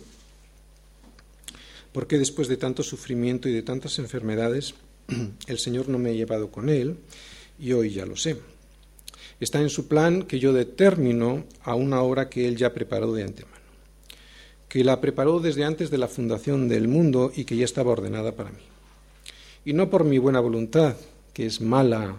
por 1.93 2.07
qué 2.07 2.19
después 2.19 2.49
de 2.49 2.57
tanto 2.57 2.83
sufrimiento 2.83 3.49
y 3.49 3.53
de 3.53 3.63
tantas 3.63 3.99
enfermedades 3.99 4.75
el 5.47 5.59
Señor 5.59 5.89
no 5.89 5.99
me 5.99 6.11
ha 6.11 6.15
llevado 6.15 6.51
con 6.51 6.69
Él 6.69 6.97
y 7.59 7.73
hoy 7.73 7.91
ya 7.91 8.07
lo 8.07 8.17
sé. 8.17 8.37
Está 9.41 9.61
en 9.61 9.71
su 9.71 9.89
plan 9.89 10.23
que 10.23 10.39
yo 10.39 10.53
determino 10.53 11.45
a 11.63 11.75
una 11.75 12.03
hora 12.03 12.29
que 12.29 12.47
Él 12.47 12.57
ya 12.57 12.73
preparó 12.73 13.13
de 13.13 13.25
antemano, 13.25 13.57
que 14.69 14.85
la 14.85 15.01
preparó 15.01 15.41
desde 15.41 15.65
antes 15.65 15.91
de 15.91 15.99
la 15.99 16.09
fundación 16.09 16.69
del 16.69 16.89
mundo 16.89 17.33
y 17.35 17.45
que 17.45 17.57
ya 17.57 17.65
estaba 17.65 17.93
ordenada 17.93 18.33
para 18.33 18.51
mí. 18.51 18.63
Y 19.65 19.73
no 19.73 19.91
por 19.91 20.05
mi 20.05 20.19
buena 20.19 20.41
voluntad, 20.41 20.97
que 21.33 21.47
es 21.47 21.61
mala 21.61 22.17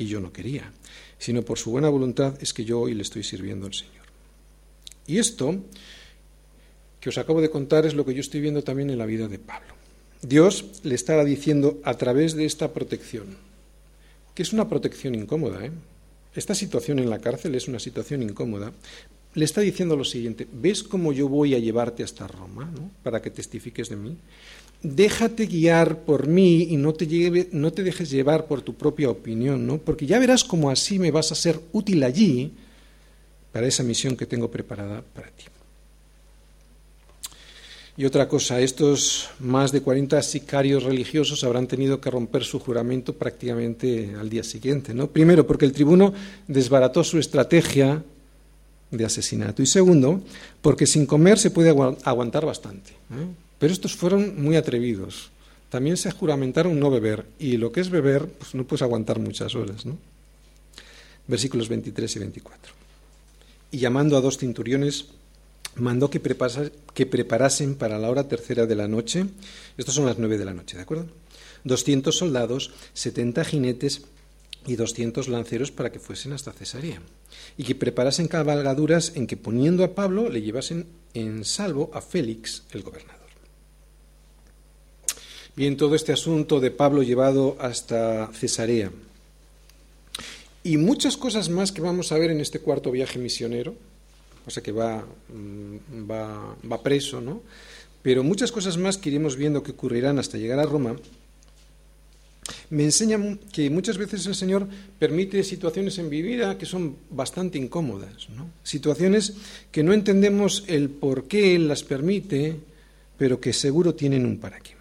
y 0.00 0.06
yo 0.06 0.18
no 0.18 0.32
quería, 0.32 0.72
sino 1.18 1.42
por 1.42 1.58
su 1.58 1.70
buena 1.70 1.90
voluntad 1.90 2.34
es 2.40 2.54
que 2.54 2.64
yo 2.64 2.80
hoy 2.80 2.94
le 2.94 3.02
estoy 3.02 3.22
sirviendo 3.22 3.66
al 3.66 3.74
Señor. 3.74 4.06
Y 5.06 5.18
esto 5.18 5.62
que 7.00 7.10
os 7.10 7.18
acabo 7.18 7.40
de 7.42 7.50
contar 7.50 7.84
es 7.84 7.94
lo 7.94 8.06
que 8.06 8.14
yo 8.14 8.20
estoy 8.20 8.40
viendo 8.40 8.64
también 8.64 8.88
en 8.88 8.98
la 8.98 9.06
vida 9.06 9.28
de 9.28 9.38
Pablo. 9.38 9.74
Dios 10.22 10.80
le 10.84 10.94
estaba 10.94 11.24
diciendo 11.24 11.80
a 11.84 11.94
través 11.94 12.34
de 12.34 12.46
esta 12.46 12.72
protección, 12.72 13.36
que 14.34 14.42
es 14.42 14.52
una 14.54 14.68
protección 14.68 15.14
incómoda, 15.14 15.64
¿eh? 15.64 15.70
esta 16.34 16.54
situación 16.54 16.98
en 16.98 17.10
la 17.10 17.18
cárcel 17.18 17.54
es 17.54 17.68
una 17.68 17.78
situación 17.78 18.22
incómoda, 18.22 18.72
le 19.34 19.44
está 19.44 19.60
diciendo 19.60 19.96
lo 19.96 20.04
siguiente, 20.04 20.46
¿ves 20.50 20.82
cómo 20.82 21.12
yo 21.12 21.28
voy 21.28 21.54
a 21.54 21.58
llevarte 21.58 22.02
hasta 22.02 22.26
Roma 22.26 22.70
para 23.02 23.20
que 23.20 23.30
testifiques 23.30 23.88
de 23.90 23.96
mí? 23.96 24.16
Déjate 24.82 25.46
guiar 25.46 26.00
por 26.00 26.26
mí 26.26 26.62
y 26.70 26.76
no 26.76 26.92
te, 26.94 27.06
lleve, 27.06 27.48
no 27.52 27.72
te 27.72 27.82
dejes 27.82 28.10
llevar 28.10 28.46
por 28.46 28.62
tu 28.62 28.74
propia 28.74 29.10
opinión, 29.10 29.66
¿no? 29.66 29.78
porque 29.78 30.06
ya 30.06 30.18
verás 30.18 30.44
cómo 30.44 30.70
así 30.70 30.98
me 30.98 31.10
vas 31.10 31.32
a 31.32 31.34
ser 31.34 31.60
útil 31.72 32.02
allí 32.02 32.52
para 33.52 33.66
esa 33.66 33.82
misión 33.82 34.16
que 34.16 34.26
tengo 34.26 34.50
preparada 34.50 35.02
para 35.14 35.28
ti. 35.28 35.44
Y 37.96 38.06
otra 38.06 38.28
cosa, 38.28 38.60
estos 38.60 39.28
más 39.40 39.72
de 39.72 39.82
40 39.82 40.22
sicarios 40.22 40.84
religiosos 40.84 41.44
habrán 41.44 41.66
tenido 41.66 42.00
que 42.00 42.10
romper 42.10 42.44
su 42.44 42.58
juramento 42.58 43.12
prácticamente 43.12 44.14
al 44.18 44.30
día 44.30 44.42
siguiente. 44.42 44.94
¿no? 44.94 45.08
Primero, 45.08 45.46
porque 45.46 45.66
el 45.66 45.72
tribuno 45.72 46.14
desbarató 46.48 47.04
su 47.04 47.18
estrategia 47.18 48.02
de 48.90 49.04
asesinato. 49.04 49.60
Y 49.62 49.66
segundo, 49.66 50.22
porque 50.62 50.86
sin 50.86 51.04
comer 51.04 51.38
se 51.38 51.50
puede 51.50 51.68
aguantar 51.68 52.46
bastante. 52.46 52.92
Pero 53.60 53.74
estos 53.74 53.94
fueron 53.94 54.42
muy 54.42 54.56
atrevidos. 54.56 55.30
también 55.68 55.96
se 55.96 56.10
juramentaron 56.10 56.80
no 56.80 56.90
beber, 56.90 57.26
y 57.38 57.56
lo 57.56 57.70
que 57.70 57.80
es 57.80 57.90
beber, 57.90 58.26
pues 58.26 58.56
no 58.56 58.66
puedes 58.66 58.82
aguantar 58.82 59.20
muchas 59.20 59.54
horas, 59.54 59.86
¿no? 59.86 59.98
Versículos 61.28 61.68
23 61.68 62.16
y 62.16 62.18
24. 62.18 62.72
Y 63.70 63.78
llamando 63.78 64.16
a 64.16 64.20
dos 64.20 64.36
cinturiones, 64.36 65.06
mandó 65.76 66.10
que, 66.10 66.20
que 66.92 67.06
preparasen 67.06 67.76
para 67.76 68.00
la 68.00 68.10
hora 68.10 68.26
tercera 68.26 68.66
de 68.66 68.74
la 68.74 68.88
noche, 68.88 69.26
estos 69.76 69.94
son 69.94 70.06
las 70.06 70.18
nueve 70.18 70.38
de 70.38 70.44
la 70.44 70.54
noche, 70.54 70.76
¿de 70.76 70.82
acuerdo? 70.82 71.06
200 71.62 72.16
soldados, 72.16 72.72
70 72.94 73.44
jinetes 73.44 74.02
y 74.66 74.74
200 74.74 75.28
lanceros 75.28 75.70
para 75.70 75.92
que 75.92 76.00
fuesen 76.00 76.32
hasta 76.32 76.52
Cesarea, 76.52 77.00
y 77.56 77.62
que 77.62 77.76
preparasen 77.76 78.26
cabalgaduras 78.26 79.12
en 79.14 79.28
que 79.28 79.36
poniendo 79.36 79.84
a 79.84 79.94
Pablo 79.94 80.28
le 80.28 80.42
llevasen 80.42 80.86
en 81.14 81.44
salvo 81.44 81.92
a 81.94 82.00
Félix, 82.00 82.64
el 82.72 82.82
gobernador. 82.82 83.19
Bien, 85.60 85.76
todo 85.76 85.94
este 85.94 86.14
asunto 86.14 86.58
de 86.58 86.70
Pablo 86.70 87.02
llevado 87.02 87.58
hasta 87.60 88.28
Cesarea 88.32 88.90
y 90.64 90.78
muchas 90.78 91.18
cosas 91.18 91.50
más 91.50 91.70
que 91.70 91.82
vamos 91.82 92.12
a 92.12 92.18
ver 92.18 92.30
en 92.30 92.40
este 92.40 92.60
cuarto 92.60 92.90
viaje 92.90 93.18
misionero, 93.18 93.74
o 94.46 94.50
sea 94.50 94.62
que 94.62 94.72
va, 94.72 95.04
mm, 95.28 96.78
preso, 96.82 97.20
¿no? 97.20 97.42
Pero 98.00 98.24
muchas 98.24 98.52
cosas 98.52 98.78
más 98.78 98.96
que 98.96 99.10
iremos 99.10 99.36
viendo 99.36 99.62
que 99.62 99.72
ocurrirán 99.72 100.18
hasta 100.18 100.38
llegar 100.38 100.60
a 100.60 100.64
Roma, 100.64 100.96
me 102.70 102.84
enseñan 102.84 103.38
que 103.52 103.68
muchas 103.68 103.98
veces 103.98 104.24
el 104.24 104.36
Señor 104.36 104.66
permite 104.98 105.44
situaciones 105.44 105.98
en 105.98 106.08
mi 106.08 106.22
vida 106.22 106.56
que 106.56 106.64
son 106.64 106.96
bastante 107.10 107.58
incómodas, 107.58 108.28
situaciones 108.62 109.34
que 109.70 109.82
no 109.82 109.92
entendemos 109.92 110.64
el 110.68 110.88
por 110.88 111.24
qué 111.24 111.54
Él 111.54 111.68
las 111.68 111.82
permite, 111.82 112.56
pero 113.18 113.38
que 113.42 113.52
seguro 113.52 113.94
tienen 113.94 114.24
un 114.24 114.38
para 114.38 114.58
qué. 114.58 114.79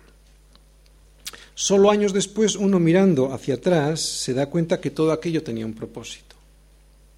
Solo 1.59 1.91
años 1.91 2.13
después, 2.13 2.55
uno 2.55 2.79
mirando 2.79 3.33
hacia 3.33 3.55
atrás 3.55 3.99
se 3.99 4.33
da 4.33 4.45
cuenta 4.45 4.79
que 4.79 4.91
todo 4.91 5.11
aquello 5.11 5.43
tenía 5.43 5.65
un 5.65 5.73
propósito. 5.73 6.37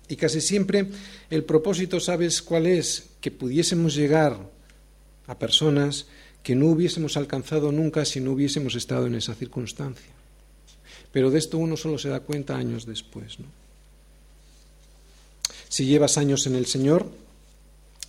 Y 0.08 0.16
casi 0.16 0.42
siempre 0.42 0.88
el 1.30 1.44
propósito, 1.44 2.00
¿sabes 2.00 2.42
cuál 2.42 2.66
es? 2.66 3.06
Que 3.22 3.30
pudiésemos 3.30 3.94
llegar 3.94 4.39
a 5.28 5.38
personas 5.38 6.08
que 6.42 6.56
no 6.56 6.70
hubiésemos 6.70 7.18
alcanzado 7.18 7.72
nunca 7.72 8.04
si 8.04 8.20
no 8.20 8.32
hubiésemos 8.32 8.74
estado 8.74 9.06
en 9.06 9.14
esa 9.14 9.36
circunstancia. 9.36 10.10
Pero 11.12 11.30
de 11.30 11.38
esto 11.38 11.60
uno 11.60 11.78
solo 11.78 12.00
se 12.00 12.10
da 12.10 12.22
cuenta 12.22 12.58
años 12.58 12.88
después. 12.88 13.39
¿no? 13.39 13.46
Si 15.70 15.86
llevas 15.86 16.18
años 16.18 16.48
en 16.48 16.56
el 16.56 16.66
Señor 16.66 17.06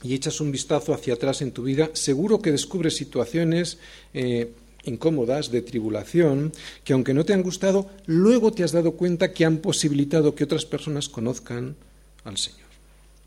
y 0.03 0.15
echas 0.15 0.41
un 0.41 0.51
vistazo 0.51 0.95
hacia 0.95 1.13
atrás 1.13 1.43
en 1.43 1.53
tu 1.53 1.65
vida, 1.65 1.91
seguro 1.93 2.41
que 2.41 2.53
descubres 2.53 2.97
situaciones 2.97 3.77
eh, 4.15 4.51
incómodas, 4.85 5.51
de 5.51 5.63
tribulación, 5.63 6.53
que 6.85 6.93
aunque 6.93 7.15
no 7.15 7.25
te 7.25 7.33
han 7.33 7.43
gustado, 7.43 7.91
luego 8.07 8.53
te 8.53 8.65
has 8.65 8.73
dado 8.73 8.93
cuenta 8.93 9.33
que 9.33 9.45
han 9.45 9.59
posibilitado 9.59 10.35
que 10.35 10.45
otras 10.45 10.65
personas 10.65 11.09
conozcan 11.09 11.77
al 12.25 12.39
Señor. 12.39 12.61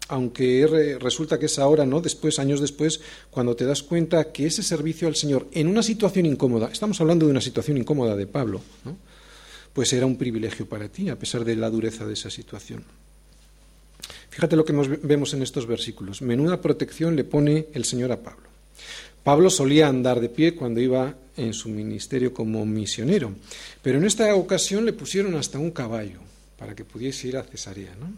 Aunque 0.07 0.97
resulta 0.99 1.39
que 1.39 1.47
es 1.47 1.57
ahora, 1.57 1.85
¿no? 1.85 1.99
Después, 1.99 2.37
años 2.37 2.61
después, 2.61 3.01
cuando 3.31 3.55
te 3.55 3.65
das 3.65 3.81
cuenta 3.81 4.31
que 4.31 4.45
ese 4.45 4.61
servicio 4.61 5.07
al 5.07 5.15
Señor 5.15 5.47
en 5.51 5.67
una 5.67 5.81
situación 5.81 6.27
incómoda, 6.27 6.69
estamos 6.71 7.01
hablando 7.01 7.25
de 7.25 7.31
una 7.31 7.41
situación 7.41 7.77
incómoda 7.77 8.15
de 8.15 8.27
Pablo, 8.27 8.61
¿no? 8.83 8.97
pues 9.73 9.91
era 9.91 10.05
un 10.05 10.15
privilegio 10.15 10.69
para 10.69 10.87
ti, 10.87 11.09
a 11.09 11.19
pesar 11.19 11.43
de 11.43 11.55
la 11.55 11.69
dureza 11.69 12.05
de 12.05 12.13
esa 12.13 12.29
situación. 12.29 12.85
Fíjate 14.29 14.55
lo 14.55 14.63
que 14.63 14.73
vemos 15.03 15.33
en 15.33 15.43
estos 15.43 15.65
versículos. 15.65 16.21
Menuda 16.21 16.61
protección 16.61 17.15
le 17.15 17.23
pone 17.23 17.67
el 17.73 17.83
Señor 17.83 18.11
a 18.11 18.21
Pablo. 18.21 18.49
Pablo 19.25 19.49
solía 19.49 19.87
andar 19.87 20.19
de 20.19 20.29
pie 20.29 20.53
cuando 20.53 20.79
iba 20.79 21.15
en 21.35 21.51
su 21.55 21.67
ministerio 21.69 22.31
como 22.31 22.63
misionero, 22.63 23.33
pero 23.81 23.97
en 23.97 24.05
esta 24.05 24.35
ocasión 24.35 24.85
le 24.85 24.93
pusieron 24.93 25.33
hasta 25.33 25.57
un 25.57 25.71
caballo 25.71 26.19
para 26.59 26.75
que 26.75 26.85
pudiese 26.85 27.29
ir 27.29 27.37
a 27.37 27.43
Cesarea. 27.43 27.95
¿no? 27.99 28.13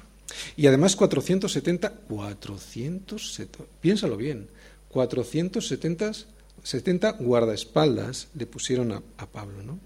Y 0.57 0.67
además 0.67 0.97
470, 0.97 1.93
470, 2.09 3.63
piénsalo 3.79 4.17
bien, 4.17 4.49
470 4.89 6.11
70 6.61 7.11
guardaespaldas 7.11 8.27
le 8.35 8.45
pusieron 8.45 8.91
a, 8.91 9.01
a 9.17 9.27
Pablo. 9.27 9.63
¿no? 9.63 9.79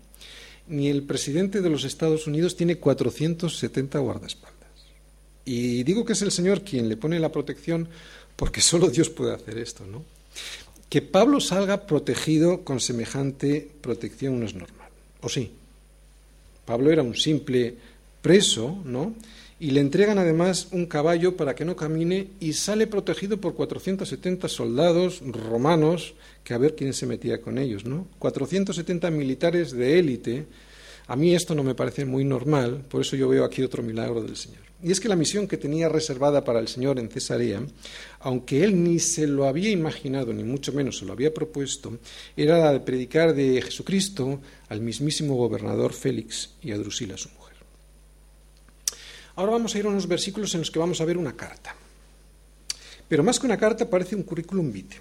Ni 0.70 0.90
el 0.90 1.04
presidente 1.04 1.62
de 1.62 1.70
los 1.70 1.84
Estados 1.84 2.26
Unidos 2.26 2.56
tiene 2.56 2.78
470 2.78 4.00
guardaespaldas. 4.00 4.58
Y 5.46 5.84
digo 5.84 6.04
que 6.04 6.14
es 6.14 6.24
el 6.24 6.32
Señor 6.32 6.64
quien 6.64 6.90
le 6.90 6.98
pone 6.98 7.20
la 7.20 7.32
protección 7.32 7.88
porque 8.36 8.62
solo 8.62 8.90
Dios 8.90 9.12
puede 9.12 9.36
hacer 9.36 9.60
esto, 9.60 9.86
¿no? 9.86 10.04
Que 10.92 11.02
Pablo 11.02 11.40
salga 11.40 11.88
protegido 11.88 12.66
con 12.68 12.82
semejante 12.84 13.66
protección 13.80 14.40
no 14.40 14.46
es 14.46 14.54
normal. 14.54 14.92
¿O 15.22 15.30
sí? 15.30 15.52
Pablo 16.66 16.92
era 16.92 17.02
un 17.02 17.16
simple 17.16 17.76
preso, 18.22 18.84
¿no? 18.84 19.16
Y 19.58 19.72
le 19.72 19.80
entregan 19.80 20.20
además 20.20 20.68
un 20.72 20.88
caballo 20.88 21.38
para 21.38 21.56
que 21.56 21.64
no 21.64 21.78
camine 21.78 22.28
y 22.42 22.52
sale 22.52 22.88
protegido 22.88 23.38
por 23.38 23.56
470 23.56 24.50
soldados 24.50 25.22
romanos, 25.24 26.14
que 26.44 26.54
a 26.54 26.58
ver 26.58 26.76
quién 26.76 26.94
se 26.94 27.06
metía 27.06 27.40
con 27.40 27.58
ellos, 27.58 27.86
¿no? 27.86 28.08
470 28.20 29.12
militares 29.12 29.72
de 29.72 29.98
élite 29.98 30.46
a 31.12 31.16
mí 31.18 31.36
esto 31.36 31.54
no 31.56 31.64
me 31.64 31.76
parece 31.76 32.06
muy 32.06 32.24
normal, 32.24 32.86
por 32.88 33.02
eso 33.02 33.18
yo 33.18 33.28
veo 33.28 33.44
aquí 33.44 33.62
otro 33.62 33.84
milagro 33.84 34.22
del 34.24 34.38
Señor. 34.38 34.71
Y 34.84 34.92
es 34.92 35.00
que 35.00 35.10
la 35.10 35.16
misión 35.16 35.48
que 35.48 35.58
tenía 35.58 35.90
reservada 35.90 36.44
para 36.44 36.60
el 36.60 36.68
Señor 36.68 36.98
en 36.98 37.10
Cesarea, 37.10 37.62
aunque 38.22 38.64
él 38.64 38.84
ni 38.84 39.00
se 39.00 39.28
lo 39.28 39.46
había 39.46 39.70
imaginado, 39.70 40.34
ni 40.34 40.44
mucho 40.44 40.74
menos 40.74 40.98
se 40.98 41.06
lo 41.06 41.14
había 41.14 41.34
propuesto, 41.34 42.00
era 42.36 42.58
la 42.58 42.74
de 42.74 42.80
predicar 42.80 43.36
de 43.36 43.62
Jesucristo 43.62 44.42
al 44.70 44.82
mismísimo 44.82 45.36
gobernador 45.36 45.94
Félix 45.94 46.52
y 46.64 46.72
a 46.72 46.78
Drusila, 46.78 47.16
su 47.16 47.30
mujer. 47.30 47.58
Ahora 49.36 49.52
vamos 49.52 49.76
a 49.76 49.80
ir 49.80 49.86
a 49.86 49.90
unos 49.90 50.08
versículos 50.08 50.54
en 50.56 50.62
los 50.62 50.72
que 50.72 50.80
vamos 50.80 51.00
a 51.00 51.06
ver 51.06 51.18
una 51.18 51.36
carta. 51.36 51.76
Pero 53.08 53.24
más 53.24 53.40
que 53.40 53.46
una 53.46 53.58
carta 53.58 53.90
parece 53.90 54.16
un 54.16 54.24
currículum 54.24 54.72
vitae. 54.72 55.00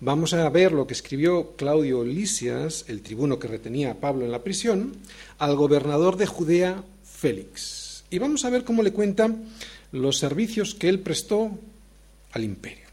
Vamos 0.00 0.32
a 0.32 0.48
ver 0.48 0.72
lo 0.72 0.86
que 0.86 0.94
escribió 0.94 1.54
Claudio 1.56 2.02
Lisias, 2.02 2.84
el 2.88 3.02
tribuno 3.02 3.38
que 3.38 3.48
retenía 3.48 3.92
a 3.92 3.94
Pablo 3.94 4.24
en 4.24 4.32
la 4.32 4.42
prisión, 4.42 4.94
al 5.38 5.54
gobernador 5.54 6.16
de 6.16 6.26
Judea, 6.26 6.82
Félix. 7.04 7.83
Y 8.14 8.18
vamos 8.20 8.44
a 8.44 8.50
ver 8.50 8.62
cómo 8.62 8.84
le 8.84 8.92
cuenta 8.92 9.28
los 9.90 10.18
servicios 10.18 10.76
que 10.76 10.88
él 10.88 11.00
prestó 11.00 11.50
al 12.30 12.44
imperio. 12.44 12.86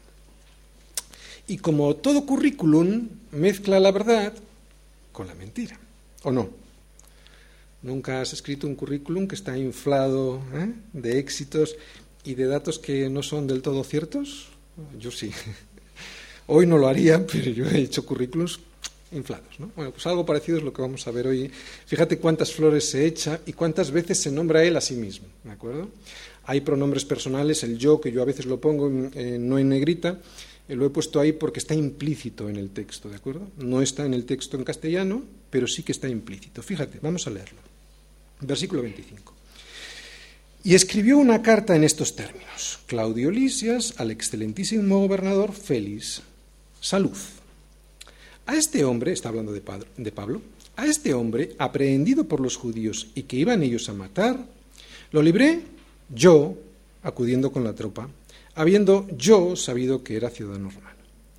Y 1.46 1.58
como 1.58 1.94
todo 1.94 2.26
currículum, 2.26 3.08
mezcla 3.30 3.78
la 3.78 3.92
verdad 3.92 4.32
con 5.12 5.28
la 5.28 5.36
mentira, 5.36 5.78
¿o 6.24 6.32
no? 6.32 6.50
¿Nunca 7.82 8.20
has 8.20 8.32
escrito 8.32 8.66
un 8.66 8.74
currículum 8.74 9.28
que 9.28 9.36
está 9.36 9.56
inflado 9.56 10.42
¿eh? 10.54 10.72
de 10.92 11.20
éxitos 11.20 11.76
y 12.24 12.34
de 12.34 12.46
datos 12.46 12.80
que 12.80 13.08
no 13.08 13.22
son 13.22 13.46
del 13.46 13.62
todo 13.62 13.84
ciertos? 13.84 14.48
Yo 14.98 15.12
sí. 15.12 15.30
Hoy 16.48 16.66
no 16.66 16.78
lo 16.78 16.88
haría, 16.88 17.24
pero 17.28 17.48
yo 17.52 17.66
he 17.66 17.78
hecho 17.78 18.04
currículos 18.04 18.58
inflados. 19.12 19.58
¿no? 19.58 19.70
Bueno, 19.76 19.92
pues 19.92 20.06
algo 20.06 20.24
parecido 20.24 20.58
es 20.58 20.64
lo 20.64 20.72
que 20.72 20.82
vamos 20.82 21.06
a 21.06 21.10
ver 21.10 21.26
hoy. 21.26 21.50
Fíjate 21.86 22.18
cuántas 22.18 22.52
flores 22.52 22.88
se 22.88 23.06
echa 23.06 23.40
y 23.46 23.52
cuántas 23.52 23.90
veces 23.90 24.18
se 24.18 24.30
nombra 24.30 24.64
él 24.64 24.76
a 24.76 24.80
sí 24.80 24.94
mismo. 24.94 25.26
¿De 25.44 25.50
acuerdo? 25.50 25.88
Hay 26.44 26.60
pronombres 26.60 27.04
personales, 27.04 27.62
el 27.62 27.78
yo, 27.78 28.00
que 28.00 28.10
yo 28.10 28.22
a 28.22 28.24
veces 28.24 28.46
lo 28.46 28.60
pongo 28.60 28.90
eh, 29.14 29.36
no 29.38 29.58
en 29.58 29.68
negrita, 29.68 30.18
eh, 30.68 30.74
lo 30.74 30.86
he 30.86 30.90
puesto 30.90 31.20
ahí 31.20 31.32
porque 31.32 31.60
está 31.60 31.74
implícito 31.74 32.48
en 32.48 32.56
el 32.56 32.70
texto, 32.70 33.08
¿de 33.08 33.16
acuerdo? 33.16 33.48
No 33.58 33.80
está 33.80 34.04
en 34.04 34.14
el 34.14 34.24
texto 34.24 34.56
en 34.56 34.64
castellano, 34.64 35.22
pero 35.50 35.66
sí 35.66 35.82
que 35.82 35.92
está 35.92 36.08
implícito. 36.08 36.62
Fíjate, 36.62 36.98
vamos 37.00 37.26
a 37.26 37.30
leerlo. 37.30 37.58
Versículo 38.40 38.82
25. 38.82 39.34
Y 40.64 40.74
escribió 40.74 41.18
una 41.18 41.42
carta 41.42 41.74
en 41.74 41.84
estos 41.84 42.14
términos. 42.14 42.80
Claudio 42.86 43.30
Lisias 43.30 43.94
al 43.98 44.10
excelentísimo 44.10 45.00
gobernador 45.00 45.52
Félix, 45.52 46.22
salud. 46.80 47.16
A 48.52 48.56
este 48.56 48.84
hombre, 48.84 49.12
está 49.12 49.30
hablando 49.30 49.50
de 49.50 49.62
Pablo, 50.12 50.42
a 50.76 50.84
este 50.84 51.14
hombre, 51.14 51.56
aprehendido 51.56 52.24
por 52.24 52.38
los 52.38 52.58
judíos 52.58 53.06
y 53.14 53.22
que 53.22 53.36
iban 53.36 53.62
ellos 53.62 53.88
a 53.88 53.94
matar, 53.94 54.44
lo 55.10 55.22
libré 55.22 55.62
yo, 56.14 56.54
acudiendo 57.02 57.50
con 57.50 57.64
la 57.64 57.74
tropa, 57.74 58.10
habiendo 58.54 59.08
yo 59.16 59.56
sabido 59.56 60.04
que 60.04 60.16
era 60.16 60.28
ciudadano 60.28 60.68
romano. 60.68 60.98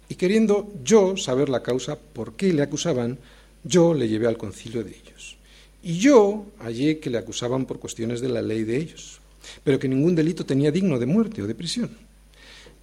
Y 0.09 0.15
queriendo 0.15 0.73
yo 0.83 1.15
saber 1.15 1.49
la 1.49 1.61
causa 1.61 1.99
por 1.99 2.33
qué 2.33 2.51
le 2.51 2.63
acusaban, 2.63 3.19
yo 3.63 3.93
le 3.93 4.09
llevé 4.09 4.25
al 4.25 4.39
concilio 4.39 4.83
de 4.83 4.97
ellos. 4.97 5.37
Y 5.83 5.99
yo 5.99 6.47
hallé 6.57 6.97
que 6.97 7.11
le 7.11 7.19
acusaban 7.19 7.67
por 7.67 7.77
cuestiones 7.77 8.21
de 8.21 8.29
la 8.29 8.41
ley 8.41 8.63
de 8.63 8.77
ellos, 8.77 9.19
pero 9.63 9.77
que 9.77 9.87
ningún 9.87 10.15
delito 10.15 10.47
tenía 10.47 10.71
digno 10.71 10.97
de 10.97 11.05
muerte 11.05 11.43
o 11.43 11.45
de 11.45 11.53
prisión. 11.53 11.91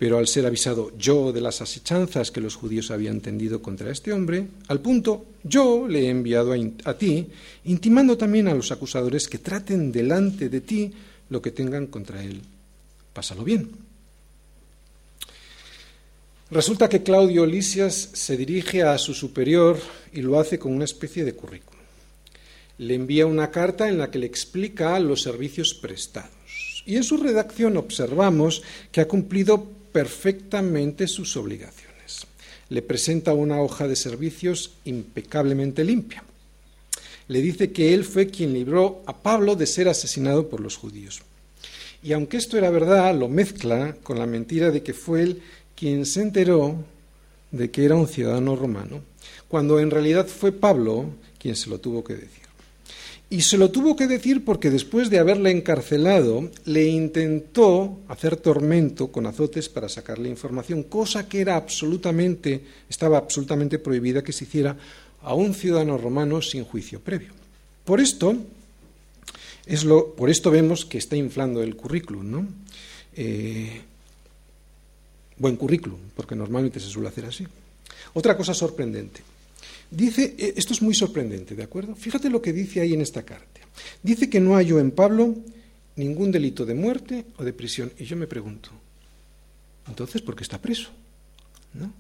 Pero 0.01 0.17
al 0.17 0.29
ser 0.29 0.47
avisado 0.47 0.97
yo 0.97 1.31
de 1.31 1.43
las 1.43 1.61
asechanzas 1.61 2.31
que 2.31 2.41
los 2.41 2.55
judíos 2.55 2.91
habían 2.91 3.21
tendido 3.21 3.61
contra 3.61 3.93
este 3.93 4.15
hombre, 4.15 4.47
al 4.69 4.81
punto 4.81 5.27
yo 5.45 5.87
le 5.87 6.07
he 6.07 6.09
enviado 6.09 6.55
a, 6.85 6.95
ti, 6.97 7.27
intimando 7.65 8.17
también 8.17 8.49
a 8.49 8.55
los 8.55 8.73
acusadores 8.73 9.29
que 9.29 9.37
traten 9.37 9.93
delante 9.93 10.49
de 10.49 10.63
ti 10.63 10.91
lo 11.29 11.43
que 11.43 11.51
tengan 11.51 11.89
contra 11.89 12.25
él. 12.25 12.41
Pásalo 13.13 13.45
bien. 13.45 13.69
Resulta 16.51 16.89
que 16.89 17.03
Claudio 17.03 17.45
Lisias 17.45 18.09
se 18.15 18.39
dirige 18.39 18.83
a 18.83 18.97
su 18.97 19.13
superior 19.13 19.79
y 20.15 20.23
lo 20.23 20.41
hace 20.41 20.59
con 20.59 20.73
una 20.73 20.87
especie 20.87 21.27
de 21.27 21.35
currículum. 21.35 21.85
Le 22.79 22.95
envía 22.95 23.27
una 23.27 23.51
carta 23.51 23.87
en 23.87 23.99
la 23.99 24.11
que 24.11 24.19
le 24.19 24.25
explica 24.25 24.99
los 24.99 25.21
servicios 25.21 25.75
prestados. 25.75 26.83
Y 26.87 26.97
en 26.97 27.05
su 27.05 27.19
redacción 27.19 27.77
observamos 27.77 28.63
que 28.91 29.03
ha 29.03 29.07
cumplido 29.07 29.79
perfectamente 29.93 31.07
sus 31.07 31.37
obligaciones. 31.37 32.27
Le 32.69 32.83
presenta 32.83 33.35
una 33.35 33.61
hoja 33.61 33.89
de 33.89 33.97
servicios 33.97 34.73
impecablemente 34.85 35.85
limpia. 35.85 36.25
Le 37.29 37.41
dice 37.41 37.73
que 37.73 37.95
él 37.95 38.05
fue 38.05 38.29
quien 38.29 38.53
libró 38.53 39.03
a 39.07 39.17
Pablo 39.17 39.57
de 39.57 39.67
ser 39.67 39.89
asesinado 39.89 40.49
por 40.49 40.61
los 40.61 40.77
judíos. 40.77 41.23
Y 42.03 42.13
aunque 42.13 42.37
esto 42.37 42.57
era 42.57 42.71
verdad, 42.71 43.15
lo 43.15 43.29
mezcla 43.29 43.97
con 44.03 44.19
la 44.19 44.27
mentira 44.27 44.71
de 44.71 44.83
que 44.83 44.95
fue 44.95 45.23
él 45.23 45.43
quien 45.77 46.07
se 46.07 46.23
enteró 46.23 46.77
de 47.51 47.71
que 47.71 47.85
era 47.85 47.97
un 47.97 48.09
ciudadano 48.09 48.57
romano, 48.57 49.03
cuando 49.49 49.81
en 49.81 49.91
realidad 49.91 50.27
fue 50.27 50.53
Pablo 50.53 51.11
quien 51.39 51.57
se 51.57 51.71
lo 51.71 51.79
tuvo 51.79 52.05
que 52.05 52.15
decir. 52.15 52.50
Y 53.33 53.43
se 53.43 53.57
lo 53.57 53.71
tuvo 53.71 53.95
que 53.95 54.09
decir 54.09 54.45
porque 54.45 54.71
después 54.71 55.09
de 55.09 55.21
haberle 55.21 55.53
encarcelado, 55.53 56.51
le 56.65 56.87
intentó 56.87 58.01
hacer 58.09 58.37
tormento 58.37 59.13
con 59.13 59.25
azotes 59.25 59.69
para 59.69 59.89
sacarle 59.89 60.29
información, 60.29 60.83
cosa 60.83 61.29
que 61.29 61.41
era 61.41 61.55
absolutamente, 61.55 62.61
estaba 62.89 63.19
absolutamente 63.19 63.79
prohibida 63.79 64.25
que 64.25 64.33
se 64.33 64.45
hiciera 64.45 64.77
a 65.23 65.35
un 65.35 65.55
ciudadano 65.55 65.97
romano 65.97 66.43
sin 66.43 66.65
juicio 66.65 66.99
previo. 66.99 67.31
Por 67.85 68.01
esto, 68.01 68.35
es 69.65 69.85
lo, 69.85 70.13
por 70.17 70.29
esto 70.29 70.51
vemos 70.51 70.85
que 70.85 70.99
está 70.99 71.15
inflando 71.15 71.63
el 71.63 71.77
currículum, 71.77 72.29
¿no? 72.29 72.49
Eh, 73.15 73.81
buen 75.37 75.55
currículum, 75.55 76.01
porque 76.17 76.35
normalmente 76.35 76.81
se 76.81 76.89
suele 76.89 77.09
hacer 77.09 77.27
así. 77.27 77.47
Otra 78.15 78.37
cosa 78.37 78.55
sorprendente. 78.55 79.23
Dice, 79.91 80.37
eh, 80.39 80.55
esto 80.57 80.73
es 80.73 80.83
muy 80.83 80.95
sorprendente, 80.95 81.55
¿de 81.55 81.63
acuerdo? 81.63 81.95
Fíjate 81.95 82.31
lo 82.31 82.41
que 82.41 82.53
dice 82.53 82.81
ahí 82.81 82.95
en 82.95 83.01
esta 83.01 83.25
carta. 83.25 83.61
Dice 84.03 84.31
que 84.31 84.41
no 84.41 84.55
halló 84.55 84.79
en 84.79 84.93
Pablo 84.93 85.35
ningún 85.97 86.31
delito 86.31 86.65
de 86.65 86.75
muerte 86.75 87.27
o 87.37 87.45
de 87.45 87.53
prisión. 87.53 87.93
Y 87.99 88.05
yo 88.05 88.17
me 88.17 88.27
pregunto, 88.27 88.71
entonces, 89.89 90.23
¿por 90.23 90.37
qué 90.37 90.45
está 90.45 90.61
preso? 90.61 90.91
¿No? 91.75 91.93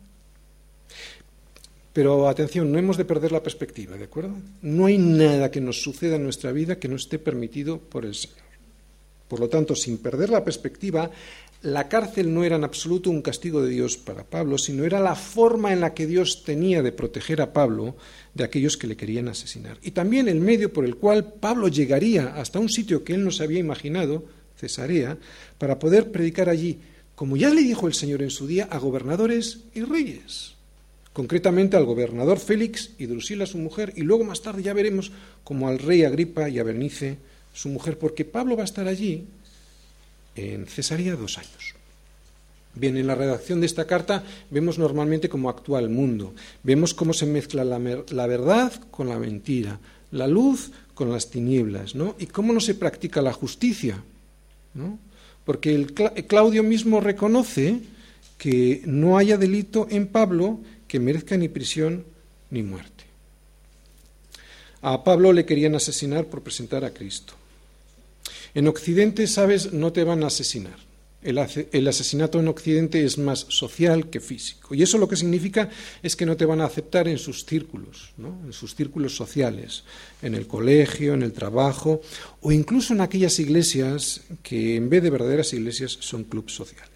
Pero 1.92 2.28
atención, 2.28 2.70
no 2.70 2.78
hemos 2.78 2.96
de 2.96 3.04
perder 3.04 3.32
la 3.32 3.42
perspectiva, 3.42 3.96
¿de 3.96 4.04
acuerdo? 4.04 4.36
No 4.62 4.86
hay 4.86 4.96
nada 4.96 5.50
que 5.50 5.60
nos 5.60 5.82
suceda 5.82 6.16
en 6.16 6.22
nuestra 6.22 6.52
vida 6.52 6.78
que 6.78 6.86
no 6.86 6.94
esté 6.94 7.18
permitido 7.18 7.78
por 7.78 8.04
el 8.04 8.14
Señor. 8.14 8.38
Por 9.26 9.40
lo 9.40 9.48
tanto, 9.48 9.74
sin 9.74 9.98
perder 9.98 10.30
la 10.30 10.44
perspectiva, 10.44 11.10
la 11.62 11.88
cárcel 11.88 12.32
no 12.32 12.42
era 12.42 12.56
en 12.56 12.64
absoluto 12.64 13.10
un 13.10 13.20
castigo 13.20 13.62
de 13.62 13.70
Dios 13.70 13.98
para 13.98 14.24
Pablo, 14.24 14.56
sino 14.56 14.84
era 14.84 14.98
la 14.98 15.14
forma 15.14 15.72
en 15.72 15.80
la 15.80 15.92
que 15.92 16.06
Dios 16.06 16.42
tenía 16.42 16.82
de 16.82 16.92
proteger 16.92 17.42
a 17.42 17.52
Pablo 17.52 17.96
de 18.34 18.44
aquellos 18.44 18.78
que 18.78 18.86
le 18.86 18.96
querían 18.96 19.28
asesinar. 19.28 19.76
Y 19.82 19.90
también 19.90 20.28
el 20.28 20.40
medio 20.40 20.72
por 20.72 20.86
el 20.86 20.96
cual 20.96 21.34
Pablo 21.34 21.68
llegaría 21.68 22.34
hasta 22.36 22.58
un 22.58 22.70
sitio 22.70 23.04
que 23.04 23.14
él 23.14 23.24
no 23.24 23.30
se 23.30 23.44
había 23.44 23.58
imaginado, 23.58 24.24
Cesarea, 24.56 25.18
para 25.58 25.78
poder 25.78 26.10
predicar 26.10 26.48
allí, 26.48 26.78
como 27.14 27.36
ya 27.36 27.50
le 27.50 27.62
dijo 27.62 27.86
el 27.86 27.94
Señor 27.94 28.22
en 28.22 28.30
su 28.30 28.46
día, 28.46 28.66
a 28.70 28.78
gobernadores 28.78 29.60
y 29.74 29.82
reyes. 29.82 30.54
Concretamente 31.12 31.76
al 31.76 31.84
gobernador 31.84 32.38
Félix 32.38 32.92
y 32.98 33.04
Drusila, 33.04 33.44
su 33.44 33.58
mujer, 33.58 33.92
y 33.96 34.02
luego 34.02 34.24
más 34.24 34.40
tarde 34.40 34.62
ya 34.62 34.72
veremos 34.72 35.12
como 35.44 35.68
al 35.68 35.78
rey 35.78 36.04
Agripa 36.04 36.48
y 36.48 36.58
a 36.58 36.64
Bernice, 36.64 37.18
su 37.52 37.68
mujer, 37.68 37.98
porque 37.98 38.24
Pablo 38.24 38.56
va 38.56 38.62
a 38.62 38.64
estar 38.64 38.88
allí 38.88 39.26
en 40.34 40.66
Cesarea 40.66 41.16
dos 41.16 41.38
años. 41.38 41.74
Bien, 42.74 42.96
en 42.96 43.06
la 43.06 43.16
redacción 43.16 43.60
de 43.60 43.66
esta 43.66 43.86
carta 43.86 44.22
vemos 44.50 44.78
normalmente 44.78 45.28
cómo 45.28 45.50
actúa 45.50 45.80
el 45.80 45.88
mundo, 45.88 46.34
vemos 46.62 46.94
cómo 46.94 47.12
se 47.12 47.26
mezcla 47.26 47.64
la, 47.64 48.26
verdad 48.26 48.72
con 48.90 49.08
la 49.08 49.18
mentira, 49.18 49.80
la 50.12 50.28
luz 50.28 50.70
con 50.94 51.10
las 51.10 51.30
tinieblas, 51.30 51.94
¿no? 51.94 52.14
Y 52.18 52.26
cómo 52.26 52.52
no 52.52 52.60
se 52.60 52.74
practica 52.74 53.22
la 53.22 53.32
justicia, 53.32 54.02
¿no? 54.74 54.98
Porque 55.44 55.84
Claudio 56.28 56.62
mismo 56.62 57.00
reconoce 57.00 57.80
que 58.38 58.82
no 58.86 59.18
haya 59.18 59.36
delito 59.36 59.88
en 59.90 60.06
Pablo 60.06 60.60
que 60.86 61.00
merezca 61.00 61.36
ni 61.36 61.48
prisión 61.48 62.04
ni 62.50 62.62
muerte. 62.62 63.04
A 64.82 65.02
Pablo 65.02 65.32
le 65.32 65.44
querían 65.44 65.74
asesinar 65.74 66.26
por 66.26 66.42
presentar 66.42 66.84
a 66.84 66.94
Cristo. 66.94 67.34
En 68.54 68.68
Occidente, 68.68 69.26
sabes, 69.26 69.72
no 69.72 69.92
te 69.92 70.04
van 70.04 70.22
a 70.24 70.28
asesinar. 70.28 70.90
El, 71.22 71.86
asesinato 71.86 72.40
en 72.40 72.48
Occidente 72.48 73.04
es 73.04 73.18
más 73.18 73.40
social 73.50 74.08
que 74.08 74.20
físico. 74.20 74.74
Y 74.74 74.82
eso 74.82 74.96
lo 74.96 75.06
que 75.06 75.16
significa 75.16 75.68
es 76.02 76.16
que 76.16 76.24
no 76.24 76.34
te 76.34 76.46
van 76.46 76.62
a 76.62 76.64
aceptar 76.64 77.08
en 77.08 77.18
sus 77.18 77.44
círculos, 77.44 78.14
en 78.18 78.54
sus 78.54 78.74
círculos 78.74 79.16
sociales, 79.16 79.84
en 80.22 80.34
el 80.34 80.46
colegio, 80.46 81.12
en 81.12 81.22
el 81.22 81.34
trabajo, 81.34 82.00
o 82.40 82.52
incluso 82.52 82.94
en 82.94 83.02
aquellas 83.02 83.38
iglesias 83.38 84.22
que 84.42 84.76
en 84.76 84.88
vez 84.88 85.02
de 85.02 85.10
verdaderas 85.10 85.52
iglesias 85.52 85.98
son 86.00 86.24
clubes 86.24 86.54
sociales. 86.54 86.88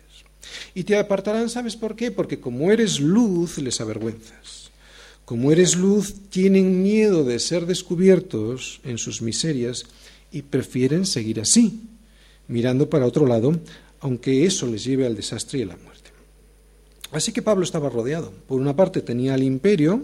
Y 0.74 0.84
te 0.84 0.96
apartarán, 0.96 1.50
¿sabes 1.50 1.76
por 1.76 1.94
qué? 1.94 2.10
Porque 2.10 2.40
como 2.40 2.72
eres 2.72 3.00
luz, 3.00 3.58
les 3.58 3.82
avergüenzas. 3.82 4.70
Como 5.26 5.52
eres 5.52 5.76
luz, 5.76 6.14
tienen 6.30 6.82
miedo 6.82 7.24
de 7.24 7.38
ser 7.38 7.66
descubiertos 7.66 8.80
en 8.84 8.96
sus 8.96 9.20
miserias 9.20 9.84
y 10.34 10.42
prefieren 10.42 11.06
seguir 11.06 11.40
así, 11.40 11.80
mirando 12.48 12.90
para 12.90 13.06
otro 13.06 13.24
lado, 13.24 13.58
aunque 14.00 14.44
eso 14.44 14.66
les 14.66 14.84
lleve 14.84 15.06
al 15.06 15.14
desastre 15.14 15.60
y 15.60 15.62
a 15.62 15.66
la 15.66 15.76
muerte. 15.76 16.10
Así 17.12 17.30
que 17.30 17.42
Pablo 17.42 17.62
estaba 17.62 17.88
rodeado. 17.88 18.32
Por 18.48 18.60
una 18.60 18.74
parte 18.74 19.00
tenía 19.00 19.34
al 19.34 19.44
imperio, 19.44 20.02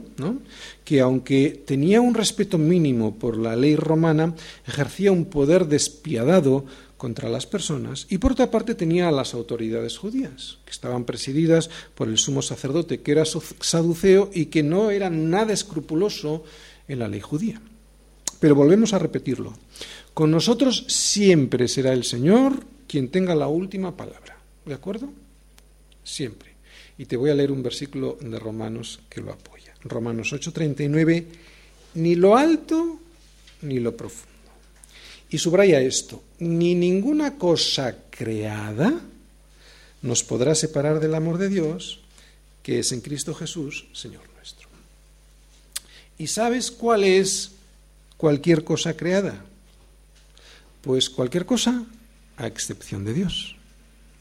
que 0.84 1.00
aunque 1.00 1.60
tenía 1.66 2.00
un 2.00 2.14
respeto 2.14 2.56
mínimo 2.56 3.16
por 3.16 3.36
la 3.36 3.56
ley 3.56 3.74
romana, 3.74 4.36
ejercía 4.64 5.10
un 5.10 5.24
poder 5.24 5.66
despiadado 5.66 6.64
contra 6.96 7.28
las 7.28 7.46
personas, 7.46 8.06
y 8.10 8.18
por 8.18 8.32
otra 8.32 8.50
parte 8.50 8.76
tenía 8.76 9.08
a 9.08 9.12
las 9.12 9.34
autoridades 9.34 9.98
judías, 9.98 10.58
que 10.64 10.70
estaban 10.70 11.04
presididas 11.04 11.70
por 11.96 12.08
el 12.08 12.18
sumo 12.18 12.42
sacerdote, 12.42 13.00
que 13.00 13.12
era 13.12 13.24
saduceo 13.24 14.30
y 14.32 14.46
que 14.46 14.62
no 14.62 14.90
era 14.90 15.10
nada 15.10 15.52
escrupuloso 15.52 16.44
en 16.86 17.00
la 17.00 17.08
ley 17.08 17.20
judía. 17.20 17.60
Pero 18.38 18.54
volvemos 18.54 18.92
a 18.92 18.98
repetirlo. 18.98 19.52
Con 20.14 20.30
nosotros 20.30 20.84
siempre 20.88 21.68
será 21.68 21.92
el 21.92 22.04
Señor 22.04 22.64
quien 22.86 23.08
tenga 23.08 23.34
la 23.34 23.48
última 23.48 23.96
palabra. 23.96 24.36
¿De 24.64 24.74
acuerdo? 24.74 25.10
Siempre. 26.04 26.50
Y 26.98 27.06
te 27.06 27.16
voy 27.16 27.30
a 27.30 27.34
leer 27.34 27.52
un 27.52 27.62
versículo 27.62 28.18
de 28.20 28.38
Romanos 28.38 29.00
que 29.08 29.20
lo 29.20 29.32
apoya. 29.32 29.74
Romanos 29.82 30.32
8:39, 30.32 31.26
ni 31.94 32.14
lo 32.14 32.36
alto 32.36 32.98
ni 33.62 33.78
lo 33.78 33.96
profundo. 33.96 34.28
Y 35.30 35.38
subraya 35.38 35.80
esto, 35.80 36.22
ni 36.40 36.74
ninguna 36.74 37.38
cosa 37.38 37.96
creada 38.10 39.00
nos 40.02 40.24
podrá 40.24 40.54
separar 40.54 40.98
del 40.98 41.14
amor 41.14 41.38
de 41.38 41.48
Dios, 41.48 42.00
que 42.62 42.80
es 42.80 42.92
en 42.92 43.00
Cristo 43.00 43.34
Jesús, 43.34 43.86
Señor 43.92 44.22
nuestro. 44.34 44.68
¿Y 46.18 46.26
sabes 46.26 46.70
cuál 46.70 47.04
es 47.04 47.52
cualquier 48.16 48.64
cosa 48.64 48.96
creada? 48.96 49.44
Pues 50.82 51.10
cualquier 51.10 51.46
cosa 51.46 51.84
a 52.36 52.46
excepción 52.46 53.04
de 53.04 53.14
Dios, 53.14 53.56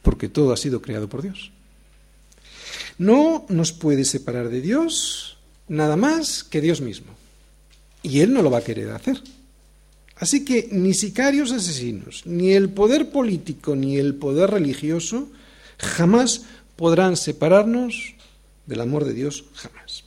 porque 0.01 0.29
todo 0.29 0.51
ha 0.51 0.57
sido 0.57 0.81
creado 0.81 1.07
por 1.07 1.21
Dios. 1.21 1.51
No 2.97 3.45
nos 3.49 3.71
puede 3.71 4.03
separar 4.03 4.49
de 4.49 4.61
Dios 4.61 5.37
nada 5.67 5.95
más 5.95 6.43
que 6.43 6.61
Dios 6.61 6.81
mismo. 6.81 7.13
Y 8.03 8.19
Él 8.19 8.33
no 8.33 8.41
lo 8.41 8.51
va 8.51 8.59
a 8.59 8.63
querer 8.63 8.91
hacer. 8.91 9.21
Así 10.17 10.43
que 10.43 10.67
ni 10.71 10.93
sicarios 10.93 11.51
asesinos, 11.51 12.23
ni 12.25 12.51
el 12.51 12.69
poder 12.69 13.09
político, 13.09 13.75
ni 13.75 13.97
el 13.97 14.15
poder 14.15 14.51
religioso 14.51 15.29
jamás 15.77 16.43
podrán 16.75 17.15
separarnos 17.15 18.15
del 18.65 18.81
amor 18.81 19.05
de 19.05 19.13
Dios, 19.13 19.45
jamás. 19.53 20.03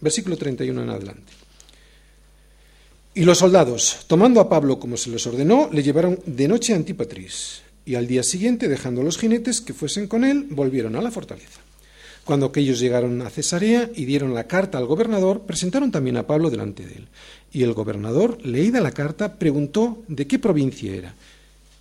Versículo 0.00 0.36
31 0.36 0.82
en 0.82 0.90
adelante. 0.90 1.43
Y 3.16 3.22
los 3.22 3.38
soldados, 3.38 4.00
tomando 4.08 4.40
a 4.40 4.48
Pablo 4.48 4.80
como 4.80 4.96
se 4.96 5.08
les 5.08 5.24
ordenó, 5.28 5.70
le 5.70 5.84
llevaron 5.84 6.18
de 6.26 6.48
noche 6.48 6.72
a 6.72 6.76
Antípatris, 6.76 7.62
y 7.86 7.94
al 7.94 8.08
día 8.08 8.24
siguiente, 8.24 8.66
dejando 8.66 9.02
a 9.02 9.04
los 9.04 9.18
jinetes 9.18 9.60
que 9.60 9.72
fuesen 9.72 10.08
con 10.08 10.24
él, 10.24 10.48
volvieron 10.50 10.96
a 10.96 11.00
la 11.00 11.12
fortaleza. 11.12 11.60
Cuando 12.24 12.46
aquellos 12.46 12.80
llegaron 12.80 13.22
a 13.22 13.30
Cesarea 13.30 13.88
y 13.94 14.04
dieron 14.04 14.34
la 14.34 14.48
carta 14.48 14.78
al 14.78 14.86
gobernador, 14.86 15.42
presentaron 15.42 15.92
también 15.92 16.16
a 16.16 16.26
Pablo 16.26 16.50
delante 16.50 16.84
de 16.84 16.94
él. 16.94 17.08
Y 17.52 17.62
el 17.62 17.72
gobernador, 17.72 18.44
leída 18.44 18.80
la 18.80 18.90
carta, 18.90 19.34
preguntó 19.34 20.02
de 20.08 20.26
qué 20.26 20.40
provincia 20.40 20.92
era. 20.92 21.14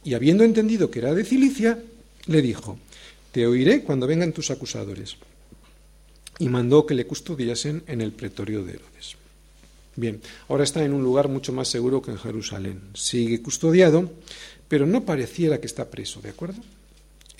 Y 0.04 0.14
habiendo 0.14 0.44
entendido 0.44 0.92
que 0.92 1.00
era 1.00 1.16
de 1.16 1.26
Cilicia, 1.26 1.80
le 2.28 2.42
dijo, 2.44 2.78
Te 3.32 3.48
oiré 3.48 3.82
cuando 3.82 4.06
vengan 4.06 4.34
tus 4.34 4.52
acusadores. 4.52 5.16
Y 6.38 6.48
mandó 6.48 6.86
que 6.86 6.94
le 6.94 7.08
custodiasen 7.08 7.82
en 7.88 8.02
el 8.02 8.12
pretorio 8.12 8.64
de 8.64 8.74
Herodes. 8.74 9.23
Bien, 9.96 10.22
ahora 10.50 10.64
está 10.64 10.84
en 10.84 10.94
un 10.94 11.04
lugar 11.04 11.28
mucho 11.28 11.54
más 11.54 11.68
seguro 11.68 12.02
que 12.02 12.12
en 12.12 12.18
Jerusalén. 12.18 12.82
Sigue 12.94 13.42
custodiado, 13.42 14.12
pero 14.68 14.86
no 14.86 15.06
pareciera 15.06 15.60
que 15.60 15.68
está 15.68 15.90
preso, 15.90 16.22
¿de 16.22 16.30
acuerdo? 16.30 16.62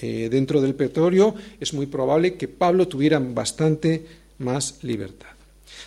eh, 0.04 0.28
dentro 0.30 0.62
del 0.62 0.76
pretorio, 0.76 1.34
es 1.60 1.74
muy 1.74 1.86
probable 1.86 2.36
que 2.36 2.50
Pablo 2.50 2.88
tuviera 2.88 3.20
bastante 3.20 4.06
más 4.40 4.84
libertad. 4.84 5.30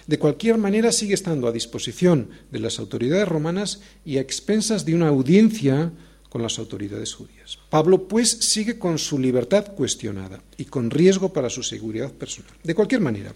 De 0.06 0.18
cualquier 0.18 0.56
manera, 0.56 0.90
sigue 0.90 1.14
estando 1.14 1.46
a 1.48 1.52
disposición 1.52 2.30
de 2.50 2.60
las 2.60 2.78
autoridades 2.78 3.28
romanas 3.28 3.80
y 4.04 4.16
a 4.16 4.20
expensas 4.20 4.84
de 4.86 4.94
una 4.94 5.08
audiencia 5.08 5.92
con 6.30 6.42
las 6.42 6.58
autoridades 6.58 7.12
judías. 7.12 7.58
Pablo, 7.68 8.08
pues, 8.08 8.30
sigue 8.40 8.78
con 8.78 8.98
su 8.98 9.18
libertad 9.18 9.74
cuestionada 9.74 10.42
y 10.56 10.64
con 10.64 10.90
riesgo 10.90 11.32
para 11.32 11.50
su 11.50 11.62
seguridad 11.62 12.12
personal. 12.12 12.52
De 12.62 12.74
cualquier 12.74 13.00
manera, 13.00 13.34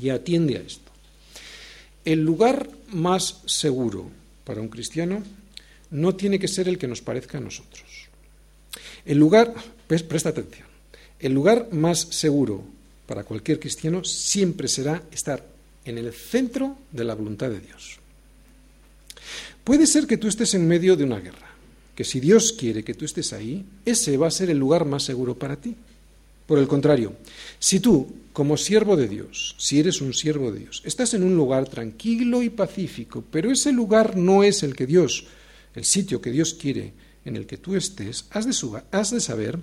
y 0.00 0.10
atiende 0.10 0.56
a 0.56 0.60
esto. 0.60 0.89
El 2.10 2.24
lugar 2.24 2.68
más 2.88 3.40
seguro 3.46 4.10
para 4.42 4.60
un 4.60 4.66
cristiano 4.66 5.22
no 5.92 6.16
tiene 6.16 6.40
que 6.40 6.48
ser 6.48 6.66
el 6.68 6.76
que 6.76 6.88
nos 6.88 7.02
parezca 7.02 7.38
a 7.38 7.40
nosotros. 7.40 7.84
El 9.06 9.16
lugar, 9.16 9.54
pues, 9.86 10.02
presta 10.02 10.30
atención, 10.30 10.66
el 11.20 11.32
lugar 11.32 11.68
más 11.70 12.00
seguro 12.10 12.64
para 13.06 13.22
cualquier 13.22 13.60
cristiano 13.60 14.02
siempre 14.02 14.66
será 14.66 15.04
estar 15.12 15.46
en 15.84 15.98
el 15.98 16.12
centro 16.12 16.76
de 16.90 17.04
la 17.04 17.14
voluntad 17.14 17.48
de 17.48 17.60
Dios. 17.60 18.00
Puede 19.62 19.86
ser 19.86 20.08
que 20.08 20.16
tú 20.16 20.26
estés 20.26 20.54
en 20.54 20.66
medio 20.66 20.96
de 20.96 21.04
una 21.04 21.20
guerra, 21.20 21.46
que 21.94 22.02
si 22.02 22.18
Dios 22.18 22.52
quiere 22.52 22.82
que 22.82 22.94
tú 22.94 23.04
estés 23.04 23.32
ahí, 23.32 23.64
ese 23.84 24.16
va 24.16 24.26
a 24.26 24.32
ser 24.32 24.50
el 24.50 24.58
lugar 24.58 24.84
más 24.84 25.04
seguro 25.04 25.38
para 25.38 25.54
ti. 25.54 25.76
Por 26.48 26.58
el 26.58 26.66
contrario, 26.66 27.12
si 27.60 27.78
tú, 27.78 28.12
como 28.40 28.56
siervo 28.56 28.96
de 28.96 29.06
Dios, 29.06 29.54
si 29.58 29.80
eres 29.80 30.00
un 30.00 30.14
siervo 30.14 30.50
de 30.50 30.60
Dios, 30.60 30.80
estás 30.86 31.12
en 31.12 31.24
un 31.24 31.36
lugar 31.36 31.68
tranquilo 31.68 32.42
y 32.42 32.48
pacífico, 32.48 33.22
pero 33.30 33.50
ese 33.52 33.70
lugar 33.70 34.16
no 34.16 34.42
es 34.42 34.62
el 34.62 34.74
que 34.74 34.86
Dios, 34.86 35.26
el 35.74 35.84
sitio 35.84 36.22
que 36.22 36.30
Dios 36.30 36.54
quiere 36.54 36.94
en 37.26 37.36
el 37.36 37.46
que 37.46 37.58
tú 37.58 37.76
estés, 37.76 38.24
has 38.30 38.46
de, 38.46 38.82
has 38.92 39.10
de 39.10 39.20
saber 39.20 39.58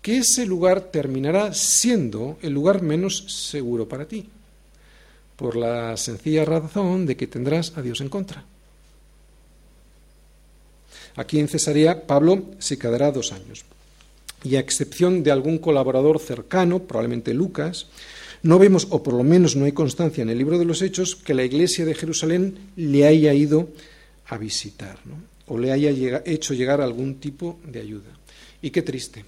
que 0.00 0.18
ese 0.18 0.46
lugar 0.46 0.92
terminará 0.92 1.52
siendo 1.52 2.38
el 2.42 2.52
lugar 2.52 2.80
menos 2.80 3.24
seguro 3.50 3.88
para 3.88 4.06
ti 4.06 4.28
por 5.34 5.56
la 5.56 5.96
sencilla 5.96 6.44
razón 6.44 7.06
de 7.06 7.16
que 7.16 7.26
tendrás 7.26 7.76
a 7.76 7.82
Dios 7.82 8.00
en 8.02 8.08
contra. 8.08 8.44
Aquí 11.16 11.40
en 11.40 11.48
Cesarea 11.48 12.06
Pablo 12.06 12.52
se 12.60 12.78
quedará 12.78 13.10
dos 13.10 13.32
años. 13.32 13.64
Y 14.44 14.56
a 14.56 14.60
excepción 14.60 15.22
de 15.22 15.30
algún 15.30 15.58
colaborador 15.58 16.18
cercano, 16.18 16.80
probablemente 16.80 17.34
Lucas, 17.34 17.86
no 18.42 18.58
vemos, 18.58 18.88
o 18.90 19.02
por 19.02 19.14
lo 19.14 19.22
menos 19.22 19.54
no 19.54 19.64
hay 19.64 19.72
constancia 19.72 20.22
en 20.22 20.30
el 20.30 20.38
libro 20.38 20.58
de 20.58 20.64
los 20.64 20.82
Hechos, 20.82 21.14
que 21.14 21.34
la 21.34 21.44
iglesia 21.44 21.84
de 21.84 21.94
Jerusalén 21.94 22.58
le 22.76 23.06
haya 23.06 23.32
ido 23.34 23.68
a 24.26 24.36
visitar, 24.36 24.98
o 25.46 25.58
le 25.58 25.70
haya 25.70 26.22
hecho 26.24 26.54
llegar 26.54 26.80
algún 26.80 27.16
tipo 27.16 27.60
de 27.64 27.80
ayuda. 27.80 28.18
Y 28.60 28.70
qué 28.70 28.82
triste 28.82 29.24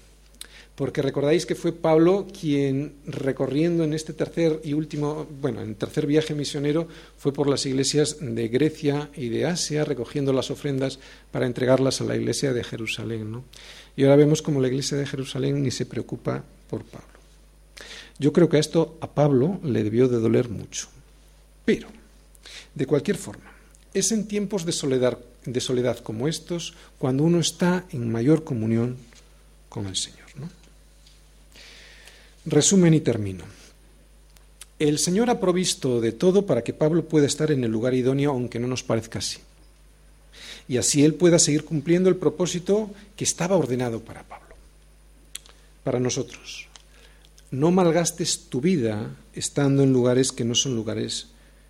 porque 0.75 1.01
recordáis 1.01 1.45
que 1.45 1.55
fue 1.55 1.71
Pablo 1.71 2.27
quien, 2.27 2.95
recorriendo 3.05 3.85
en 3.85 3.93
este 3.93 4.11
tercer 4.11 4.59
y 4.63 4.73
último, 4.73 5.25
bueno, 5.39 5.61
en 5.61 5.75
tercer 5.75 6.05
viaje 6.05 6.35
misionero, 6.35 6.87
fue 7.17 7.31
por 7.31 7.47
las 7.49 7.65
iglesias 7.65 8.17
de 8.19 8.49
Grecia 8.49 9.09
y 9.15 9.29
de 9.29 9.45
Asia, 9.45 9.85
recogiendo 9.85 10.33
las 10.33 10.51
ofrendas 10.51 10.99
para 11.31 11.45
entregarlas 11.45 12.01
a 12.01 12.03
la 12.03 12.17
iglesia 12.17 12.51
de 12.51 12.63
Jerusalén. 12.63 13.31
¿no? 13.31 13.45
Y 13.95 14.03
ahora 14.03 14.17
vemos 14.17 14.41
como 14.41 14.61
la 14.61 14.67
iglesia 14.67 14.97
de 14.97 15.05
Jerusalén 15.05 15.63
ni 15.63 15.71
se 15.71 15.85
preocupa 15.85 16.43
por 16.69 16.83
Pablo. 16.83 17.07
Yo 18.17 18.31
creo 18.33 18.49
que 18.49 18.59
esto 18.59 18.97
a 19.01 19.07
Pablo 19.07 19.59
le 19.63 19.83
debió 19.83 20.07
de 20.07 20.19
doler 20.19 20.49
mucho. 20.49 20.87
Pero, 21.65 21.87
de 22.73 22.85
cualquier 22.85 23.17
forma, 23.17 23.51
es 23.93 24.11
en 24.11 24.27
tiempos 24.27 24.65
de 24.65 24.71
soledad, 24.71 25.17
de 25.45 25.61
soledad 25.61 25.99
como 25.99 26.27
estos 26.27 26.73
cuando 26.97 27.23
uno 27.23 27.39
está 27.39 27.85
en 27.91 28.11
mayor 28.11 28.43
comunión 28.43 28.97
con 29.69 29.87
el 29.87 29.95
Señor. 29.95 30.25
Resumen 32.45 32.93
y 32.93 32.99
termino. 32.99 33.43
El 34.77 34.99
Señor 34.99 35.29
ha 35.29 35.39
provisto 35.39 35.99
de 35.99 36.11
todo 36.11 36.45
para 36.45 36.63
que 36.63 36.73
Pablo 36.73 37.05
pueda 37.05 37.25
estar 37.25 37.49
en 37.49 37.63
el 37.63 37.71
lugar 37.71 37.93
idóneo, 37.93 38.31
aunque 38.31 38.59
no 38.59 38.67
nos 38.67 38.83
parezca 38.83 39.19
así. 39.19 39.39
Y 40.67 40.77
así 40.77 41.03
él 41.03 41.13
pueda 41.13 41.39
seguir 41.39 41.63
cumpliendo 41.63 42.09
el 42.09 42.15
propósito 42.15 42.91
que 43.15 43.23
estaba 43.23 43.55
ordenado 43.55 44.01
para 44.01 44.23
Pablo. 44.23 44.55
Para 45.83 45.99
nosotros, 45.99 46.67
no 47.51 47.71
malgastes 47.71 48.49
tu 48.49 48.61
vida 48.61 49.15
estando 49.33 49.83
en 49.83 49.93
lugares 49.93 50.31
que 50.31 50.45
no 50.45 50.55
son 50.55 50.75
lugares 50.75 51.27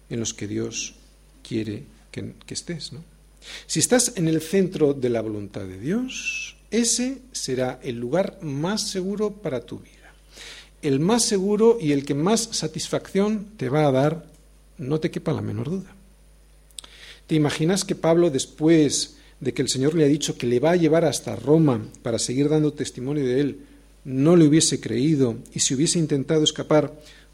en 0.09 0.19
los 0.19 0.33
que 0.33 0.47
Dios 0.47 0.95
quiere 1.47 1.83
que, 2.11 2.33
estés. 2.47 2.91
Si 3.67 3.79
estás 3.79 4.13
en 4.15 4.27
el 4.27 4.41
centro 4.41 4.93
de 4.93 5.09
la 5.09 5.21
voluntad 5.21 5.61
de 5.61 5.79
Dios, 5.79 6.55
ese 6.71 7.19
será 7.33 7.79
el 7.83 7.99
lugar 7.99 8.39
más 8.41 8.89
seguro 8.89 9.31
para 9.31 9.61
tu 9.61 9.79
vida 9.79 9.95
el 10.87 10.99
más 10.99 11.23
seguro 11.23 11.77
y 11.81 11.91
el 11.91 12.05
que 12.05 12.13
más 12.13 12.49
satisfacción 12.51 13.47
te 13.57 13.69
va 13.69 13.87
a 13.87 13.91
dar, 13.91 14.25
no 14.77 14.99
te 14.99 15.09
quepa 15.09 15.33
la 15.33 15.41
menor 15.41 15.69
duda. 15.69 15.95
¿Te 17.27 17.35
imaginas 17.35 17.83
que 17.83 17.95
Pablo, 17.95 18.29
después 18.29 19.17
de 19.39 19.53
que 19.53 19.61
el 19.61 19.69
Señor 19.69 19.95
le 19.95 20.05
ha 20.05 20.07
dicho 20.07 20.37
que 20.37 20.47
le 20.47 20.59
va 20.59 20.71
a 20.71 20.75
llevar 20.75 21.05
hasta 21.05 21.35
Roma 21.35 21.83
para 22.03 22.19
seguir 22.19 22.49
dando 22.49 22.73
testimonio 22.73 23.25
de 23.25 23.39
él, 23.39 23.59
no 24.03 24.35
le 24.35 24.45
hubiese 24.45 24.79
creído 24.79 25.37
y 25.53 25.59
se 25.59 25.73
hubiese 25.73 25.97
intentado 25.97 26.43
escapar 26.43 26.93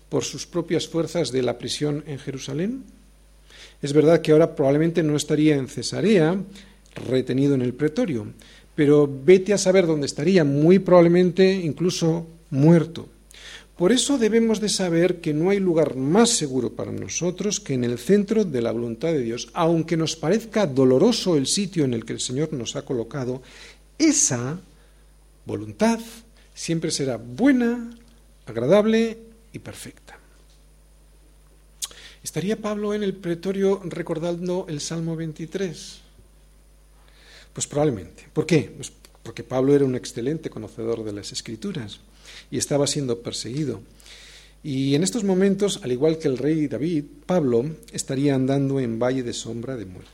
por 0.09 0.23
sus 0.23 0.47
propias 0.47 0.87
fuerzas 0.87 1.31
de 1.31 1.41
la 1.41 1.57
prisión 1.57 2.03
en 2.07 2.19
Jerusalén? 2.19 2.83
Es 3.81 3.93
verdad 3.93 4.21
que 4.21 4.31
ahora 4.31 4.55
probablemente 4.55 5.03
no 5.03 5.15
estaría 5.15 5.55
en 5.55 5.67
Cesarea, 5.67 6.41
retenido 7.09 7.55
en 7.55 7.61
el 7.61 7.73
pretorio, 7.73 8.27
pero 8.75 9.09
vete 9.25 9.53
a 9.53 9.57
saber 9.57 9.87
dónde 9.87 10.05
estaría, 10.05 10.43
muy 10.43 10.79
probablemente 10.79 11.51
incluso 11.53 12.27
muerto. 12.49 13.09
Por 13.81 13.91
eso 13.91 14.19
debemos 14.19 14.61
de 14.61 14.69
saber 14.69 15.21
que 15.21 15.33
no 15.33 15.49
hay 15.49 15.59
lugar 15.59 15.95
más 15.95 16.29
seguro 16.29 16.73
para 16.73 16.91
nosotros 16.91 17.59
que 17.59 17.73
en 17.73 17.83
el 17.83 17.97
centro 17.97 18.45
de 18.45 18.61
la 18.61 18.71
voluntad 18.71 19.07
de 19.07 19.23
Dios. 19.23 19.49
Aunque 19.53 19.97
nos 19.97 20.15
parezca 20.15 20.67
doloroso 20.67 21.35
el 21.35 21.47
sitio 21.47 21.83
en 21.83 21.95
el 21.95 22.05
que 22.05 22.13
el 22.13 22.19
Señor 22.19 22.53
nos 22.53 22.75
ha 22.75 22.85
colocado, 22.85 23.41
esa 23.97 24.59
voluntad 25.47 25.99
siempre 26.53 26.91
será 26.91 27.17
buena, 27.17 27.89
agradable 28.45 29.17
y 29.51 29.57
perfecta. 29.57 30.19
¿Estaría 32.23 32.61
Pablo 32.61 32.93
en 32.93 33.01
el 33.01 33.15
pretorio 33.15 33.81
recordando 33.83 34.67
el 34.69 34.79
Salmo 34.79 35.15
23? 35.15 36.01
Pues 37.51 37.65
probablemente. 37.65 38.27
¿Por 38.31 38.45
qué? 38.45 38.71
Pues 38.75 38.93
porque 39.23 39.43
Pablo 39.43 39.73
era 39.73 39.85
un 39.85 39.95
excelente 39.95 40.51
conocedor 40.51 41.03
de 41.03 41.13
las 41.13 41.31
Escrituras 41.31 41.99
y 42.51 42.57
estaba 42.57 42.85
siendo 42.85 43.21
perseguido. 43.21 43.81
Y 44.63 44.93
en 44.93 45.03
estos 45.03 45.23
momentos, 45.23 45.79
al 45.81 45.91
igual 45.91 46.19
que 46.19 46.27
el 46.27 46.37
rey 46.37 46.67
David, 46.67 47.05
Pablo 47.25 47.65
estaría 47.91 48.35
andando 48.35 48.79
en 48.79 48.99
valle 48.99 49.23
de 49.23 49.33
sombra 49.33 49.75
de 49.75 49.85
muerte. 49.85 50.11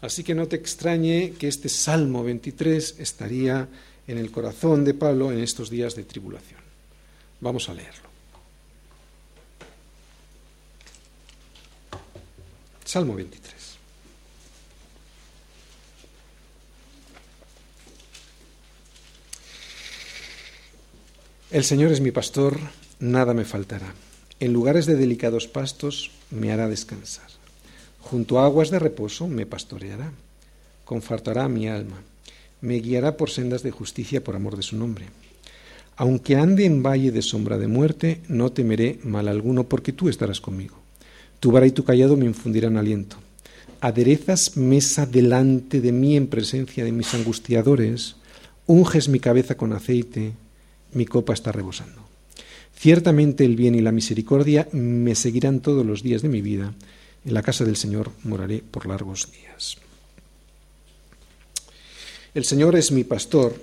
Así 0.00 0.24
que 0.24 0.34
no 0.34 0.48
te 0.48 0.56
extrañe 0.56 1.34
que 1.38 1.48
este 1.48 1.68
Salmo 1.68 2.24
23 2.24 2.96
estaría 2.98 3.68
en 4.06 4.18
el 4.18 4.30
corazón 4.30 4.84
de 4.84 4.94
Pablo 4.94 5.30
en 5.30 5.40
estos 5.40 5.70
días 5.70 5.94
de 5.94 6.04
tribulación. 6.04 6.60
Vamos 7.40 7.68
a 7.68 7.74
leerlo. 7.74 8.08
Salmo 12.84 13.14
23. 13.14 13.57
El 21.50 21.64
Señor 21.64 21.92
es 21.92 22.02
mi 22.02 22.10
pastor, 22.10 22.58
nada 23.00 23.32
me 23.32 23.46
faltará. 23.46 23.94
En 24.38 24.52
lugares 24.52 24.84
de 24.84 24.96
delicados 24.96 25.46
pastos 25.46 26.10
me 26.30 26.52
hará 26.52 26.68
descansar. 26.68 27.28
Junto 28.00 28.38
a 28.38 28.44
aguas 28.44 28.68
de 28.68 28.78
reposo 28.78 29.28
me 29.28 29.46
pastoreará. 29.46 30.12
Confartará 30.84 31.48
mi 31.48 31.66
alma. 31.66 32.02
Me 32.60 32.74
guiará 32.80 33.16
por 33.16 33.30
sendas 33.30 33.62
de 33.62 33.70
justicia 33.70 34.22
por 34.22 34.36
amor 34.36 34.58
de 34.58 34.62
su 34.62 34.76
nombre. 34.76 35.06
Aunque 35.96 36.36
ande 36.36 36.66
en 36.66 36.82
valle 36.82 37.12
de 37.12 37.22
sombra 37.22 37.56
de 37.56 37.66
muerte, 37.66 38.20
no 38.28 38.52
temeré 38.52 38.98
mal 39.02 39.26
alguno, 39.26 39.64
porque 39.64 39.94
tú 39.94 40.10
estarás 40.10 40.42
conmigo. 40.42 40.76
Tu 41.40 41.50
vara 41.50 41.66
y 41.66 41.70
tu 41.70 41.82
callado 41.82 42.18
me 42.18 42.26
infundirán 42.26 42.76
aliento. 42.76 43.16
Aderezas 43.80 44.58
mesa 44.58 45.06
delante 45.06 45.80
de 45.80 45.92
mí 45.92 46.14
en 46.14 46.26
presencia 46.26 46.84
de 46.84 46.92
mis 46.92 47.14
angustiadores. 47.14 48.16
Unges 48.66 49.08
mi 49.08 49.18
cabeza 49.18 49.56
con 49.56 49.72
aceite 49.72 50.34
mi 50.92 51.06
copa 51.06 51.32
está 51.32 51.52
rebosando. 51.52 52.08
Ciertamente 52.76 53.44
el 53.44 53.56
bien 53.56 53.74
y 53.74 53.80
la 53.80 53.92
misericordia 53.92 54.68
me 54.72 55.14
seguirán 55.14 55.60
todos 55.60 55.84
los 55.84 56.02
días 56.02 56.22
de 56.22 56.28
mi 56.28 56.40
vida. 56.40 56.74
En 57.24 57.34
la 57.34 57.42
casa 57.42 57.64
del 57.64 57.76
Señor 57.76 58.12
moraré 58.22 58.62
por 58.62 58.86
largos 58.86 59.30
días. 59.32 59.78
El 62.34 62.44
Señor 62.44 62.76
es 62.76 62.92
mi 62.92 63.02
pastor 63.02 63.60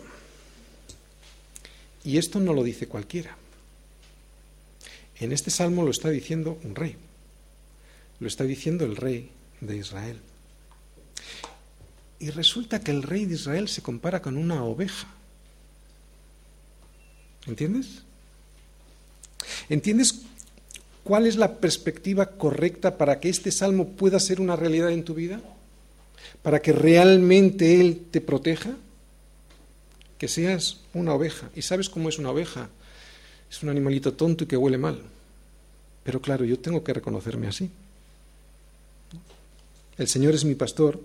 y 2.04 2.18
esto 2.18 2.40
no 2.40 2.54
lo 2.54 2.64
dice 2.64 2.88
cualquiera. 2.88 3.38
En 5.20 5.32
este 5.32 5.50
salmo 5.50 5.84
lo 5.84 5.92
está 5.92 6.10
diciendo 6.10 6.60
un 6.64 6.76
rey. 6.76 6.98
Lo 8.20 8.28
está 8.28 8.44
diciendo 8.44 8.84
el 8.84 8.98
rey 8.98 9.30
de 9.62 9.78
Israel. 9.78 10.20
Y 12.20 12.32
resulta 12.32 12.82
que 12.82 12.92
el 12.92 13.02
rey 13.02 13.26
de 13.26 13.36
Israel 13.36 13.70
se 13.70 13.82
compara 13.82 14.22
con 14.22 14.36
una 14.36 14.64
oveja 14.64 15.14
¿Entiendes? 17.48 18.02
¿Entiendes 19.70 20.22
cuál 21.04 21.28
es 21.28 21.36
la 21.36 21.58
perspectiva 21.58 22.32
correcta 22.32 22.98
para 22.98 23.20
que 23.20 23.30
este 23.30 23.52
salmo 23.52 23.89
pueda 23.89 24.20
ser 24.20 24.41
una 24.41 24.56
realidad 24.56 24.91
en 24.91 25.04
tu 25.04 25.14
vida? 25.14 25.41
¿Para 26.41 26.62
que 26.62 26.72
realmente 26.72 27.80
Él 27.80 28.06
te 28.12 28.22
proteja? 28.22 28.72
Que 30.18 30.28
seas 30.28 30.82
una 30.93 31.14
oveja. 31.14 31.50
¿Y 31.56 31.62
sabes 31.62 31.89
cómo 31.89 32.10
es 32.10 32.18
una 32.18 32.32
oveja? 32.32 32.70
Es 33.50 33.62
un 33.64 33.70
animalito 33.70 34.14
tonto 34.14 34.43
y 34.43 34.48
que 34.48 34.58
huele 34.58 34.78
mal. 34.78 35.02
Pero 36.04 36.22
claro, 36.22 36.46
yo 36.46 36.60
tengo 36.60 36.84
que 36.84 36.93
reconocerme 36.93 37.48
así. 37.48 37.70
El 39.98 40.08
Señor 40.08 40.36
es 40.36 40.43
mi 40.43 40.56
pastor, 40.56 41.00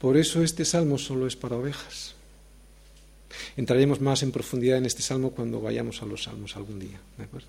por 0.00 0.16
eso 0.16 0.42
este 0.42 0.64
salmo 0.64 0.98
solo 0.98 1.26
es 1.26 1.36
para 1.36 1.56
ovejas. 1.56 2.15
Entraremos 3.56 4.00
más 4.00 4.22
en 4.22 4.32
profundidad 4.32 4.78
en 4.78 4.86
este 4.86 5.02
salmo 5.02 5.30
cuando 5.30 5.60
vayamos 5.60 6.02
a 6.02 6.06
los 6.06 6.24
salmos 6.24 6.56
algún 6.56 6.78
día, 6.78 7.00
¿de 7.16 7.24
acuerdo? 7.24 7.48